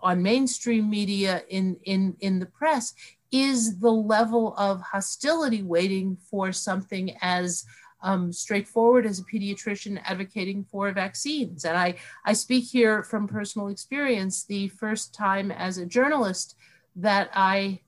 on 0.00 0.22
mainstream 0.22 0.90
media, 0.90 1.42
in, 1.48 1.76
in, 1.84 2.14
in 2.20 2.38
the 2.38 2.46
press, 2.46 2.94
is 3.34 3.80
the 3.80 3.90
level 3.90 4.54
of 4.56 4.80
hostility 4.80 5.60
waiting 5.60 6.16
for 6.30 6.52
something 6.52 7.16
as 7.20 7.64
um, 8.00 8.32
straightforward 8.32 9.06
as 9.06 9.18
a 9.18 9.24
pediatrician 9.24 10.00
advocating 10.04 10.62
for 10.62 10.92
vaccines. 10.92 11.64
And 11.64 11.76
I, 11.76 11.96
I 12.24 12.34
speak 12.34 12.62
here 12.62 13.02
from 13.02 13.26
personal 13.26 13.68
experience. 13.68 14.44
The 14.44 14.68
first 14.68 15.12
time 15.12 15.50
as 15.50 15.78
a 15.78 15.86
journalist 15.86 16.54
that 16.94 17.28
I 17.34 17.80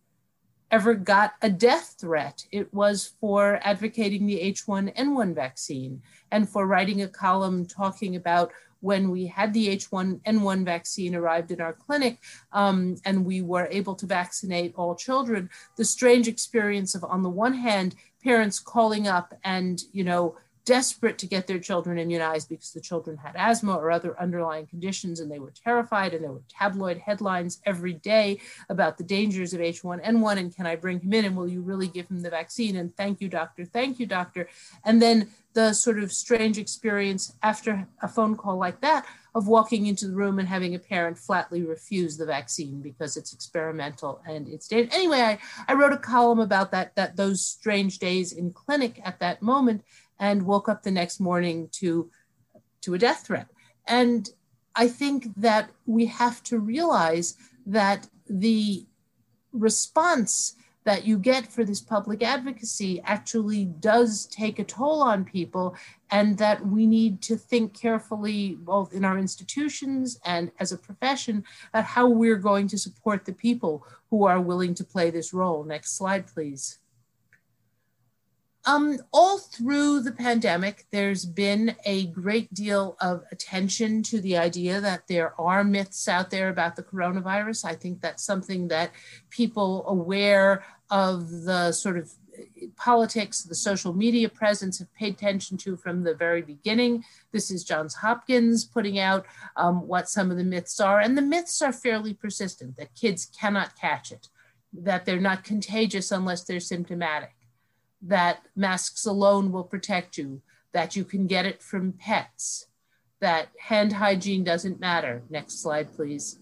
ever 0.73 0.95
got 0.95 1.35
a 1.43 1.49
death 1.49 1.95
threat, 2.01 2.45
it 2.51 2.75
was 2.75 3.15
for 3.21 3.61
advocating 3.63 4.27
the 4.27 4.41
H1N1 4.41 5.33
vaccine 5.33 6.03
and 6.33 6.49
for 6.49 6.67
writing 6.67 7.03
a 7.03 7.09
column 7.09 7.67
talking 7.67 8.17
about 8.17 8.51
when 8.87 9.11
we 9.11 9.27
had 9.27 9.53
the 9.53 9.77
H1N1 9.77 10.65
vaccine 10.65 11.17
arrived 11.17 11.51
in 11.51 11.61
our 11.61 11.73
clinic 11.73 12.21
um, 12.53 12.95
and 13.05 13.27
we 13.27 13.43
were 13.43 13.67
able 13.73 13.97
to 13.97 14.07
vaccinate 14.07 14.73
all 14.77 14.95
children, 14.95 15.51
the 15.77 15.85
strange 15.85 16.29
experience 16.29 16.95
of, 16.95 17.03
on 17.03 17.25
the 17.25 17.29
one 17.29 17.55
hand, 17.55 17.97
parents 18.23 18.61
calling 18.61 19.09
up 19.09 19.35
and, 19.43 19.83
you 19.93 20.05
know, 20.05 20.37
desperate 20.67 21.17
to 21.17 21.27
get 21.27 21.47
their 21.47 21.61
children 21.61 21.97
immunized 21.97 22.49
because 22.49 22.73
the 22.73 22.81
children 22.81 23.17
had 23.17 23.35
asthma 23.37 23.73
or 23.73 23.91
other 23.91 24.21
underlying 24.21 24.67
conditions 24.67 25.21
and 25.21 25.31
they 25.31 25.39
were 25.39 25.53
terrified 25.65 26.13
and 26.13 26.23
there 26.23 26.33
were 26.33 26.43
tabloid 26.51 26.99
headlines 26.99 27.61
every 27.65 27.95
day 27.95 28.39
about 28.69 28.99
the 28.99 29.05
dangers 29.05 29.55
of 29.55 29.61
H1N1 29.61 30.37
and 30.37 30.55
can 30.55 30.67
I 30.67 30.75
bring 30.75 31.01
him 31.01 31.15
in 31.15 31.25
and 31.25 31.37
will 31.37 31.49
you 31.49 31.63
really 31.63 31.87
give 31.87 32.11
him 32.11 32.21
the 32.21 32.31
vaccine 32.31 32.77
and 32.77 32.95
thank 32.97 33.21
you 33.21 33.29
doctor 33.29 33.65
thank 33.65 34.01
you 34.01 34.07
doctor 34.07 34.49
and 34.85 35.01
then 35.01 35.29
the 35.55 35.73
sort 35.73 35.99
of 35.99 36.13
strange 36.13 36.59
experience 36.59 37.33
after 37.43 37.89
a 38.03 38.09
phone 38.09 38.37
call 38.37 38.59
like 38.59 38.81
that 38.83 39.07
of 39.37 39.49
walking 39.49 39.87
into 39.87 40.09
the 40.09 40.15
room 40.15 40.39
and 40.39 40.49
having 40.49 40.75
a 40.75 40.79
parent 40.79 41.19
flatly 41.19 41.63
refuse 41.63 42.17
the 42.17 42.25
vaccine 42.25 42.81
because 42.81 43.19
it's 43.19 43.35
experimental 43.35 44.21
and 44.27 44.49
it's 44.49 44.67
dangerous. 44.67 44.95
Anyway, 44.95 45.21
I, 45.21 45.39
I 45.69 45.75
wrote 45.75 45.93
a 45.93 45.99
column 45.99 46.41
about 46.41 46.71
that, 46.73 46.95
that 46.97 47.17
those 47.17 47.45
strange 47.45 47.99
days 47.99 48.33
in 48.33 48.51
clinic 48.51 48.99
at 49.05 49.19
that 49.21 49.43
moment 49.43 49.83
and 50.19 50.43
woke 50.43 50.69
up 50.69 50.83
the 50.83 50.91
next 50.91 51.21
morning 51.21 51.69
to, 51.73 52.11
to 52.81 52.95
a 52.95 52.99
death 52.99 53.27
threat. 53.27 53.49
And 53.87 54.29
I 54.75 54.89
think 54.89 55.29
that 55.37 55.71
we 55.87 56.07
have 56.07 56.43
to 56.45 56.59
realize 56.59 57.37
that 57.67 58.09
the 58.29 58.87
response 59.53 60.55
that 60.85 61.05
you 61.05 61.19
get 61.19 61.51
for 61.51 61.65
this 61.65 61.81
public 61.81 62.23
advocacy 62.23 63.03
actually 63.05 63.65
does 63.65 64.27
take 64.27 64.61
a 64.61 64.65
toll 64.65 65.03
on 65.03 65.25
people, 65.25 65.75
and 66.13 66.39
that 66.39 66.65
we 66.65 66.87
need 66.87 67.21
to 67.21 67.37
think 67.37 67.75
carefully, 67.75 68.57
both 68.61 68.93
in 68.93 69.05
our 69.05 69.19
institutions 69.19 70.21
and 70.25 70.53
as 70.61 70.71
a 70.71 70.79
profession, 70.79 71.43
about 71.71 71.85
how 71.85 72.09
we're 72.09 72.37
going 72.37 72.69
to 72.69 72.79
support 72.79 73.25
the 73.25 73.33
people 73.33 73.85
who 74.11 74.25
are 74.25 74.41
willing 74.41 74.75
to 74.75 74.85
play 74.85 75.11
this 75.11 75.33
role. 75.35 75.65
Next 75.65 75.97
slide, 75.99 76.29
please. 76.29 76.79
Um, 78.69 78.99
all 79.13 79.39
through 79.39 80.01
the 80.01 80.11
pandemic, 80.11 80.87
there's 80.91 81.25
been 81.25 81.77
a 81.85 82.07
great 82.07 82.53
deal 82.53 82.97
of 83.01 83.23
attention 83.31 84.03
to 84.05 84.21
the 84.21 84.37
idea 84.37 84.81
that 84.81 85.07
there 85.07 85.41
are 85.41 85.63
myths 85.63 86.09
out 86.09 86.31
there 86.31 86.49
about 86.49 86.75
the 86.75 86.83
coronavirus. 86.83 87.65
I 87.65 87.77
think 87.77 88.01
that's 88.01 88.25
something 88.25 88.67
that 88.69 88.91
people 89.31 89.85
aware 89.87 90.65
of 90.91 91.31
the 91.45 91.71
sort 91.71 91.97
of 91.97 92.11
politics, 92.77 93.45
the 93.45 93.55
social 93.55 93.93
media 93.93 94.29
presence 94.29 94.81
have 94.81 94.93
paid 94.95 95.15
attention 95.15 95.57
to 95.59 95.77
from 95.77 96.03
the 96.03 96.15
very 96.15 96.43
beginning. 96.43 97.05
This 97.31 97.53
is 97.53 97.63
Johns 97.63 97.95
Hopkins 97.95 98.65
putting 98.65 98.99
out 98.99 99.27
um, 99.55 99.87
what 99.87 100.09
some 100.09 100.33
of 100.33 100.39
the 100.39 100.45
myths 100.45 100.81
are. 100.81 100.99
And 100.99 101.17
the 101.17 101.23
myths 101.23 101.63
are 101.63 101.73
fairly 101.73 102.15
persistent 102.15 102.77
that 102.79 102.97
kids 102.97 103.27
cannot 103.27 103.77
catch 103.77 104.11
it, 104.11 104.29
that 104.73 105.05
they're 105.05 105.21
not 105.21 105.45
contagious 105.45 106.11
unless 106.11 106.43
they're 106.43 106.59
symptomatic 106.59 107.36
that 108.09 108.47
masks 108.55 109.05
alone 109.05 109.53
will 109.53 109.65
protect 109.65 110.17
you, 110.17 110.43
that 110.73 110.97
you 110.97 111.05
can 111.05 111.27
get 111.27 111.47
it 111.47 111.63
from 111.63 111.93
pets, 111.93 112.67
that 113.21 113.49
hand 113.59 113.95
hygiene 113.95 114.45
doesn't 114.45 114.81
matter. 114.81 115.23
Next 115.31 115.61
slide, 115.61 115.95
please. 115.95 116.39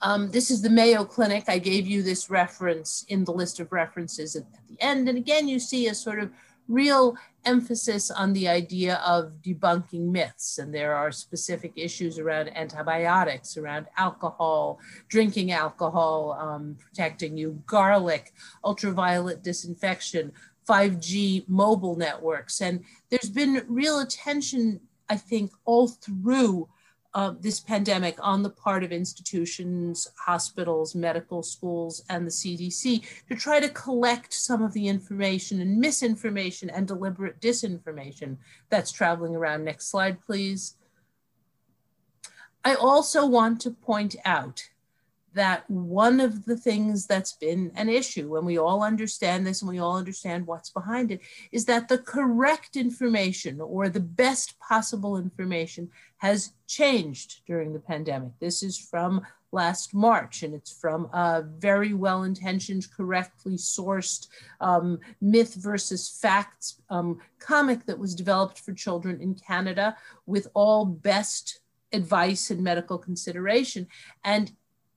Um, 0.00 0.30
this 0.30 0.50
is 0.50 0.62
the 0.62 0.70
Mayo 0.70 1.04
Clinic. 1.04 1.44
I 1.46 1.58
gave 1.58 1.86
you 1.86 2.02
this 2.02 2.28
reference 2.28 3.04
in 3.08 3.24
the 3.24 3.32
list 3.32 3.60
of 3.60 3.70
references 3.70 4.34
at, 4.34 4.42
at 4.42 4.66
the 4.68 4.82
end. 4.82 5.08
And 5.08 5.16
again, 5.16 5.46
you 5.46 5.60
see 5.60 5.86
a 5.86 5.94
sort 5.94 6.18
of 6.18 6.30
real 6.68 7.16
emphasis 7.44 8.10
on 8.10 8.32
the 8.32 8.48
idea 8.48 8.96
of 9.04 9.32
debunking 9.42 10.10
myths. 10.10 10.58
And 10.58 10.74
there 10.74 10.94
are 10.94 11.10
specific 11.10 11.72
issues 11.76 12.18
around 12.18 12.56
antibiotics, 12.56 13.56
around 13.56 13.86
alcohol, 13.96 14.78
drinking 15.08 15.52
alcohol, 15.52 16.32
um, 16.38 16.76
protecting 16.78 17.36
you, 17.36 17.62
garlic, 17.66 18.32
ultraviolet 18.64 19.42
disinfection, 19.42 20.32
5G 20.68 21.48
mobile 21.48 21.96
networks. 21.96 22.60
And 22.60 22.84
there's 23.10 23.30
been 23.30 23.64
real 23.68 24.00
attention, 24.00 24.80
I 25.08 25.16
think, 25.16 25.50
all 25.64 25.88
through 25.88 26.68
uh, 27.14 27.34
this 27.40 27.60
pandemic 27.60 28.16
on 28.20 28.42
the 28.42 28.50
part 28.50 28.82
of 28.82 28.92
institutions, 28.92 30.08
hospitals, 30.16 30.94
medical 30.94 31.42
schools, 31.42 32.02
and 32.08 32.26
the 32.26 32.30
CDC 32.30 33.04
to 33.28 33.34
try 33.34 33.60
to 33.60 33.68
collect 33.68 34.32
some 34.32 34.62
of 34.62 34.72
the 34.72 34.88
information 34.88 35.60
and 35.60 35.78
misinformation 35.78 36.70
and 36.70 36.88
deliberate 36.88 37.40
disinformation 37.40 38.38
that's 38.70 38.92
traveling 38.92 39.36
around. 39.36 39.64
Next 39.64 39.90
slide, 39.90 40.20
please. 40.22 40.76
I 42.64 42.74
also 42.74 43.26
want 43.26 43.60
to 43.62 43.70
point 43.70 44.16
out 44.24 44.70
that 45.34 45.68
one 45.70 46.20
of 46.20 46.44
the 46.44 46.56
things 46.56 47.06
that's 47.06 47.32
been 47.32 47.72
an 47.74 47.88
issue, 47.88 48.36
and 48.36 48.46
we 48.46 48.58
all 48.58 48.82
understand 48.82 49.46
this 49.46 49.62
and 49.62 49.70
we 49.70 49.78
all 49.78 49.96
understand 49.96 50.46
what's 50.46 50.70
behind 50.70 51.10
it, 51.10 51.20
is 51.50 51.64
that 51.66 51.88
the 51.88 51.98
correct 51.98 52.76
information 52.76 53.60
or 53.60 53.88
the 53.88 54.00
best 54.00 54.58
possible 54.60 55.16
information 55.16 55.90
has 56.18 56.52
changed 56.66 57.40
during 57.46 57.72
the 57.72 57.80
pandemic. 57.80 58.32
This 58.40 58.62
is 58.62 58.78
from 58.78 59.22
last 59.52 59.94
March, 59.94 60.42
and 60.42 60.54
it's 60.54 60.72
from 60.72 61.04
a 61.12 61.44
very 61.58 61.92
well 61.92 62.22
intentioned, 62.22 62.86
correctly 62.96 63.56
sourced 63.56 64.28
um, 64.60 64.98
myth 65.20 65.54
versus 65.54 66.18
facts 66.20 66.80
um, 66.88 67.20
comic 67.38 67.84
that 67.84 67.98
was 67.98 68.14
developed 68.14 68.58
for 68.58 68.72
children 68.72 69.20
in 69.20 69.34
Canada 69.34 69.96
with 70.26 70.48
all 70.54 70.86
best 70.86 71.60
advice 71.92 72.50
and 72.50 72.62
medical 72.62 72.96
consideration. 72.96 73.86
And 74.24 74.52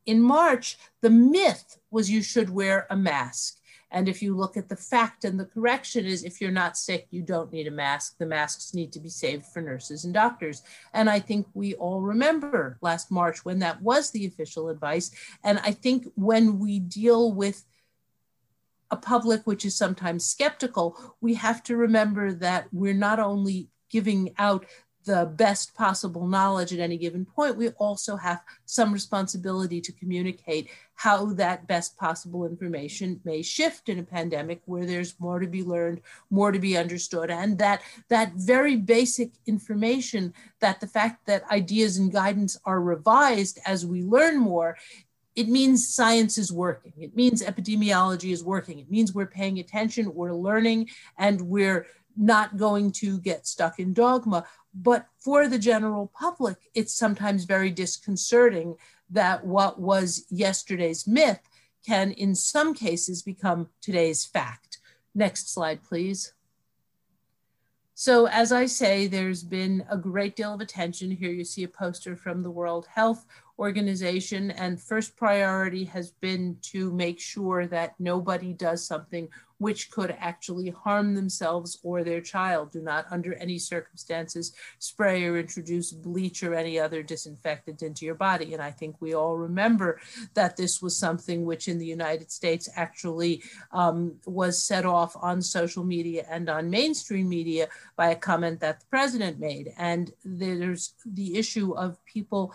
in 0.06 0.22
March, 0.22 0.78
the 1.02 1.10
myth 1.10 1.78
was 1.92 2.10
you 2.10 2.22
should 2.22 2.50
wear 2.50 2.88
a 2.90 2.96
mask. 2.96 3.60
And 3.92 4.10
if 4.10 4.22
you 4.22 4.36
look 4.36 4.58
at 4.58 4.68
the 4.68 4.76
fact 4.76 5.24
and 5.24 5.40
the 5.40 5.46
correction 5.46 6.06
is 6.06 6.24
if 6.24 6.42
you're 6.42 6.52
not 6.52 6.78
sick, 6.78 7.08
you 7.12 7.22
don't 7.22 7.52
need 7.54 7.68
a 7.68 7.72
mask. 7.72 8.18
The 8.18 8.26
masks 8.26 8.74
need 8.74 8.92
to 8.94 9.00
be 9.00 9.10
saved 9.10 9.46
for 9.46 9.62
nurses 9.62 10.04
and 10.04 10.14
doctors. 10.14 10.64
And 10.94 11.10
I 11.10 11.20
think 11.20 11.48
we 11.54 11.76
all 11.76 12.02
remember 12.02 12.78
last 12.82 13.10
March 13.10 13.46
when 13.46 13.60
that 13.60 13.82
was 13.82 14.12
the 14.12 14.26
official 14.26 14.70
advice. 14.70 15.12
And 15.44 15.60
I 15.60 15.72
think 15.72 16.08
when 16.16 16.60
we 16.60 16.80
deal 16.80 17.32
with 17.32 17.64
a 18.92 18.98
public 18.98 19.48
which 19.48 19.66
is 19.66 19.76
sometimes 19.76 20.28
skeptical, 20.28 20.98
we 21.22 21.36
have 21.36 21.64
to 21.64 21.78
remember 21.78 22.34
that 22.34 22.68
we're 22.74 22.94
not 22.94 23.20
only 23.20 23.70
giving 23.90 24.34
out 24.38 24.66
the 25.06 25.32
best 25.36 25.74
possible 25.76 26.28
knowledge 26.28 26.74
at 26.74 26.80
any 26.80 26.98
given 26.98 27.26
point, 27.26 27.56
we 27.56 27.70
also 27.70 28.16
have 28.16 28.42
some 28.66 28.92
responsibility 28.92 29.80
to 29.80 29.92
communicate 29.94 30.70
how 30.96 31.26
that 31.34 31.68
best 31.68 31.98
possible 31.98 32.46
information 32.46 33.20
may 33.24 33.42
shift 33.42 33.90
in 33.90 34.00
a 34.00 34.04
pandemic 34.04 34.62
where 34.66 34.86
there's 34.86 35.20
more 35.20 35.40
to 35.40 35.48
be 35.48 35.64
learned, 35.64 36.02
more 36.30 36.52
to 36.52 36.60
be 36.60 36.78
understood, 36.78 37.30
and 37.30 37.58
that 37.60 37.82
that 38.10 38.34
very 38.34 38.76
basic 38.76 39.32
information 39.46 40.34
that 40.60 40.80
the 40.80 40.88
fact 40.88 41.26
that 41.26 41.50
ideas 41.52 41.98
and 41.98 42.12
guidance 42.12 42.58
are 42.66 42.82
revised 42.82 43.60
as 43.66 43.86
we 43.86 44.04
learn 44.04 44.38
more 44.38 44.78
it 45.36 45.50
means 45.50 45.94
science 45.94 46.38
is 46.38 46.52
working. 46.52 46.94
It 46.98 47.16
means 47.16 47.44
epidemiology 47.44 48.32
is 48.32 48.44
working. 48.44 48.80
It 48.80 48.90
means 48.90 49.14
we're 49.14 49.26
paying 49.26 49.60
attention, 49.60 50.14
we're 50.14 50.34
learning, 50.34 50.90
and 51.18 51.42
we're 51.42 51.88
not 52.18 52.58
going 52.58 52.92
to 52.92 53.20
get 53.20 53.48
stuck 53.48 53.80
in 53.80 53.94
dogma. 53.94 54.46
But 54.74 55.08
for 55.18 55.48
the 55.48 55.60
general 55.60 56.12
public, 56.14 56.58
it's 56.74 56.94
sometimes 56.94 57.46
very 57.46 57.72
disconcerting 57.72 58.76
that 59.10 59.46
what 59.46 59.80
was 59.80 60.26
yesterday's 60.30 61.08
myth 61.08 61.40
can, 61.86 62.12
in 62.12 62.36
some 62.36 62.74
cases, 62.74 63.22
become 63.22 63.70
today's 63.82 64.26
fact. 64.26 64.80
Next 65.14 65.54
slide, 65.54 65.84
please. 65.84 66.34
So 67.94 68.28
as 68.28 68.52
I 68.52 68.66
say, 68.66 69.08
there's 69.08 69.44
been 69.44 69.86
a 69.90 69.98
great 69.98 70.36
deal 70.36 70.54
of 70.54 70.60
attention. 70.60 71.12
Here 71.12 71.32
you 71.32 71.46
see 71.46 71.64
a 71.64 71.70
poster 71.70 72.18
from 72.18 72.44
the 72.44 72.52
World 72.52 72.88
Health 72.94 73.26
Organization 73.58 74.52
and 74.52 74.82
first 74.82 75.16
priority 75.16 75.86
has 75.86 76.12
been 76.12 76.58
to 76.62 76.92
make 76.92 77.20
sure 77.20 77.68
that 77.68 77.96
nobody 78.00 78.52
does 78.52 78.86
something 78.86 79.30
which 79.58 79.90
could 79.92 80.16
actually 80.20 80.70
harm 80.70 81.16
themselves 81.16 81.80
or 81.82 82.04
their 82.04 82.20
child. 82.20 82.72
Do 82.72 82.82
not, 82.82 83.06
under 83.10 83.34
any 83.36 83.58
circumstances, 83.58 84.54
spray 84.80 85.24
or 85.24 85.38
introduce 85.38 85.94
bleach 85.94 86.44
or 86.44 86.54
any 86.54 86.78
other 86.78 87.02
disinfectant 87.02 87.82
into 87.82 88.06
your 88.06 88.16
body. 88.16 88.54
And 88.54 88.62
I 88.62 88.72
think 88.72 88.98
we 89.00 89.14
all 89.14 89.38
remember 89.38 90.00
that 90.34 90.58
this 90.58 90.82
was 90.82 90.98
something 90.98 91.46
which 91.46 91.70
in 91.70 91.78
the 91.78 91.86
United 91.86 92.32
States 92.32 92.68
actually 92.76 93.44
um, 93.72 94.16
was 94.26 94.62
set 94.62 94.86
off 94.86 95.16
on 95.22 95.42
social 95.42 95.86
media 95.86 96.26
and 96.30 96.50
on 96.50 96.70
mainstream 96.70 97.30
media 97.30 97.70
by 97.96 98.10
a 98.10 98.16
comment 98.16 98.60
that 98.60 98.82
the 98.82 98.86
president 98.88 99.40
made. 99.40 99.74
And 99.78 100.12
there's 100.26 100.94
the 101.06 101.38
issue 101.38 101.74
of 101.78 102.04
people 102.06 102.54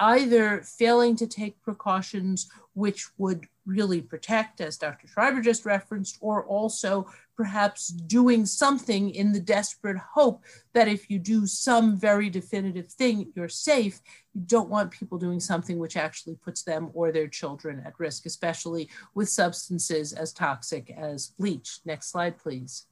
either 0.00 0.62
failing 0.62 1.16
to 1.16 1.26
take 1.26 1.60
precautions 1.62 2.48
which 2.74 3.08
would 3.18 3.46
really 3.66 4.00
protect, 4.00 4.60
as 4.60 4.78
Dr. 4.78 5.06
Schreiber 5.08 5.40
just 5.40 5.66
referenced, 5.66 6.16
or 6.20 6.44
also 6.46 7.06
perhaps 7.36 7.88
doing 7.88 8.46
something 8.46 9.10
in 9.10 9.32
the 9.32 9.40
desperate 9.40 9.98
hope 9.98 10.42
that 10.72 10.88
if 10.88 11.10
you 11.10 11.18
do 11.18 11.46
some 11.46 11.96
very 11.96 12.30
definitive 12.30 12.90
thing, 12.90 13.30
you're 13.36 13.48
safe. 13.48 14.00
You 14.34 14.42
don't 14.46 14.70
want 14.70 14.90
people 14.90 15.18
doing 15.18 15.40
something 15.40 15.78
which 15.78 15.96
actually 15.96 16.36
puts 16.36 16.62
them 16.62 16.90
or 16.94 17.12
their 17.12 17.28
children 17.28 17.82
at 17.84 17.98
risk, 17.98 18.26
especially 18.26 18.88
with 19.14 19.28
substances 19.28 20.12
as 20.12 20.32
toxic 20.32 20.90
as 20.96 21.28
bleach. 21.38 21.80
Next 21.84 22.10
slide, 22.10 22.38
please. 22.38 22.86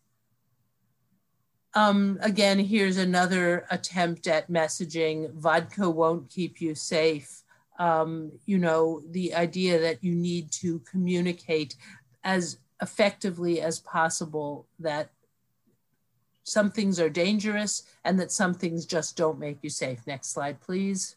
Um, 1.77 2.19
again, 2.23 2.59
here's 2.59 2.97
another 2.97 3.67
attempt 3.71 4.27
at 4.27 4.51
messaging. 4.51 5.33
Vodka 5.35 5.89
won't 5.89 6.29
keep 6.29 6.61
you 6.61 6.75
safe 6.75 7.45
um, 7.79 8.33
you 8.47 8.59
know, 8.59 9.03
the 9.11 9.35
idea 9.35 9.79
that 9.81 10.03
you 10.03 10.15
need 10.15 10.51
to 10.51 10.81
communicate 10.81 11.77
as 12.25 12.59
effectively 12.81 13.61
as 13.61 13.81
possible 13.81 14.67
that 14.79 15.11
some 16.45 16.71
things 16.71 17.01
are 17.01 17.11
dangerous 17.11 17.83
and 18.05 18.19
that 18.21 18.33
some 18.33 18.55
things 18.55 18.87
just 18.87 19.17
don't 19.17 19.39
make 19.39 19.59
you 19.63 19.71
safe. 19.71 20.01
Next 20.07 20.33
slide, 20.33 20.61
please. 20.61 21.17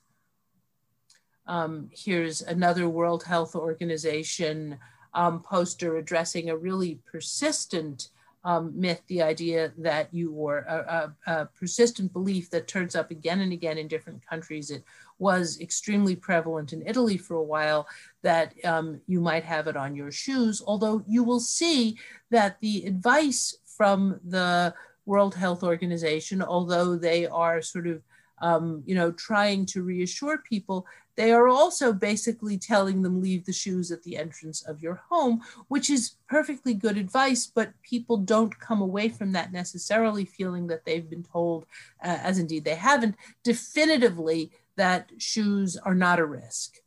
Um, 1.48 1.90
here's 1.94 2.42
another 2.42 2.90
World 2.90 3.24
Health 3.24 3.56
Organization 3.56 4.78
um, 5.14 5.42
poster 5.42 5.98
addressing 5.98 6.50
a 6.50 6.58
really 6.58 7.00
persistent 7.12 8.10
um, 8.44 8.72
myth, 8.74 9.02
the 9.08 9.22
idea 9.22 9.74
that 9.78 10.14
you 10.14 10.32
or 10.32 10.60
a, 10.60 11.14
a, 11.28 11.32
a, 11.32 11.46
persistent 11.48 12.14
belief 12.14 12.50
that 12.50 12.68
turns 12.68 12.96
up 12.96 13.12
again 13.12 13.42
and 13.42 13.52
again 13.52 13.78
in 13.78 13.88
different 13.88 14.26
countries. 14.26 14.72
It 14.72 14.84
was 15.18 15.60
extremely 15.60 16.16
prevalent 16.16 16.72
in 16.72 16.88
Italy 16.88 17.18
for 17.18 17.36
a 17.36 17.44
while 17.44 17.88
that 18.22 18.54
um, 18.64 19.02
you 19.08 19.20
might 19.20 19.44
have 19.44 19.68
it 19.68 19.76
on 19.76 19.96
your 19.96 20.12
shoes, 20.12 20.62
although 20.66 21.04
you 21.06 21.24
will 21.24 21.42
see 21.42 21.98
that 22.32 22.60
the 22.62 22.86
advice 22.86 23.58
from 23.66 24.20
the 24.24 24.74
World 25.06 25.36
Health 25.36 25.64
Organization, 25.64 26.42
although 26.42 26.96
they 26.96 27.26
are 27.26 27.62
sort 27.62 27.88
of 27.88 28.02
um, 28.42 28.84
you 28.86 28.96
know, 28.96 29.12
trying 29.12 29.66
to 29.68 29.84
reassure 29.84 30.38
people, 30.38 30.86
they 31.16 31.32
are 31.32 31.50
also 31.50 31.92
basically 31.92 32.58
telling 32.58 33.02
them 33.02 33.22
leave 33.22 33.46
the 33.46 33.52
shoes 33.52 33.92
at 33.92 34.04
the 34.04 34.16
entrance 34.16 34.62
of 34.62 34.82
your 34.82 35.02
home, 35.10 35.42
which 35.68 35.90
is 35.90 36.16
perfectly 36.30 36.74
good 36.74 36.98
advice, 36.98 37.46
but 37.46 37.74
people 37.84 38.16
don't 38.18 38.58
come 38.60 38.82
away 38.82 39.10
from 39.10 39.34
that 39.34 39.52
necessarily 39.52 40.24
feeling 40.24 40.68
that 40.68 40.86
they've 40.86 41.10
been 41.10 41.24
told, 41.24 41.66
uh, 42.04 42.18
as 42.24 42.40
indeed 42.40 42.64
they 42.64 42.76
haven't, 42.76 43.16
definitively 43.44 44.52
that 44.78 45.12
shoes 45.18 45.76
are 45.76 45.96
not 45.96 46.20
a 46.20 46.26
risk. 46.26 46.78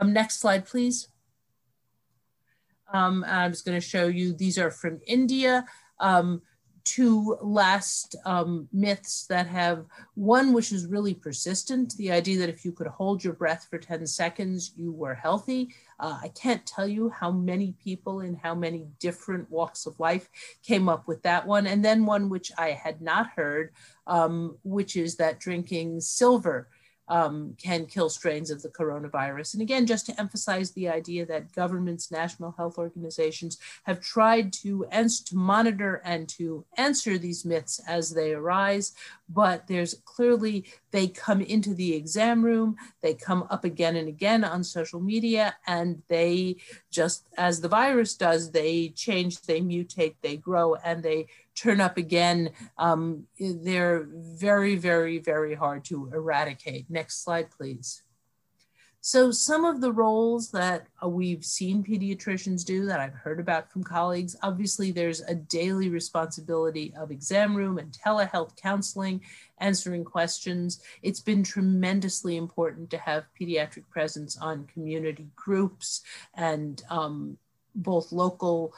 Um, 0.00 0.12
next 0.12 0.40
slide, 0.40 0.66
please. 0.66 1.08
Um, 2.92 3.24
I'm 3.26 3.52
just 3.52 3.64
going 3.64 3.80
to 3.80 3.86
show 3.86 4.08
you, 4.08 4.32
these 4.32 4.58
are 4.58 4.70
from 4.70 5.00
India. 5.06 5.64
Um, 6.00 6.42
two 6.86 7.36
last 7.42 8.14
um, 8.24 8.68
myths 8.72 9.26
that 9.26 9.46
have 9.48 9.84
one 10.14 10.52
which 10.52 10.72
is 10.72 10.86
really 10.86 11.12
persistent 11.12 11.94
the 11.96 12.12
idea 12.12 12.38
that 12.38 12.48
if 12.48 12.64
you 12.64 12.70
could 12.70 12.86
hold 12.86 13.22
your 13.22 13.34
breath 13.34 13.66
for 13.68 13.76
10 13.76 14.06
seconds 14.06 14.72
you 14.76 14.92
were 14.92 15.14
healthy. 15.14 15.74
Uh, 15.98 16.18
i 16.22 16.28
can't 16.28 16.64
tell 16.64 16.86
you 16.86 17.10
how 17.10 17.30
many 17.30 17.74
people 17.82 18.20
in 18.20 18.34
how 18.36 18.54
many 18.54 18.86
different 19.00 19.50
walks 19.50 19.84
of 19.84 19.98
life 19.98 20.30
came 20.62 20.88
up 20.88 21.06
with 21.08 21.22
that 21.22 21.46
one. 21.46 21.66
And 21.66 21.84
then 21.84 22.06
one 22.06 22.28
which 22.30 22.52
i 22.56 22.70
had 22.70 23.02
not 23.02 23.30
heard 23.30 23.72
um, 24.06 24.56
which 24.62 24.96
is 24.96 25.16
that 25.16 25.40
drinking 25.40 26.00
silver 26.00 26.68
um, 27.08 27.54
can 27.60 27.86
kill 27.86 28.08
strains 28.08 28.50
of 28.50 28.62
the 28.62 28.68
coronavirus. 28.68 29.54
And 29.54 29.62
again, 29.62 29.86
just 29.86 30.06
to 30.06 30.20
emphasize 30.20 30.72
the 30.72 30.88
idea 30.88 31.24
that 31.26 31.52
governments, 31.52 32.10
national 32.10 32.52
health 32.52 32.78
organizations 32.78 33.58
have 33.84 34.00
tried 34.00 34.52
to, 34.54 34.86
ans- 34.86 35.20
to 35.20 35.36
monitor 35.36 36.02
and 36.04 36.28
to 36.30 36.64
answer 36.76 37.18
these 37.18 37.44
myths 37.44 37.80
as 37.86 38.10
they 38.10 38.32
arise, 38.32 38.94
but 39.28 39.66
there's 39.66 39.94
clearly 40.04 40.64
they 40.90 41.06
come 41.08 41.40
into 41.40 41.74
the 41.74 41.94
exam 41.94 42.42
room, 42.42 42.76
they 43.02 43.14
come 43.14 43.46
up 43.50 43.64
again 43.64 43.96
and 43.96 44.08
again 44.08 44.44
on 44.44 44.64
social 44.64 45.00
media, 45.00 45.54
and 45.66 46.02
they 46.08 46.56
just 46.90 47.26
as 47.36 47.60
the 47.60 47.68
virus 47.68 48.14
does, 48.14 48.50
they 48.50 48.88
change, 48.90 49.42
they 49.42 49.60
mutate, 49.60 50.14
they 50.22 50.36
grow, 50.36 50.74
and 50.76 51.02
they 51.02 51.26
turn 51.56 51.80
up 51.80 51.96
again. 51.96 52.50
Um, 52.78 53.24
they're 53.40 54.06
very, 54.10 54.76
very, 54.76 55.18
very 55.18 55.54
hard 55.54 55.84
to 55.86 56.10
eradicate. 56.12 56.86
Next 56.88 57.24
slide, 57.24 57.50
please. 57.50 58.02
So 59.06 59.30
some 59.30 59.64
of 59.64 59.80
the 59.80 59.92
roles 59.92 60.50
that 60.50 60.88
uh, 61.00 61.08
we've 61.08 61.44
seen 61.44 61.84
pediatricians 61.84 62.64
do 62.64 62.86
that 62.86 62.98
I've 62.98 63.14
heard 63.14 63.38
about 63.38 63.70
from 63.70 63.84
colleagues, 63.84 64.34
obviously 64.42 64.90
there's 64.90 65.20
a 65.20 65.34
daily 65.36 65.88
responsibility 65.90 66.92
of 66.98 67.12
exam 67.12 67.54
room 67.54 67.78
and 67.78 67.92
telehealth 67.92 68.56
counseling, 68.56 69.20
answering 69.58 70.02
questions. 70.02 70.82
It's 71.02 71.20
been 71.20 71.44
tremendously 71.44 72.36
important 72.36 72.90
to 72.90 72.98
have 72.98 73.26
pediatric 73.40 73.88
presence 73.90 74.36
on 74.38 74.66
community 74.66 75.28
groups 75.36 76.02
and 76.34 76.82
um, 76.90 77.38
both 77.76 78.10
local, 78.10 78.74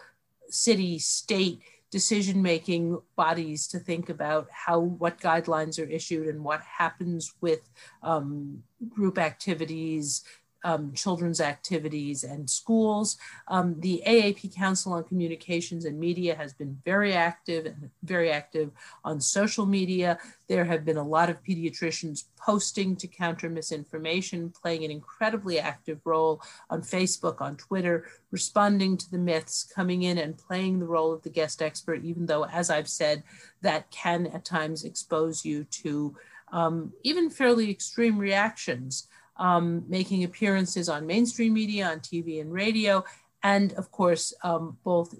city, 0.50 0.98
state, 0.98 1.62
decision 1.90 2.42
making 2.42 3.00
bodies 3.16 3.66
to 3.68 3.78
think 3.78 4.08
about 4.08 4.48
how 4.50 4.78
what 4.78 5.20
guidelines 5.20 5.82
are 5.82 5.88
issued 5.88 6.28
and 6.28 6.44
what 6.44 6.60
happens 6.60 7.34
with 7.40 7.70
um, 8.02 8.62
group 8.88 9.18
activities 9.18 10.22
um, 10.64 10.92
children's 10.92 11.40
activities 11.40 12.24
and 12.24 12.48
schools. 12.48 13.16
Um, 13.48 13.76
the 13.80 14.02
AAP 14.06 14.54
Council 14.54 14.92
on 14.92 15.04
Communications 15.04 15.84
and 15.84 15.98
Media 15.98 16.34
has 16.34 16.52
been 16.52 16.78
very 16.84 17.12
active 17.12 17.66
and 17.66 17.90
very 18.02 18.30
active 18.30 18.70
on 19.04 19.20
social 19.20 19.66
media. 19.66 20.18
There 20.48 20.64
have 20.64 20.84
been 20.84 20.96
a 20.96 21.06
lot 21.06 21.30
of 21.30 21.42
pediatricians 21.44 22.24
posting 22.36 22.96
to 22.96 23.06
counter 23.06 23.48
misinformation, 23.48 24.50
playing 24.50 24.84
an 24.84 24.90
incredibly 24.90 25.58
active 25.58 26.00
role 26.04 26.42
on 26.70 26.82
Facebook, 26.82 27.40
on 27.40 27.56
Twitter, 27.56 28.06
responding 28.30 28.96
to 28.96 29.10
the 29.10 29.18
myths, 29.18 29.70
coming 29.74 30.02
in 30.02 30.18
and 30.18 30.38
playing 30.38 30.78
the 30.78 30.86
role 30.86 31.12
of 31.12 31.22
the 31.22 31.30
guest 31.30 31.62
expert, 31.62 32.04
even 32.04 32.26
though, 32.26 32.44
as 32.46 32.70
I've 32.70 32.88
said, 32.88 33.22
that 33.62 33.90
can 33.90 34.26
at 34.28 34.44
times 34.44 34.84
expose 34.84 35.44
you 35.44 35.64
to 35.64 36.16
um, 36.52 36.92
even 37.02 37.30
fairly 37.30 37.70
extreme 37.70 38.18
reactions 38.18 39.06
um, 39.38 39.84
making 39.88 40.24
appearances 40.24 40.88
on 40.88 41.06
mainstream 41.06 41.52
media, 41.52 41.88
on 41.88 42.00
TV 42.00 42.40
and 42.40 42.52
radio, 42.52 43.04
and 43.42 43.72
of 43.74 43.90
course, 43.90 44.32
um, 44.42 44.76
both 44.84 45.14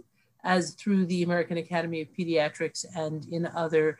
as 0.44 0.72
through 0.74 1.06
the 1.06 1.22
American 1.22 1.58
Academy 1.58 2.00
of 2.00 2.08
Pediatrics 2.12 2.84
and 2.96 3.26
in 3.26 3.46
other 3.46 3.98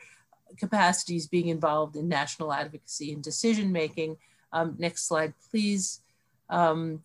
capacities 0.57 1.27
being 1.27 1.49
involved 1.49 1.97
in 1.97 2.09
national 2.09 2.53
advocacy 2.53 3.13
and 3.13 3.23
decision 3.23 3.71
making. 3.71 4.17
Um, 4.53 4.77
next 4.79 5.07
slide, 5.07 5.35
please. 5.51 6.01
Um, 6.49 7.03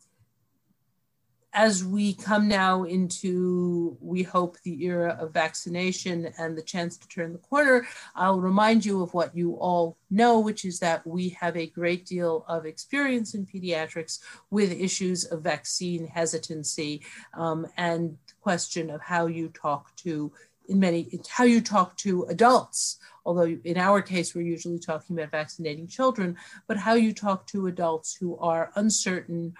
as 1.54 1.86
we 1.86 2.16
come 2.16 2.48
now 2.48 2.84
into, 2.84 3.96
we 4.02 4.24
hope, 4.24 4.58
the 4.64 4.84
era 4.84 5.16
of 5.20 5.32
vaccination 5.32 6.34
and 6.40 6.58
the 6.58 6.62
chance 6.62 6.98
to 6.98 7.08
turn 7.08 7.32
the 7.32 7.40
corner, 7.40 7.88
I'll 8.16 8.42
remind 8.42 8.86
you 8.86 9.04
of 9.04 9.14
what 9.14 9.36
you 9.36 9.54
all 9.54 9.98
know, 10.10 10.40
which 10.40 10.66
is 10.66 10.80
that 10.80 11.06
we 11.06 11.30
have 11.30 11.56
a 11.56 11.68
great 11.68 12.06
deal 12.06 12.44
of 12.48 12.66
experience 12.66 13.36
in 13.36 13.46
pediatrics 13.46 14.20
with 14.50 14.72
issues 14.72 15.26
of 15.26 15.42
vaccine 15.44 16.08
hesitancy 16.08 17.02
um, 17.36 17.68
and 17.78 18.18
the 18.28 18.34
question 18.42 18.90
of 18.90 19.02
how 19.02 19.28
you 19.28 19.50
talk 19.50 19.96
to, 19.98 20.32
in 20.70 20.80
many, 20.80 21.08
it's 21.12 21.30
how 21.30 21.44
you 21.44 21.62
talk 21.62 21.96
to 21.98 22.24
adults 22.24 22.98
although 23.26 23.58
in 23.64 23.78
our 23.78 24.02
case, 24.02 24.36
we're 24.36 24.42
usually 24.42 24.80
talking 24.80 25.18
about 25.18 25.32
vaccinating 25.32 25.88
children, 25.88 26.36
but 26.68 26.78
how 26.78 26.94
you 26.94 27.14
talk 27.14 27.48
to 27.48 27.68
adults 27.68 28.16
who 28.16 28.38
are 28.38 28.72
uncertain 28.76 29.54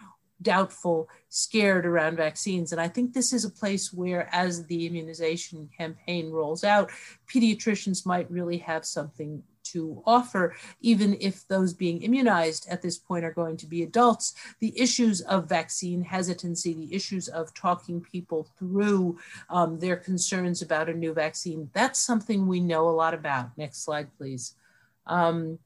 doubtful, 0.44 1.10
scared 1.30 1.86
around 1.86 2.18
vaccines. 2.18 2.72
And 2.72 2.80
I 2.80 2.88
think 2.88 3.14
this 3.14 3.34
is 3.34 3.46
a 3.46 3.50
place 3.50 3.92
where, 3.92 4.30
as 4.32 4.66
the 4.66 4.86
immunization 4.86 5.70
campaign 5.76 6.32
rolls 6.32 6.64
out, 6.64 6.92
pediatricians 7.34 8.06
might 8.06 8.30
really 8.30 8.58
have 8.58 8.86
something 8.86 9.42
to 9.64 10.04
offer, 10.06 10.56
even 10.82 11.18
if 11.20 11.48
those 11.48 11.74
being 11.74 12.02
immunized 12.02 12.68
at 12.70 12.82
this 12.82 12.98
point 12.98 13.26
are 13.26 13.32
going 13.32 13.58
to 13.58 13.66
be 13.66 13.84
adults. 13.84 14.34
The 14.60 14.78
issues 14.80 15.22
of 15.22 15.50
vaccine 15.50 16.04
hesitancy, 16.04 16.74
the 16.74 16.94
issues 16.94 17.28
of 17.28 17.54
talking 17.54 18.02
people 18.02 18.48
through 18.60 19.18
um, 19.50 19.80
their 19.80 19.96
concerns 19.96 20.62
about 20.62 20.90
a 20.90 20.94
new 20.94 21.14
vaccine, 21.14 21.70
that's 21.74 22.00
something 22.00 22.46
we 22.46 22.60
know 22.60 22.90
a 22.90 22.92
lot 22.92 23.14
about. 23.14 23.58
Next 23.58 23.84
slide, 23.84 24.10
please. 24.18 24.56
Um, 25.08 25.60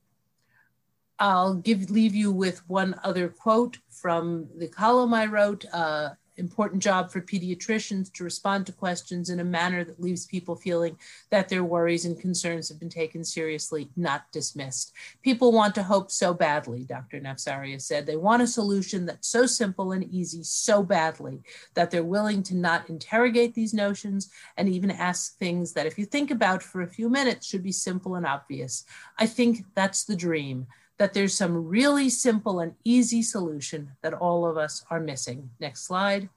I'll 1.19 1.55
give 1.55 1.89
leave 1.89 2.15
you 2.15 2.31
with 2.31 2.67
one 2.69 2.99
other 3.03 3.29
quote 3.29 3.77
from 3.89 4.47
the 4.57 4.67
column 4.67 5.13
I 5.13 5.25
wrote. 5.25 5.65
Uh, 5.73 6.09
important 6.37 6.81
job 6.81 7.11
for 7.11 7.21
pediatricians 7.21 8.11
to 8.13 8.23
respond 8.23 8.65
to 8.65 8.71
questions 8.71 9.29
in 9.29 9.39
a 9.39 9.43
manner 9.43 9.83
that 9.83 9.99
leaves 9.99 10.25
people 10.25 10.55
feeling 10.55 10.97
that 11.29 11.49
their 11.49 11.63
worries 11.63 12.05
and 12.05 12.19
concerns 12.19 12.69
have 12.69 12.79
been 12.79 12.89
taken 12.89 13.23
seriously, 13.23 13.89
not 13.95 14.31
dismissed. 14.31 14.93
People 15.23 15.51
want 15.51 15.73
to 15.75 15.83
hope 15.83 16.11
so 16.11 16.33
badly, 16.33 16.83
Dr. 16.83 17.19
Nafsaria 17.19 17.81
said. 17.81 18.05
They 18.05 18.15
want 18.15 18.43
a 18.43 18.47
solution 18.47 19.05
that's 19.05 19.27
so 19.27 19.45
simple 19.45 19.91
and 19.91 20.03
easy 20.03 20.43
so 20.43 20.83
badly 20.83 21.41
that 21.73 21.91
they're 21.91 22.03
willing 22.03 22.43
to 22.43 22.55
not 22.55 22.89
interrogate 22.89 23.53
these 23.53 23.73
notions 23.73 24.29
and 24.57 24.69
even 24.69 24.91
ask 24.91 25.37
things 25.37 25.73
that, 25.73 25.87
if 25.87 25.97
you 25.97 26.05
think 26.05 26.31
about 26.31 26.61
for 26.61 26.81
a 26.81 26.87
few 26.87 27.09
minutes, 27.09 27.47
should 27.47 27.63
be 27.63 27.71
simple 27.71 28.15
and 28.15 28.25
obvious. 28.25 28.85
I 29.17 29.25
think 29.25 29.65
that's 29.73 30.03
the 30.03 30.15
dream 30.15 30.67
that 30.97 31.13
there's 31.13 31.35
some 31.35 31.67
really 31.67 32.09
simple 32.09 32.59
and 32.59 32.73
easy 32.83 33.21
solution 33.21 33.91
that 34.01 34.13
all 34.13 34.45
of 34.45 34.57
us 34.57 34.83
are 34.89 34.99
missing. 34.99 35.49
Next 35.59 35.85
slide. 35.85 36.29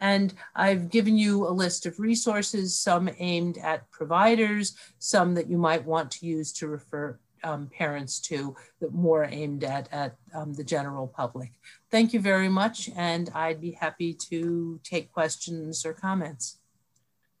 And 0.00 0.32
I've 0.56 0.90
given 0.90 1.16
you 1.18 1.46
a 1.46 1.50
list 1.50 1.84
of 1.84 2.00
resources, 2.00 2.74
some 2.74 3.10
aimed 3.18 3.58
at 3.58 3.90
providers, 3.90 4.74
some 4.98 5.34
that 5.34 5.48
you 5.48 5.58
might 5.58 5.84
want 5.84 6.10
to 6.12 6.26
use 6.26 6.52
to 6.54 6.68
refer 6.68 7.18
um, 7.44 7.68
parents 7.68 8.18
to, 8.20 8.56
that 8.80 8.92
more 8.92 9.24
aimed 9.24 9.64
at, 9.64 9.88
at 9.92 10.16
um, 10.34 10.54
the 10.54 10.64
general 10.64 11.06
public. 11.06 11.52
Thank 11.90 12.12
you 12.12 12.20
very 12.20 12.48
much, 12.48 12.90
and 12.96 13.30
I'd 13.34 13.60
be 13.60 13.72
happy 13.72 14.14
to 14.30 14.80
take 14.84 15.12
questions 15.12 15.84
or 15.84 15.92
comments. 15.92 16.59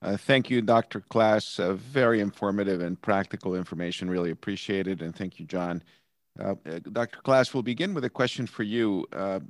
Uh, 0.02 0.16
thank 0.16 0.48
you, 0.48 0.62
Dr. 0.62 1.00
Klass. 1.00 1.60
Uh, 1.60 1.74
very 1.74 2.20
informative 2.20 2.80
and 2.80 3.00
practical 3.00 3.54
information. 3.54 4.08
Really 4.08 4.30
appreciate 4.30 4.86
it. 4.86 5.02
And 5.02 5.14
thank 5.14 5.38
you, 5.38 5.46
John. 5.46 5.82
Uh, 6.38 6.54
uh 6.66 6.78
Dr. 6.92 7.18
Klass, 7.22 7.52
we'll 7.52 7.62
begin 7.62 7.92
with 7.92 8.04
a 8.04 8.10
question 8.10 8.46
for 8.46 8.62
you. 8.62 9.06
Uh, 9.12 9.40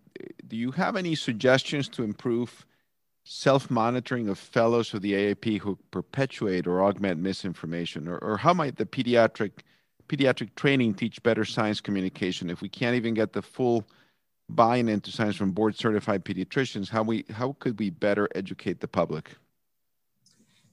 do 0.49 0.57
you 0.57 0.73
have 0.73 0.97
any 0.97 1.15
suggestions 1.15 1.89
to 1.91 2.03
improve 2.03 2.67
self-monitoring 3.25 4.29
of 4.29 4.39
fellows 4.39 4.93
of 4.93 5.03
the 5.03 5.13
AAP 5.13 5.61
who 5.61 5.79
perpetuate 5.93 6.67
or 6.67 6.83
augment 6.83 7.21
misinformation? 7.21 8.09
Or, 8.09 8.19
or 8.19 8.37
how 8.37 8.53
might 8.53 8.77
the 8.77 8.87
pediatric, 8.87 9.53
pediatric 10.09 10.57
training 10.57 10.95
teach 10.95 11.23
better 11.23 11.45
science 11.45 11.81
communication 11.81 12.51
if 12.51 12.61
we 12.61 12.69
can't 12.69 12.97
even 12.97 13.15
get 13.15 13.35
the 13.35 13.43
full 13.43 13.87
buy-in 14.49 14.89
into 14.89 15.13
science 15.13 15.37
from 15.37 15.53
board-certified 15.53 16.25
pediatricians? 16.25 16.89
How, 16.89 17.05
we, 17.05 17.25
how 17.31 17.55
could 17.61 17.79
we 17.79 17.91
better 17.91 18.29
educate 18.35 18.81
the 18.81 18.89
public? 18.89 19.37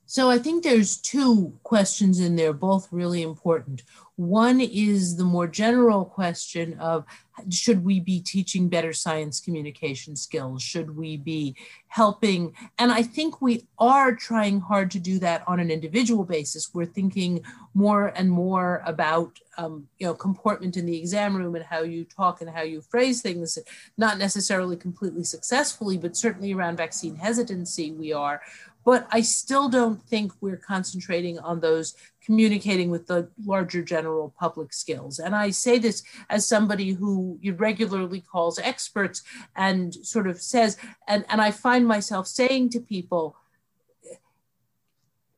So 0.09 0.29
I 0.29 0.37
think 0.39 0.63
there's 0.63 0.95
two 0.95 1.53
questions 1.63 2.21
in 2.21 2.37
there, 2.37 2.53
both 2.53 2.87
really 2.91 3.21
important. 3.21 3.83
One 4.15 4.61
is 4.61 5.17
the 5.17 5.25
more 5.25 5.47
general 5.47 6.05
question 6.05 6.79
of 6.79 7.05
should 7.51 7.83
we 7.83 7.99
be 7.99 8.21
teaching 8.21 8.69
better 8.69 8.93
science 8.93 9.39
communication 9.39 10.15
skills? 10.15 10.63
Should 10.63 10.95
we 10.95 11.17
be 11.17 11.55
helping? 11.89 12.53
And 12.79 12.91
I 12.91 13.03
think 13.03 13.41
we 13.41 13.67
are 13.77 14.15
trying 14.15 14.61
hard 14.61 14.89
to 14.91 14.99
do 14.99 15.19
that 15.19 15.43
on 15.45 15.59
an 15.59 15.69
individual 15.69 16.23
basis. 16.23 16.73
We're 16.73 16.85
thinking 16.85 17.43
more 17.73 18.07
and 18.15 18.31
more 18.31 18.81
about 18.85 19.37
um, 19.59 19.87
you 19.99 20.07
know 20.07 20.13
comportment 20.13 20.77
in 20.77 20.85
the 20.85 20.97
exam 20.97 21.35
room 21.35 21.55
and 21.55 21.65
how 21.65 21.81
you 21.81 22.05
talk 22.05 22.41
and 22.41 22.49
how 22.49 22.61
you 22.61 22.81
phrase 22.81 23.21
things, 23.21 23.59
not 23.97 24.17
necessarily 24.17 24.77
completely 24.77 25.25
successfully, 25.25 25.97
but 25.97 26.15
certainly 26.15 26.53
around 26.53 26.77
vaccine 26.77 27.17
hesitancy, 27.17 27.91
we 27.91 28.13
are 28.13 28.41
but 28.87 29.05
I 29.11 29.19
still 29.19 29.67
don't 29.67 30.01
think 30.01 30.31
we're 30.39 30.55
concentrating 30.55 31.37
on 31.39 31.59
those 31.59 31.93
communicating 32.23 32.89
with 32.89 33.05
the 33.05 33.29
larger 33.45 33.81
general 33.81 34.33
public 34.39 34.71
skills. 34.71 35.19
And 35.19 35.35
I 35.35 35.49
say 35.49 35.77
this 35.77 36.03
as 36.29 36.47
somebody 36.47 36.93
who 36.93 37.37
regularly 37.57 38.21
calls 38.21 38.57
experts 38.59 39.23
and 39.57 39.93
sort 39.93 40.25
of 40.25 40.41
says, 40.41 40.77
and, 41.05 41.25
and 41.27 41.41
I 41.41 41.51
find 41.51 41.85
myself 41.85 42.27
saying 42.27 42.69
to 42.69 42.79
people, 42.79 43.35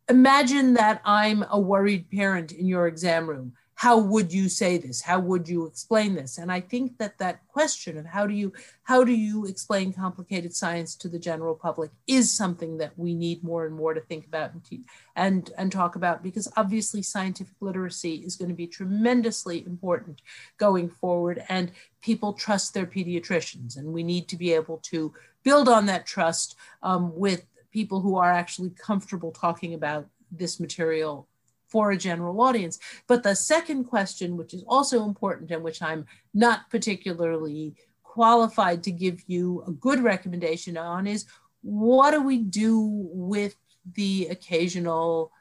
imagine 0.07 0.75
that 0.75 1.01
I'm 1.03 1.43
a 1.49 1.59
worried 1.59 2.11
parent 2.11 2.51
in 2.51 2.67
your 2.67 2.85
exam 2.85 3.27
room 3.27 3.53
how 3.79 3.97
would 3.97 4.33
you 4.33 4.49
say 4.49 4.77
this? 4.77 5.01
How 5.01 5.21
would 5.21 5.47
you 5.47 5.65
explain 5.65 6.13
this? 6.13 6.37
And 6.37 6.51
i 6.51 6.59
think 6.59 6.97
that 6.97 7.17
that 7.17 7.47
question 7.47 7.97
of 7.97 8.05
how 8.05 8.27
do 8.27 8.33
you 8.33 8.51
how 8.83 9.05
do 9.05 9.13
you 9.13 9.45
explain 9.45 9.93
complicated 9.93 10.53
science 10.53 10.95
to 10.97 11.07
the 11.07 11.17
general 11.17 11.55
public 11.55 11.91
is 12.05 12.29
something 12.29 12.77
that 12.77 12.91
we 12.97 13.13
need 13.13 13.41
more 13.41 13.65
and 13.65 13.73
more 13.73 13.93
to 13.93 14.01
think 14.01 14.25
about 14.25 14.51
and 14.53 14.85
and, 15.15 15.51
and 15.57 15.71
talk 15.71 15.95
about 15.95 16.21
because 16.21 16.51
obviously 16.57 17.01
scientific 17.01 17.55
literacy 17.61 18.15
is 18.15 18.35
going 18.35 18.49
to 18.49 18.61
be 18.63 18.67
tremendously 18.67 19.65
important 19.65 20.21
going 20.57 20.89
forward 20.89 21.41
and 21.47 21.71
people 22.01 22.33
trust 22.33 22.73
their 22.73 22.85
pediatricians 22.85 23.77
and 23.77 23.93
we 23.93 24.03
need 24.03 24.27
to 24.27 24.35
be 24.35 24.51
able 24.51 24.77
to 24.79 25.13
build 25.43 25.69
on 25.69 25.85
that 25.85 26.05
trust 26.05 26.57
um, 26.83 27.15
with 27.15 27.45
people 27.71 28.01
who 28.01 28.17
are 28.17 28.31
actually 28.31 28.71
comfortable 28.71 29.31
talking 29.31 29.73
about 29.73 30.05
this 30.31 30.59
material 30.59 31.29
for 31.69 31.91
a 31.91 31.97
general 31.97 32.41
audience. 32.41 32.79
But 33.07 33.23
the 33.23 33.35
second 33.35 33.85
question, 33.85 34.37
which 34.37 34.53
is 34.53 34.63
also 34.67 35.05
important 35.05 35.51
and 35.51 35.63
which 35.63 35.81
I'm 35.81 36.05
not 36.33 36.69
particularly 36.69 37.75
qualified 38.03 38.83
to 38.83 38.91
give 38.91 39.21
you 39.27 39.63
a 39.67 39.71
good 39.71 40.01
recommendation 40.01 40.77
on, 40.77 41.07
is 41.07 41.25
what 41.61 42.11
do 42.11 42.21
we 42.21 42.39
do 42.39 42.79
with 43.11 43.55
the 43.93 44.27
occasional 44.29 45.31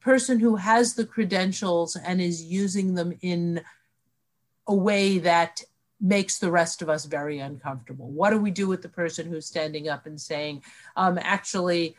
person 0.00 0.38
who 0.38 0.56
has 0.56 0.94
the 0.94 1.04
credentials 1.04 1.96
and 1.96 2.20
is 2.20 2.42
using 2.42 2.94
them 2.94 3.12
in 3.22 3.60
a 4.66 4.74
way 4.74 5.18
that 5.18 5.62
makes 6.00 6.38
the 6.38 6.50
rest 6.50 6.80
of 6.80 6.88
us 6.88 7.04
very 7.04 7.38
uncomfortable. 7.38 8.08
What 8.08 8.30
do 8.30 8.38
we 8.38 8.50
do 8.50 8.66
with 8.66 8.80
the 8.80 8.88
person 8.88 9.26
who's 9.26 9.46
standing 9.46 9.88
up 9.88 10.06
and 10.06 10.18
saying, 10.18 10.62
um, 10.96 11.18
actually, 11.20 11.96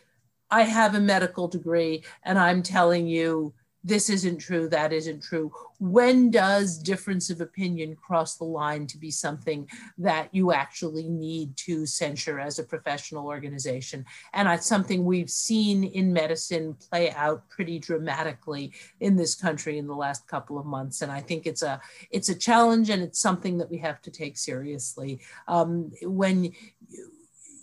I 0.52 0.64
have 0.64 0.95
a 0.95 0.99
medical 0.99 1.47
degree 1.47 2.04
and 2.24 2.38
I'm 2.38 2.62
telling 2.62 3.08
you 3.08 3.54
this 3.84 4.10
isn't 4.10 4.38
true, 4.38 4.70
that 4.70 4.93
isn't 4.93 5.24
true. 5.24 5.52
When 5.80 6.30
does 6.30 6.78
difference 6.78 7.32
of 7.32 7.41
opinion 7.41 7.95
cross 7.95 8.38
the 8.38 8.43
line 8.43 8.86
to 8.88 8.97
be 8.97 9.10
something 9.10 9.68
that 9.97 10.30
you 10.32 10.52
actually 10.52 11.10
need 11.10 11.58
to 11.58 11.88
censure 11.88 12.39
as 12.39 12.60
a 12.60 12.64
professional 12.64 13.26
organization? 13.26 14.06
And 14.34 14.47
it's 14.47 14.68
something 14.68 15.04
we've 15.04 15.32
seen 15.32 15.84
in 15.84 16.14
medicine 16.14 16.76
play 16.76 17.12
out 17.12 17.49
pretty 17.49 17.80
dramatically 17.80 18.72
in 18.99 19.16
this 19.16 19.34
country 19.34 19.80
in 19.80 19.88
the 19.88 19.95
last 19.95 20.28
couple 20.28 20.60
of 20.60 20.66
months. 20.68 21.02
And 21.02 21.12
I 21.12 21.20
think 21.20 21.47
it's 21.47 21.64
a 21.64 21.82
it's 22.12 22.30
a 22.30 22.36
challenge 22.36 22.91
and 22.91 23.02
it's 23.02 23.20
something 23.20 23.58
that 23.58 23.72
we 23.72 23.80
have 23.80 23.99
to 24.04 24.12
take 24.12 24.38
seriously. 24.38 25.22
Um, 25.47 25.91
when 26.04 26.54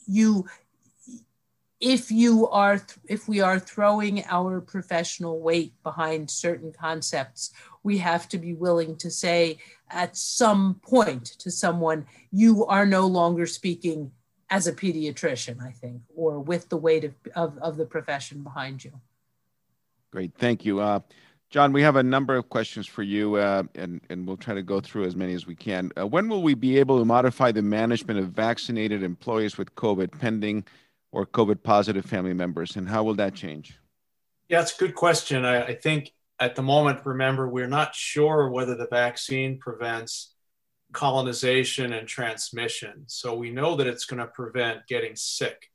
you 0.08 0.46
if 1.80 2.10
you 2.10 2.48
are 2.48 2.80
if 3.06 3.28
we 3.28 3.40
are 3.40 3.58
throwing 3.58 4.24
our 4.26 4.60
professional 4.60 5.40
weight 5.40 5.72
behind 5.82 6.30
certain 6.30 6.72
concepts 6.72 7.52
we 7.82 7.98
have 7.98 8.28
to 8.28 8.38
be 8.38 8.52
willing 8.52 8.96
to 8.96 9.10
say 9.10 9.58
at 9.90 10.16
some 10.16 10.74
point 10.82 11.24
to 11.24 11.50
someone 11.50 12.04
you 12.32 12.66
are 12.66 12.86
no 12.86 13.06
longer 13.06 13.46
speaking 13.46 14.10
as 14.50 14.66
a 14.66 14.72
pediatrician 14.72 15.62
i 15.62 15.70
think 15.70 16.02
or 16.14 16.40
with 16.40 16.68
the 16.68 16.76
weight 16.76 17.04
of, 17.04 17.14
of, 17.36 17.56
of 17.58 17.76
the 17.76 17.86
profession 17.86 18.42
behind 18.42 18.84
you. 18.84 18.92
Great. 20.10 20.32
Thank 20.36 20.64
you. 20.64 20.80
Uh, 20.80 21.00
john 21.50 21.72
we 21.72 21.82
have 21.82 21.96
a 21.96 22.02
number 22.02 22.34
of 22.34 22.48
questions 22.48 22.88
for 22.88 23.04
you 23.04 23.36
uh, 23.36 23.62
and, 23.76 24.00
and 24.10 24.26
we'll 24.26 24.36
try 24.36 24.54
to 24.54 24.62
go 24.62 24.80
through 24.80 25.04
as 25.04 25.14
many 25.14 25.32
as 25.34 25.46
we 25.46 25.54
can. 25.54 25.92
Uh, 25.96 26.06
when 26.06 26.28
will 26.28 26.42
we 26.42 26.54
be 26.54 26.78
able 26.78 26.98
to 26.98 27.04
modify 27.04 27.52
the 27.52 27.62
management 27.62 28.18
of 28.18 28.30
vaccinated 28.30 29.04
employees 29.04 29.56
with 29.56 29.72
covid 29.76 30.10
pending 30.18 30.64
or 31.12 31.26
COVID 31.26 31.62
positive 31.62 32.04
family 32.04 32.34
members, 32.34 32.76
and 32.76 32.88
how 32.88 33.02
will 33.02 33.14
that 33.14 33.34
change? 33.34 33.78
Yeah, 34.48 34.62
it's 34.62 34.74
a 34.74 34.78
good 34.78 34.94
question. 34.94 35.44
I, 35.44 35.64
I 35.66 35.74
think 35.74 36.12
at 36.40 36.54
the 36.54 36.62
moment, 36.62 37.04
remember, 37.04 37.48
we're 37.48 37.66
not 37.66 37.94
sure 37.94 38.50
whether 38.50 38.74
the 38.74 38.86
vaccine 38.86 39.58
prevents 39.58 40.34
colonization 40.92 41.92
and 41.92 42.08
transmission. 42.08 43.04
So 43.06 43.34
we 43.34 43.50
know 43.50 43.76
that 43.76 43.86
it's 43.86 44.06
going 44.06 44.20
to 44.20 44.26
prevent 44.26 44.86
getting 44.86 45.16
sick 45.16 45.70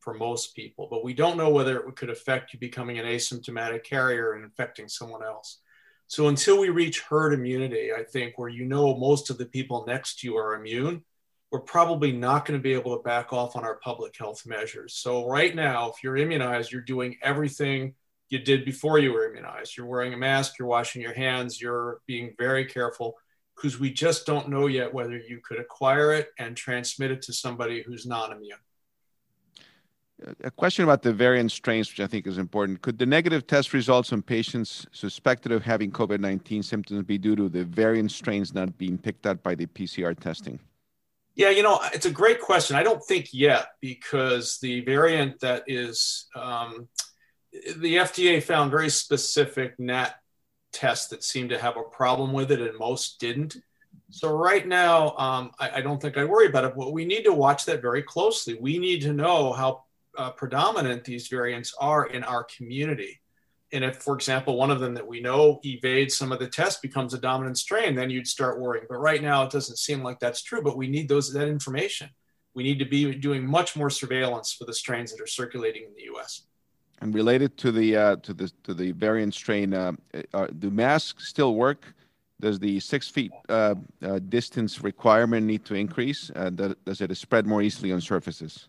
for 0.00 0.14
most 0.14 0.54
people, 0.54 0.86
but 0.90 1.04
we 1.04 1.14
don't 1.14 1.36
know 1.36 1.50
whether 1.50 1.80
it 1.80 1.96
could 1.96 2.10
affect 2.10 2.52
you 2.52 2.58
becoming 2.58 2.98
an 2.98 3.06
asymptomatic 3.06 3.84
carrier 3.84 4.34
and 4.34 4.44
infecting 4.44 4.88
someone 4.88 5.24
else. 5.24 5.60
So 6.06 6.28
until 6.28 6.60
we 6.60 6.68
reach 6.68 7.00
herd 7.00 7.34
immunity, 7.34 7.92
I 7.92 8.04
think 8.04 8.38
where 8.38 8.48
you 8.48 8.64
know 8.64 8.96
most 8.96 9.30
of 9.30 9.38
the 9.38 9.46
people 9.46 9.84
next 9.86 10.20
to 10.20 10.28
you 10.28 10.36
are 10.36 10.54
immune, 10.54 11.02
we're 11.50 11.60
probably 11.60 12.12
not 12.12 12.44
going 12.44 12.58
to 12.58 12.62
be 12.62 12.72
able 12.72 12.96
to 12.96 13.02
back 13.02 13.32
off 13.32 13.56
on 13.56 13.64
our 13.64 13.76
public 13.76 14.16
health 14.16 14.44
measures. 14.46 14.94
So, 14.94 15.26
right 15.28 15.54
now, 15.54 15.90
if 15.90 16.02
you're 16.02 16.16
immunized, 16.16 16.72
you're 16.72 16.82
doing 16.82 17.16
everything 17.22 17.94
you 18.28 18.40
did 18.40 18.64
before 18.64 18.98
you 18.98 19.12
were 19.12 19.28
immunized. 19.28 19.76
You're 19.76 19.86
wearing 19.86 20.12
a 20.12 20.16
mask, 20.16 20.58
you're 20.58 20.68
washing 20.68 21.02
your 21.02 21.14
hands, 21.14 21.60
you're 21.60 22.00
being 22.06 22.34
very 22.36 22.64
careful 22.64 23.14
because 23.54 23.78
we 23.78 23.92
just 23.92 24.26
don't 24.26 24.48
know 24.48 24.66
yet 24.66 24.92
whether 24.92 25.16
you 25.16 25.40
could 25.42 25.58
acquire 25.58 26.12
it 26.12 26.30
and 26.38 26.56
transmit 26.56 27.10
it 27.10 27.22
to 27.22 27.32
somebody 27.32 27.82
who's 27.82 28.06
non 28.06 28.32
immune. 28.32 28.58
A 30.44 30.50
question 30.50 30.82
about 30.82 31.02
the 31.02 31.12
variant 31.12 31.52
strains, 31.52 31.90
which 31.90 32.00
I 32.00 32.06
think 32.06 32.26
is 32.26 32.38
important. 32.38 32.80
Could 32.80 32.98
the 32.98 33.04
negative 33.04 33.46
test 33.46 33.74
results 33.74 34.14
on 34.14 34.22
patients 34.22 34.86
suspected 34.90 35.52
of 35.52 35.62
having 35.62 35.90
COVID 35.90 36.20
19 36.20 36.62
symptoms 36.62 37.02
be 37.02 37.18
due 37.18 37.36
to 37.36 37.50
the 37.50 37.64
variant 37.64 38.10
strains 38.10 38.54
not 38.54 38.76
being 38.78 38.96
picked 38.96 39.26
up 39.26 39.42
by 39.42 39.54
the 39.54 39.66
PCR 39.66 40.18
testing? 40.18 40.58
Yeah, 41.36 41.50
you 41.50 41.62
know, 41.62 41.80
it's 41.92 42.06
a 42.06 42.10
great 42.10 42.40
question. 42.40 42.76
I 42.76 42.82
don't 42.82 43.04
think 43.04 43.28
yet 43.32 43.68
because 43.82 44.58
the 44.58 44.80
variant 44.80 45.38
that 45.40 45.64
is, 45.66 46.28
um, 46.34 46.88
the 47.76 47.96
FDA 47.96 48.42
found 48.42 48.70
very 48.70 48.88
specific 48.88 49.78
NAT 49.78 50.16
tests 50.72 51.08
that 51.08 51.22
seemed 51.22 51.50
to 51.50 51.58
have 51.58 51.76
a 51.76 51.82
problem 51.82 52.32
with 52.32 52.50
it, 52.52 52.60
and 52.60 52.78
most 52.78 53.20
didn't. 53.20 53.58
So 54.10 54.34
right 54.34 54.66
now, 54.66 55.14
um, 55.16 55.50
I, 55.58 55.76
I, 55.76 55.80
don't 55.82 56.00
think 56.00 56.16
I 56.16 56.24
worry 56.24 56.46
about 56.46 56.64
it. 56.64 56.74
But 56.76 56.92
we 56.92 57.04
need 57.04 57.24
to 57.24 57.32
watch 57.32 57.66
that 57.66 57.82
very 57.82 58.02
closely. 58.02 58.54
We 58.54 58.78
need 58.78 59.02
to 59.02 59.12
know 59.12 59.52
how 59.52 59.84
uh, 60.16 60.30
predominant 60.30 61.04
these 61.04 61.28
variants 61.28 61.74
are 61.78 62.06
in 62.06 62.24
our 62.24 62.44
community. 62.44 63.20
And 63.72 63.82
if, 63.82 63.96
for 63.96 64.14
example, 64.14 64.56
one 64.56 64.70
of 64.70 64.78
them 64.78 64.94
that 64.94 65.06
we 65.06 65.20
know 65.20 65.60
evades 65.64 66.16
some 66.16 66.30
of 66.30 66.38
the 66.38 66.46
tests 66.46 66.80
becomes 66.80 67.14
a 67.14 67.18
dominant 67.18 67.58
strain, 67.58 67.94
then 67.94 68.10
you'd 68.10 68.28
start 68.28 68.60
worrying. 68.60 68.86
But 68.88 68.98
right 68.98 69.20
now, 69.20 69.42
it 69.44 69.50
doesn't 69.50 69.78
seem 69.78 70.02
like 70.02 70.20
that's 70.20 70.42
true. 70.42 70.62
But 70.62 70.76
we 70.76 70.86
need 70.86 71.08
those 71.08 71.32
that 71.32 71.48
information. 71.48 72.10
We 72.54 72.62
need 72.62 72.78
to 72.78 72.84
be 72.84 73.14
doing 73.14 73.46
much 73.46 73.76
more 73.76 73.90
surveillance 73.90 74.52
for 74.52 74.64
the 74.64 74.72
strains 74.72 75.12
that 75.12 75.20
are 75.20 75.26
circulating 75.26 75.82
in 75.82 75.94
the 75.94 76.04
U.S. 76.04 76.42
And 77.00 77.14
related 77.14 77.56
to 77.58 77.72
the 77.72 77.96
uh, 77.96 78.16
to 78.16 78.32
the 78.32 78.50
to 78.64 78.72
the 78.72 78.92
variant 78.92 79.34
strain, 79.34 79.74
uh, 79.74 79.92
uh, 80.32 80.46
do 80.58 80.70
masks 80.70 81.28
still 81.28 81.54
work? 81.54 81.94
Does 82.40 82.58
the 82.58 82.80
six 82.80 83.08
feet 83.08 83.32
uh, 83.48 83.74
uh, 84.02 84.20
distance 84.28 84.82
requirement 84.82 85.46
need 85.46 85.64
to 85.66 85.74
increase? 85.74 86.30
Does 86.54 87.00
it 87.00 87.16
spread 87.16 87.46
more 87.46 87.62
easily 87.62 87.92
on 87.92 88.00
surfaces? 88.00 88.68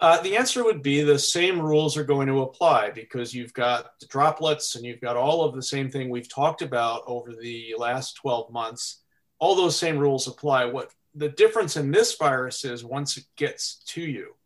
Uh, 0.00 0.18
the 0.22 0.34
answer 0.34 0.64
would 0.64 0.82
be 0.82 1.02
the 1.02 1.18
same 1.18 1.60
rules 1.60 1.94
are 1.98 2.04
going 2.04 2.26
to 2.26 2.40
apply 2.40 2.90
because 2.90 3.34
you've 3.34 3.52
got 3.52 4.00
the 4.00 4.06
droplets 4.06 4.74
and 4.74 4.84
you've 4.84 5.00
got 5.00 5.14
all 5.14 5.44
of 5.44 5.54
the 5.54 5.62
same 5.62 5.90
thing 5.90 6.08
we've 6.08 6.28
talked 6.28 6.62
about 6.62 7.02
over 7.06 7.34
the 7.38 7.74
last 7.76 8.14
12 8.14 8.50
months. 8.50 9.02
All 9.38 9.54
those 9.54 9.76
same 9.76 9.98
rules 9.98 10.26
apply. 10.26 10.64
What 10.64 10.90
the 11.14 11.28
difference 11.28 11.76
in 11.76 11.90
this 11.90 12.16
virus 12.16 12.64
is 12.64 12.82
once 12.82 13.18
it 13.18 13.24
gets 13.36 13.82
to 13.88 14.00
you, 14.00 14.36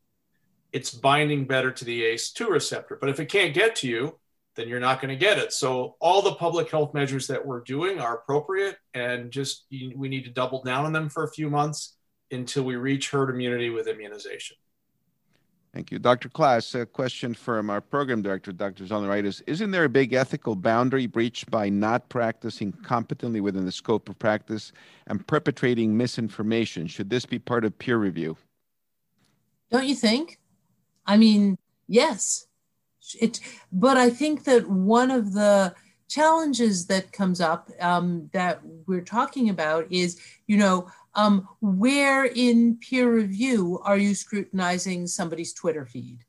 it's 0.72 0.90
binding 0.90 1.46
better 1.46 1.70
to 1.70 1.84
the 1.84 2.02
ACE2 2.02 2.48
receptor. 2.48 2.98
But 3.00 3.10
if 3.10 3.20
it 3.20 3.26
can't 3.26 3.54
get 3.54 3.76
to 3.76 3.88
you, 3.88 4.18
then 4.56 4.68
you're 4.68 4.80
not 4.80 5.00
going 5.00 5.10
to 5.10 5.24
get 5.24 5.38
it. 5.38 5.52
So 5.52 5.94
all 6.00 6.20
the 6.20 6.34
public 6.34 6.68
health 6.68 6.94
measures 6.94 7.28
that 7.28 7.46
we're 7.46 7.60
doing 7.60 8.00
are 8.00 8.16
appropriate 8.16 8.76
and 8.92 9.30
just 9.30 9.66
we 9.70 10.08
need 10.08 10.24
to 10.24 10.30
double 10.30 10.64
down 10.64 10.84
on 10.84 10.92
them 10.92 11.08
for 11.08 11.22
a 11.22 11.30
few 11.30 11.48
months 11.48 11.96
until 12.32 12.64
we 12.64 12.74
reach 12.74 13.10
herd 13.10 13.30
immunity 13.30 13.70
with 13.70 13.86
immunization. 13.86 14.56
Thank 15.74 15.90
you. 15.90 15.98
Dr. 15.98 16.28
Klass, 16.28 16.80
a 16.80 16.86
question 16.86 17.34
from 17.34 17.68
our 17.68 17.80
program 17.80 18.22
director, 18.22 18.52
Dr. 18.52 18.84
Zollner-Ritis. 18.84 19.42
Isn't 19.48 19.72
there 19.72 19.82
a 19.82 19.88
big 19.88 20.12
ethical 20.12 20.54
boundary 20.54 21.06
breached 21.06 21.50
by 21.50 21.68
not 21.68 22.08
practicing 22.08 22.70
competently 22.70 23.40
within 23.40 23.64
the 23.64 23.72
scope 23.72 24.08
of 24.08 24.16
practice 24.20 24.70
and 25.08 25.26
perpetrating 25.26 25.96
misinformation? 25.96 26.86
Should 26.86 27.10
this 27.10 27.26
be 27.26 27.40
part 27.40 27.64
of 27.64 27.76
peer 27.76 27.98
review? 27.98 28.36
Don't 29.72 29.86
you 29.86 29.96
think? 29.96 30.38
I 31.06 31.16
mean, 31.16 31.58
yes. 31.88 32.46
It, 33.20 33.40
but 33.72 33.96
I 33.96 34.10
think 34.10 34.44
that 34.44 34.70
one 34.70 35.10
of 35.10 35.32
the 35.32 35.74
challenges 36.08 36.86
that 36.86 37.10
comes 37.10 37.40
up 37.40 37.68
um, 37.80 38.30
that 38.32 38.60
we're 38.86 39.00
talking 39.00 39.50
about 39.50 39.90
is, 39.90 40.20
you 40.46 40.56
know, 40.56 40.86
um, 41.14 41.48
where 41.60 42.24
in 42.24 42.76
peer 42.76 43.12
review 43.12 43.80
are 43.84 43.96
you 43.96 44.14
scrutinizing 44.14 45.06
somebody's 45.06 45.52
Twitter 45.52 45.86
feed? 45.86 46.24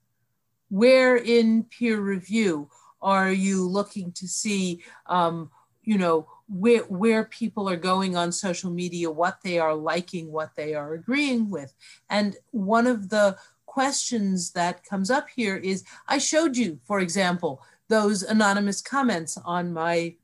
Where 0.69 1.15
in 1.15 1.63
peer 1.63 1.99
review 1.99 2.69
are 3.01 3.31
you 3.31 3.67
looking 3.67 4.11
to 4.13 4.27
see, 4.27 4.83
um, 5.07 5.49
you 5.83 5.97
know, 5.97 6.27
where, 6.47 6.83
where 6.83 7.25
people 7.25 7.67
are 7.69 7.77
going 7.77 8.15
on 8.15 8.31
social 8.31 8.69
media, 8.69 9.09
what 9.09 9.39
they 9.43 9.57
are 9.57 9.75
liking, 9.75 10.31
what 10.31 10.55
they 10.55 10.75
are 10.75 10.93
agreeing 10.93 11.49
with? 11.49 11.73
And 12.09 12.35
one 12.51 12.87
of 12.87 13.09
the 13.09 13.37
questions 13.65 14.51
that 14.51 14.83
comes 14.85 15.09
up 15.11 15.27
here 15.35 15.57
is 15.57 15.83
I 16.07 16.17
showed 16.17 16.55
you, 16.55 16.79
for 16.85 16.99
example, 16.99 17.61
those 17.87 18.23
anonymous 18.23 18.81
comments 18.81 19.37
on 19.45 19.73
my 19.73 20.15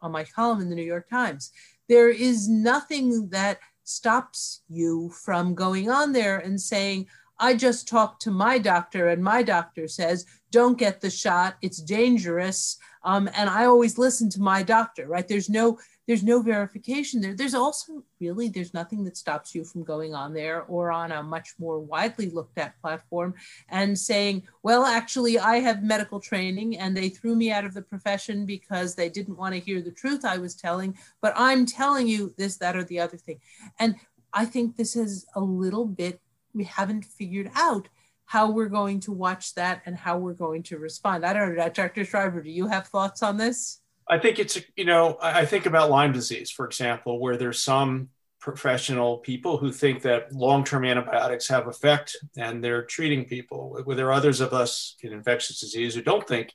on 0.00 0.10
my 0.10 0.24
column 0.24 0.60
in 0.60 0.68
the 0.68 0.74
New 0.74 0.82
York 0.82 1.08
Times. 1.08 1.52
There 1.88 2.08
is 2.08 2.48
nothing 2.48 3.28
that 3.28 3.60
stops 3.94 4.62
you 4.68 5.10
from 5.10 5.54
going 5.54 5.90
on 5.90 6.12
there 6.12 6.38
and 6.38 6.60
saying, 6.60 7.06
I 7.38 7.54
just 7.54 7.88
talked 7.88 8.22
to 8.22 8.30
my 8.30 8.58
doctor, 8.58 9.08
and 9.08 9.22
my 9.22 9.42
doctor 9.42 9.88
says, 9.88 10.26
don't 10.52 10.78
get 10.78 11.00
the 11.00 11.10
shot, 11.10 11.56
it's 11.62 11.82
dangerous. 11.82 12.76
Um, 13.04 13.28
and 13.34 13.50
I 13.50 13.64
always 13.64 13.98
listen 13.98 14.30
to 14.30 14.40
my 14.40 14.62
doctor, 14.62 15.08
right? 15.08 15.26
There's 15.26 15.48
no 15.48 15.78
there's 16.06 16.22
no 16.22 16.42
verification 16.42 17.20
there. 17.20 17.34
There's 17.34 17.54
also 17.54 18.02
really 18.20 18.48
there's 18.48 18.74
nothing 18.74 19.04
that 19.04 19.16
stops 19.16 19.54
you 19.54 19.64
from 19.64 19.84
going 19.84 20.14
on 20.14 20.34
there 20.34 20.62
or 20.62 20.90
on 20.90 21.12
a 21.12 21.22
much 21.22 21.54
more 21.58 21.78
widely 21.78 22.28
looked 22.28 22.58
at 22.58 22.80
platform 22.80 23.34
and 23.68 23.98
saying, 23.98 24.42
well, 24.62 24.84
actually, 24.84 25.38
I 25.38 25.56
have 25.56 25.82
medical 25.82 26.20
training 26.20 26.78
and 26.78 26.96
they 26.96 27.08
threw 27.08 27.36
me 27.36 27.52
out 27.52 27.64
of 27.64 27.74
the 27.74 27.82
profession 27.82 28.46
because 28.46 28.94
they 28.94 29.08
didn't 29.08 29.38
want 29.38 29.54
to 29.54 29.60
hear 29.60 29.80
the 29.80 29.92
truth 29.92 30.24
I 30.24 30.38
was 30.38 30.54
telling, 30.54 30.96
but 31.20 31.32
I'm 31.36 31.66
telling 31.66 32.08
you 32.08 32.34
this, 32.36 32.56
that, 32.58 32.76
or 32.76 32.84
the 32.84 33.00
other 33.00 33.16
thing. 33.16 33.40
And 33.78 33.96
I 34.32 34.44
think 34.44 34.76
this 34.76 34.96
is 34.96 35.26
a 35.34 35.40
little 35.40 35.84
bit 35.84 36.20
we 36.54 36.64
haven't 36.64 37.04
figured 37.04 37.50
out 37.54 37.88
how 38.24 38.50
we're 38.50 38.68
going 38.68 39.00
to 39.00 39.12
watch 39.12 39.54
that 39.54 39.82
and 39.84 39.96
how 39.96 40.18
we're 40.18 40.32
going 40.32 40.62
to 40.62 40.78
respond. 40.78 41.24
I 41.24 41.32
don't 41.32 41.54
know, 41.54 41.68
Dr. 41.68 42.04
Schreiber, 42.04 42.42
do 42.42 42.50
you 42.50 42.66
have 42.66 42.86
thoughts 42.86 43.22
on 43.22 43.36
this? 43.36 43.81
I 44.08 44.18
think 44.18 44.38
it's, 44.38 44.60
you 44.76 44.84
know, 44.84 45.18
I 45.22 45.44
think 45.44 45.66
about 45.66 45.90
Lyme 45.90 46.12
disease, 46.12 46.50
for 46.50 46.66
example, 46.66 47.20
where 47.20 47.36
there's 47.36 47.60
some 47.60 48.08
professional 48.40 49.18
people 49.18 49.56
who 49.56 49.70
think 49.70 50.02
that 50.02 50.32
long-term 50.32 50.84
antibiotics 50.84 51.48
have 51.48 51.68
effect 51.68 52.16
and 52.36 52.62
they're 52.62 52.84
treating 52.84 53.24
people. 53.24 53.82
There 53.86 54.08
are 54.08 54.12
others 54.12 54.40
of 54.40 54.52
us 54.52 54.96
in 55.02 55.12
infectious 55.12 55.60
disease 55.60 55.94
who 55.94 56.02
don't 56.02 56.26
think 56.26 56.52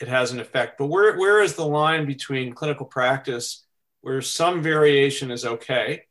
it 0.00 0.08
has 0.08 0.32
an 0.32 0.40
effect. 0.40 0.78
But 0.78 0.86
where, 0.86 1.16
where 1.16 1.40
is 1.40 1.54
the 1.54 1.66
line 1.66 2.06
between 2.06 2.52
clinical 2.52 2.86
practice 2.86 3.64
where 4.00 4.20
some 4.20 4.62
variation 4.62 5.30
is 5.30 5.44
okay 5.44 6.02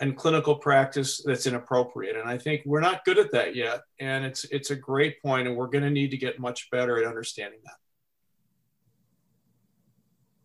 and 0.00 0.16
clinical 0.16 0.56
practice 0.56 1.22
that's 1.24 1.46
inappropriate? 1.46 2.16
And 2.16 2.28
I 2.28 2.36
think 2.36 2.62
we're 2.66 2.80
not 2.80 3.06
good 3.06 3.18
at 3.18 3.32
that 3.32 3.56
yet. 3.56 3.80
And 3.98 4.24
it's 4.24 4.44
it's 4.44 4.70
a 4.70 4.76
great 4.76 5.22
point, 5.22 5.48
and 5.48 5.56
we're 5.56 5.68
going 5.68 5.84
to 5.84 5.90
need 5.90 6.10
to 6.10 6.18
get 6.18 6.38
much 6.38 6.70
better 6.70 6.98
at 6.98 7.06
understanding 7.06 7.60
that. 7.64 7.76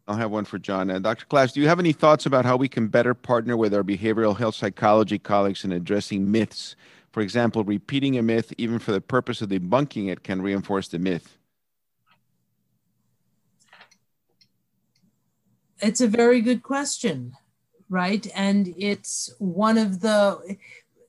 I'll 0.08 0.18
have 0.18 0.32
one 0.32 0.45
for 0.45 0.60
John. 0.60 0.91
Uh, 0.91 0.99
Dr. 0.99 1.26
Klass, 1.26 1.54
do 1.54 1.62
you 1.62 1.68
have 1.68 1.80
any 1.80 1.93
thoughts 1.93 2.26
about 2.26 2.43
how 2.43 2.58
we 2.58 2.68
can 2.68 2.88
better 2.88 3.14
partner 3.14 3.56
with 3.56 3.74
our 3.74 3.84
behavioral 3.84 4.38
health 4.38 4.56
psychology 4.56 5.18
colleagues 5.18 5.64
in 5.64 5.72
addressing 5.72 6.30
myths? 6.30 6.76
For 7.12 7.22
example, 7.22 7.64
repeating 7.64 8.18
a 8.18 8.24
myth, 8.24 8.54
even 8.58 8.80
for 8.80 8.91
the 8.91 8.99
purpose 8.99 9.41
of 9.41 9.49
debunking 9.49 10.12
it, 10.12 10.24
can 10.24 10.41
reinforce 10.41 10.89
the 10.89 10.99
myth. 10.99 11.38
It's 15.80 16.01
a 16.01 16.08
very 16.08 16.41
good 16.41 16.64
question, 16.64 17.34
right? 17.89 18.28
And 18.36 18.74
it's 18.78 19.34
one 19.38 19.78
of 19.78 20.01
the 20.01 20.58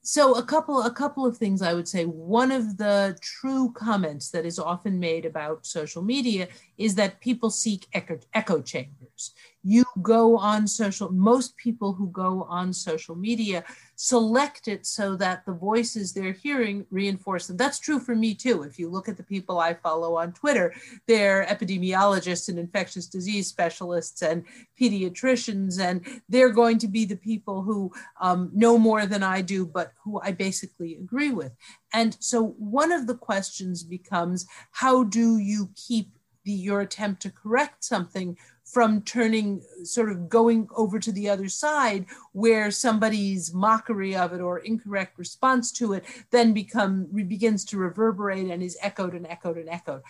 so 0.07 0.35
a 0.35 0.43
couple 0.43 0.83
a 0.83 0.91
couple 0.91 1.25
of 1.25 1.39
things 1.39 1.63
i 1.63 1.73
would 1.73 1.89
say 1.89 2.05
one 2.05 2.53
of 2.53 2.77
the 2.77 3.17
true 3.23 3.73
comments 3.73 4.31
that 4.31 4.45
is 4.45 4.59
often 4.59 5.01
made 5.01 5.25
about 5.25 5.65
social 5.65 6.03
media 6.03 6.47
is 6.79 6.95
that 6.97 7.21
people 7.21 7.51
seek 7.51 7.87
echo, 7.93 8.19
echo 8.33 8.61
chambers. 8.61 9.33
You 9.63 9.85
go 10.03 10.37
on 10.37 10.67
social 10.67 11.11
most 11.11 11.57
people 11.57 11.95
who 11.95 12.09
go 12.09 12.47
on 12.51 12.73
social 12.73 13.15
media 13.15 13.65
select 13.97 14.69
it 14.69 14.85
so 14.85 15.17
that 15.17 15.47
the 15.47 15.53
voices 15.53 16.13
they're 16.13 16.33
hearing 16.33 16.85
reinforce 16.91 17.47
them. 17.47 17.57
That's 17.57 17.79
true 17.79 17.99
for 17.99 18.15
me 18.15 18.35
too. 18.35 18.63
If 18.63 18.79
you 18.79 18.91
look 18.91 19.09
at 19.09 19.17
the 19.17 19.23
people 19.23 19.59
i 19.59 19.73
follow 19.73 20.17
on 20.17 20.33
twitter 20.33 20.75
they're 21.07 21.47
epidemiologists 21.47 22.49
and 22.49 22.59
infectious 22.59 23.07
disease 23.07 23.47
specialists 23.47 24.23
and 24.23 24.45
pediatricians 24.79 25.81
and 25.81 26.05
they're 26.29 26.51
going 26.51 26.79
to 26.79 26.89
be 26.89 27.05
the 27.05 27.17
people 27.17 27.63
who 27.63 27.91
um, 28.21 28.51
know 28.53 28.77
more 28.77 29.07
than 29.07 29.23
i 29.23 29.41
do 29.41 29.65
but 29.65 29.93
who 30.03 30.21
i 30.23 30.31
basically 30.31 30.95
agree 30.97 31.31
with. 31.31 31.53
And 31.93 32.17
so 32.21 32.49
one 32.59 32.93
of 32.93 33.07
the 33.07 33.15
questions 33.15 33.83
becomes 33.83 34.47
how 34.73 35.05
do 35.05 35.39
you 35.39 35.71
keep 35.77 36.11
your 36.53 36.81
attempt 36.83 37.23
to 37.23 37.31
correct 37.31 37.85
something 37.85 38.37
from 38.65 39.03
turning 39.03 39.63
sort 39.85 40.11
of 40.11 40.29
going 40.29 40.69
over 40.75 40.99
to 40.99 41.13
the 41.13 41.29
other 41.29 41.49
side 41.49 42.07
where 42.33 42.71
somebody's 42.71 43.53
mockery 43.53 44.17
of 44.17 44.33
it 44.33 44.41
or 44.41 44.59
incorrect 44.61 45.19
response 45.19 45.71
to 45.71 45.93
it 45.93 46.05
then 46.31 46.53
become 46.53 47.07
begins 47.29 47.65
to 47.65 47.79
reverberate 47.79 48.51
and 48.51 48.63
is 48.63 48.79
echoed 48.81 49.15
and 49.15 49.27
echoed 49.27 49.59
and 49.59 49.69
echoed 49.69 50.03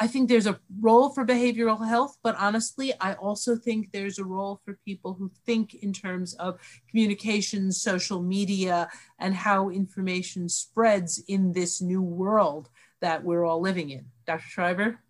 I 0.00 0.08
think 0.08 0.28
there's 0.28 0.46
a 0.46 0.58
role 0.80 1.10
for 1.10 1.24
behavioral 1.24 1.86
health, 1.86 2.18
but 2.22 2.34
honestly, 2.36 2.92
I 3.00 3.14
also 3.14 3.54
think 3.54 3.92
there's 3.92 4.18
a 4.18 4.24
role 4.24 4.60
for 4.64 4.78
people 4.84 5.14
who 5.14 5.30
think 5.46 5.74
in 5.74 5.92
terms 5.92 6.34
of 6.34 6.58
communications, 6.90 7.80
social 7.80 8.20
media, 8.20 8.88
and 9.20 9.34
how 9.34 9.70
information 9.70 10.48
spreads 10.48 11.22
in 11.28 11.52
this 11.52 11.80
new 11.80 12.02
world 12.02 12.68
that 13.00 13.22
we're 13.22 13.44
all 13.44 13.60
living 13.60 13.90
in. 13.90 14.06
Dr. 14.26 14.48
Schreiber? 14.48 15.00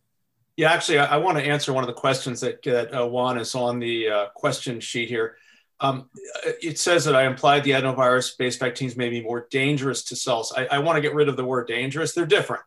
Yeah, 0.59 0.73
actually, 0.73 0.99
I, 0.99 1.15
I 1.15 1.17
want 1.17 1.39
to 1.39 1.45
answer 1.45 1.73
one 1.73 1.83
of 1.83 1.89
the 1.89 1.95
questions 1.95 2.41
that, 2.41 2.63
that 2.65 2.95
uh, 2.95 3.07
Juan 3.07 3.39
is 3.39 3.55
on 3.55 3.79
the 3.79 4.09
uh, 4.09 4.27
question 4.35 4.81
sheet 4.81 5.09
here. 5.09 5.37
Um, 5.81 6.11
it 6.45 6.79
says 6.79 7.07
that 7.07 7.17
I 7.17 7.25
implied 7.25 7.65
the 7.65 7.71
adenovirus 7.71 8.37
based 8.37 8.61
vaccines 8.61 8.97
may 8.97 9.09
be 9.09 9.23
more 9.23 9.47
dangerous 9.51 10.03
to 10.05 10.17
cells. 10.17 10.53
I, 10.55 10.67
I 10.67 10.79
want 10.81 10.97
to 10.97 11.01
get 11.01 11.15
rid 11.15 11.31
of 11.31 11.37
the 11.37 11.45
word 11.45 11.69
dangerous. 11.69 12.13
They're 12.13 12.27
different 12.27 12.63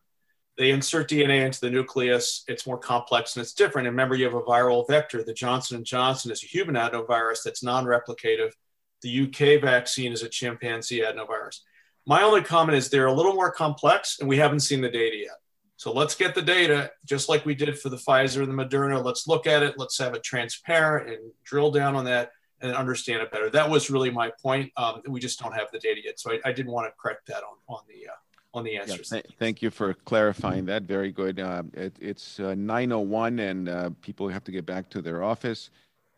they 0.58 0.70
insert 0.70 1.08
DNA 1.08 1.44
into 1.44 1.60
the 1.60 1.70
nucleus. 1.70 2.44
It's 2.46 2.66
more 2.66 2.78
complex 2.78 3.36
and 3.36 3.42
it's 3.42 3.54
different. 3.54 3.88
And 3.88 3.94
remember, 3.94 4.14
you 4.14 4.24
have 4.24 4.34
a 4.34 4.42
viral 4.42 4.86
vector. 4.86 5.22
The 5.22 5.32
Johnson 5.32 5.82
& 5.84 5.84
Johnson 5.84 6.30
is 6.30 6.42
a 6.42 6.46
human 6.46 6.74
adenovirus 6.74 7.42
that's 7.44 7.62
non-replicative. 7.62 8.52
The 9.00 9.22
UK 9.22 9.60
vaccine 9.60 10.12
is 10.12 10.22
a 10.22 10.28
chimpanzee 10.28 11.00
adenovirus. 11.00 11.60
My 12.06 12.22
only 12.22 12.42
comment 12.42 12.76
is 12.76 12.90
they're 12.90 13.06
a 13.06 13.12
little 13.12 13.34
more 13.34 13.50
complex 13.50 14.18
and 14.20 14.28
we 14.28 14.36
haven't 14.36 14.60
seen 14.60 14.80
the 14.80 14.90
data 14.90 15.16
yet. 15.16 15.36
So 15.76 15.92
let's 15.92 16.14
get 16.14 16.34
the 16.34 16.42
data, 16.42 16.90
just 17.04 17.28
like 17.28 17.44
we 17.44 17.54
did 17.54 17.76
for 17.78 17.88
the 17.88 17.96
Pfizer 17.96 18.42
and 18.42 18.56
the 18.56 18.64
Moderna. 18.64 19.02
Let's 19.04 19.26
look 19.26 19.46
at 19.46 19.62
it. 19.62 19.78
Let's 19.78 19.98
have 19.98 20.14
it 20.14 20.22
transparent 20.22 21.08
and 21.08 21.32
drill 21.44 21.70
down 21.70 21.96
on 21.96 22.04
that 22.04 22.30
and 22.60 22.74
understand 22.74 23.20
it 23.22 23.32
better. 23.32 23.50
That 23.50 23.68
was 23.68 23.90
really 23.90 24.10
my 24.10 24.30
point. 24.40 24.70
Um, 24.76 25.02
we 25.08 25.20
just 25.20 25.40
don't 25.40 25.52
have 25.52 25.68
the 25.72 25.78
data 25.78 26.00
yet. 26.04 26.20
So 26.20 26.32
I, 26.32 26.40
I 26.44 26.52
didn't 26.52 26.72
want 26.72 26.86
to 26.86 26.92
correct 27.00 27.26
that 27.26 27.42
on, 27.42 27.56
on 27.68 27.80
the 27.88 28.08
uh, 28.08 28.14
on 28.54 28.64
the 28.64 28.76
answers. 28.76 29.10
Yeah, 29.10 29.22
th- 29.22 29.34
thank 29.38 29.62
you 29.62 29.70
for 29.70 29.94
clarifying 29.94 30.66
that. 30.66 30.82
Very 30.82 31.10
good. 31.10 31.40
Uh, 31.40 31.62
it, 31.72 31.96
it's 32.00 32.38
uh, 32.38 32.54
9:01, 32.54 33.40
and 33.40 33.68
uh, 33.68 33.90
people 34.02 34.28
have 34.28 34.44
to 34.44 34.52
get 34.52 34.66
back 34.66 34.88
to 34.90 35.02
their 35.02 35.22
office. 35.22 35.70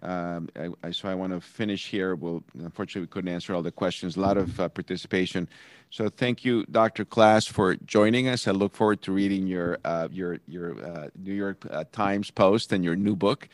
Um, 0.05 0.51
so 0.93 1.09
I 1.09 1.15
want 1.15 1.33
to 1.33 1.41
finish 1.41 1.89
here. 1.89 2.13
Unfortunately, 2.13 3.03
we 3.03 3.07
couldn't 3.07 3.33
answer 3.33 3.55
all 3.55 3.63
the 3.63 3.73
questions. 3.73 4.17
A 4.17 4.21
lot 4.21 4.37
of 4.37 4.61
uh, 4.61 4.69
participation. 4.69 5.49
So 5.91 6.09
thank 6.09 6.45
you, 6.45 6.65
Dr. 6.71 7.05
Klass, 7.05 7.49
for 7.49 7.77
joining 7.77 8.29
us. 8.29 8.47
I 8.47 8.51
look 8.51 8.75
forward 8.75 9.01
to 9.03 9.13
reading 9.13 9.47
your 9.47 9.79
uh, 9.85 10.09
uh, 10.09 11.09
New 11.17 11.33
York 11.33 11.67
Times 11.93 12.31
post 12.31 12.73
and 12.73 12.85
your 12.85 12.97
new 12.97 13.17
book. 13.17 13.49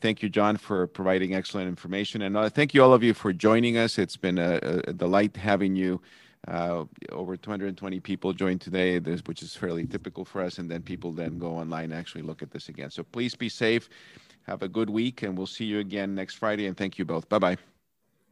Thank 0.00 0.22
you, 0.22 0.28
John, 0.28 0.56
for 0.56 0.88
providing 0.88 1.34
excellent 1.34 1.68
information. 1.68 2.22
And 2.22 2.52
thank 2.52 2.74
you, 2.74 2.82
all 2.82 2.92
of 2.92 3.04
you, 3.04 3.14
for 3.14 3.32
joining 3.32 3.76
us. 3.76 3.98
It's 3.98 4.16
been 4.16 4.38
a, 4.38 4.80
delight 4.94 5.36
having 5.36 5.76
you 5.76 6.00
over 7.12 7.36
220 7.36 8.00
people 8.00 8.32
joined 8.32 8.60
today, 8.60 8.98
which 8.98 9.42
is 9.42 9.54
fairly 9.54 9.86
typical 9.86 10.24
for 10.24 10.42
us. 10.42 10.58
And 10.58 10.68
then 10.68 10.82
people 10.82 11.12
then 11.12 11.38
go 11.38 11.52
online 11.52 11.84
and 11.84 11.94
actually 11.94 12.22
look 12.22 12.42
at 12.42 12.50
this 12.50 12.68
again. 12.68 12.90
So 12.90 13.04
please 13.04 13.36
be 13.36 13.48
safe. 13.48 13.88
Have 14.48 14.62
a 14.62 14.68
good 14.68 14.88
week, 14.88 15.22
and 15.22 15.36
we'll 15.36 15.46
see 15.46 15.66
you 15.66 15.78
again 15.78 16.14
next 16.14 16.36
Friday. 16.36 16.66
And 16.66 16.76
thank 16.76 16.98
you 16.98 17.04
both. 17.04 17.28
Bye-bye. 17.28 17.56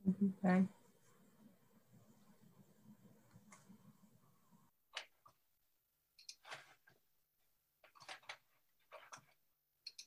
Mm-hmm. 0.09 0.29
Bye. 0.43 0.64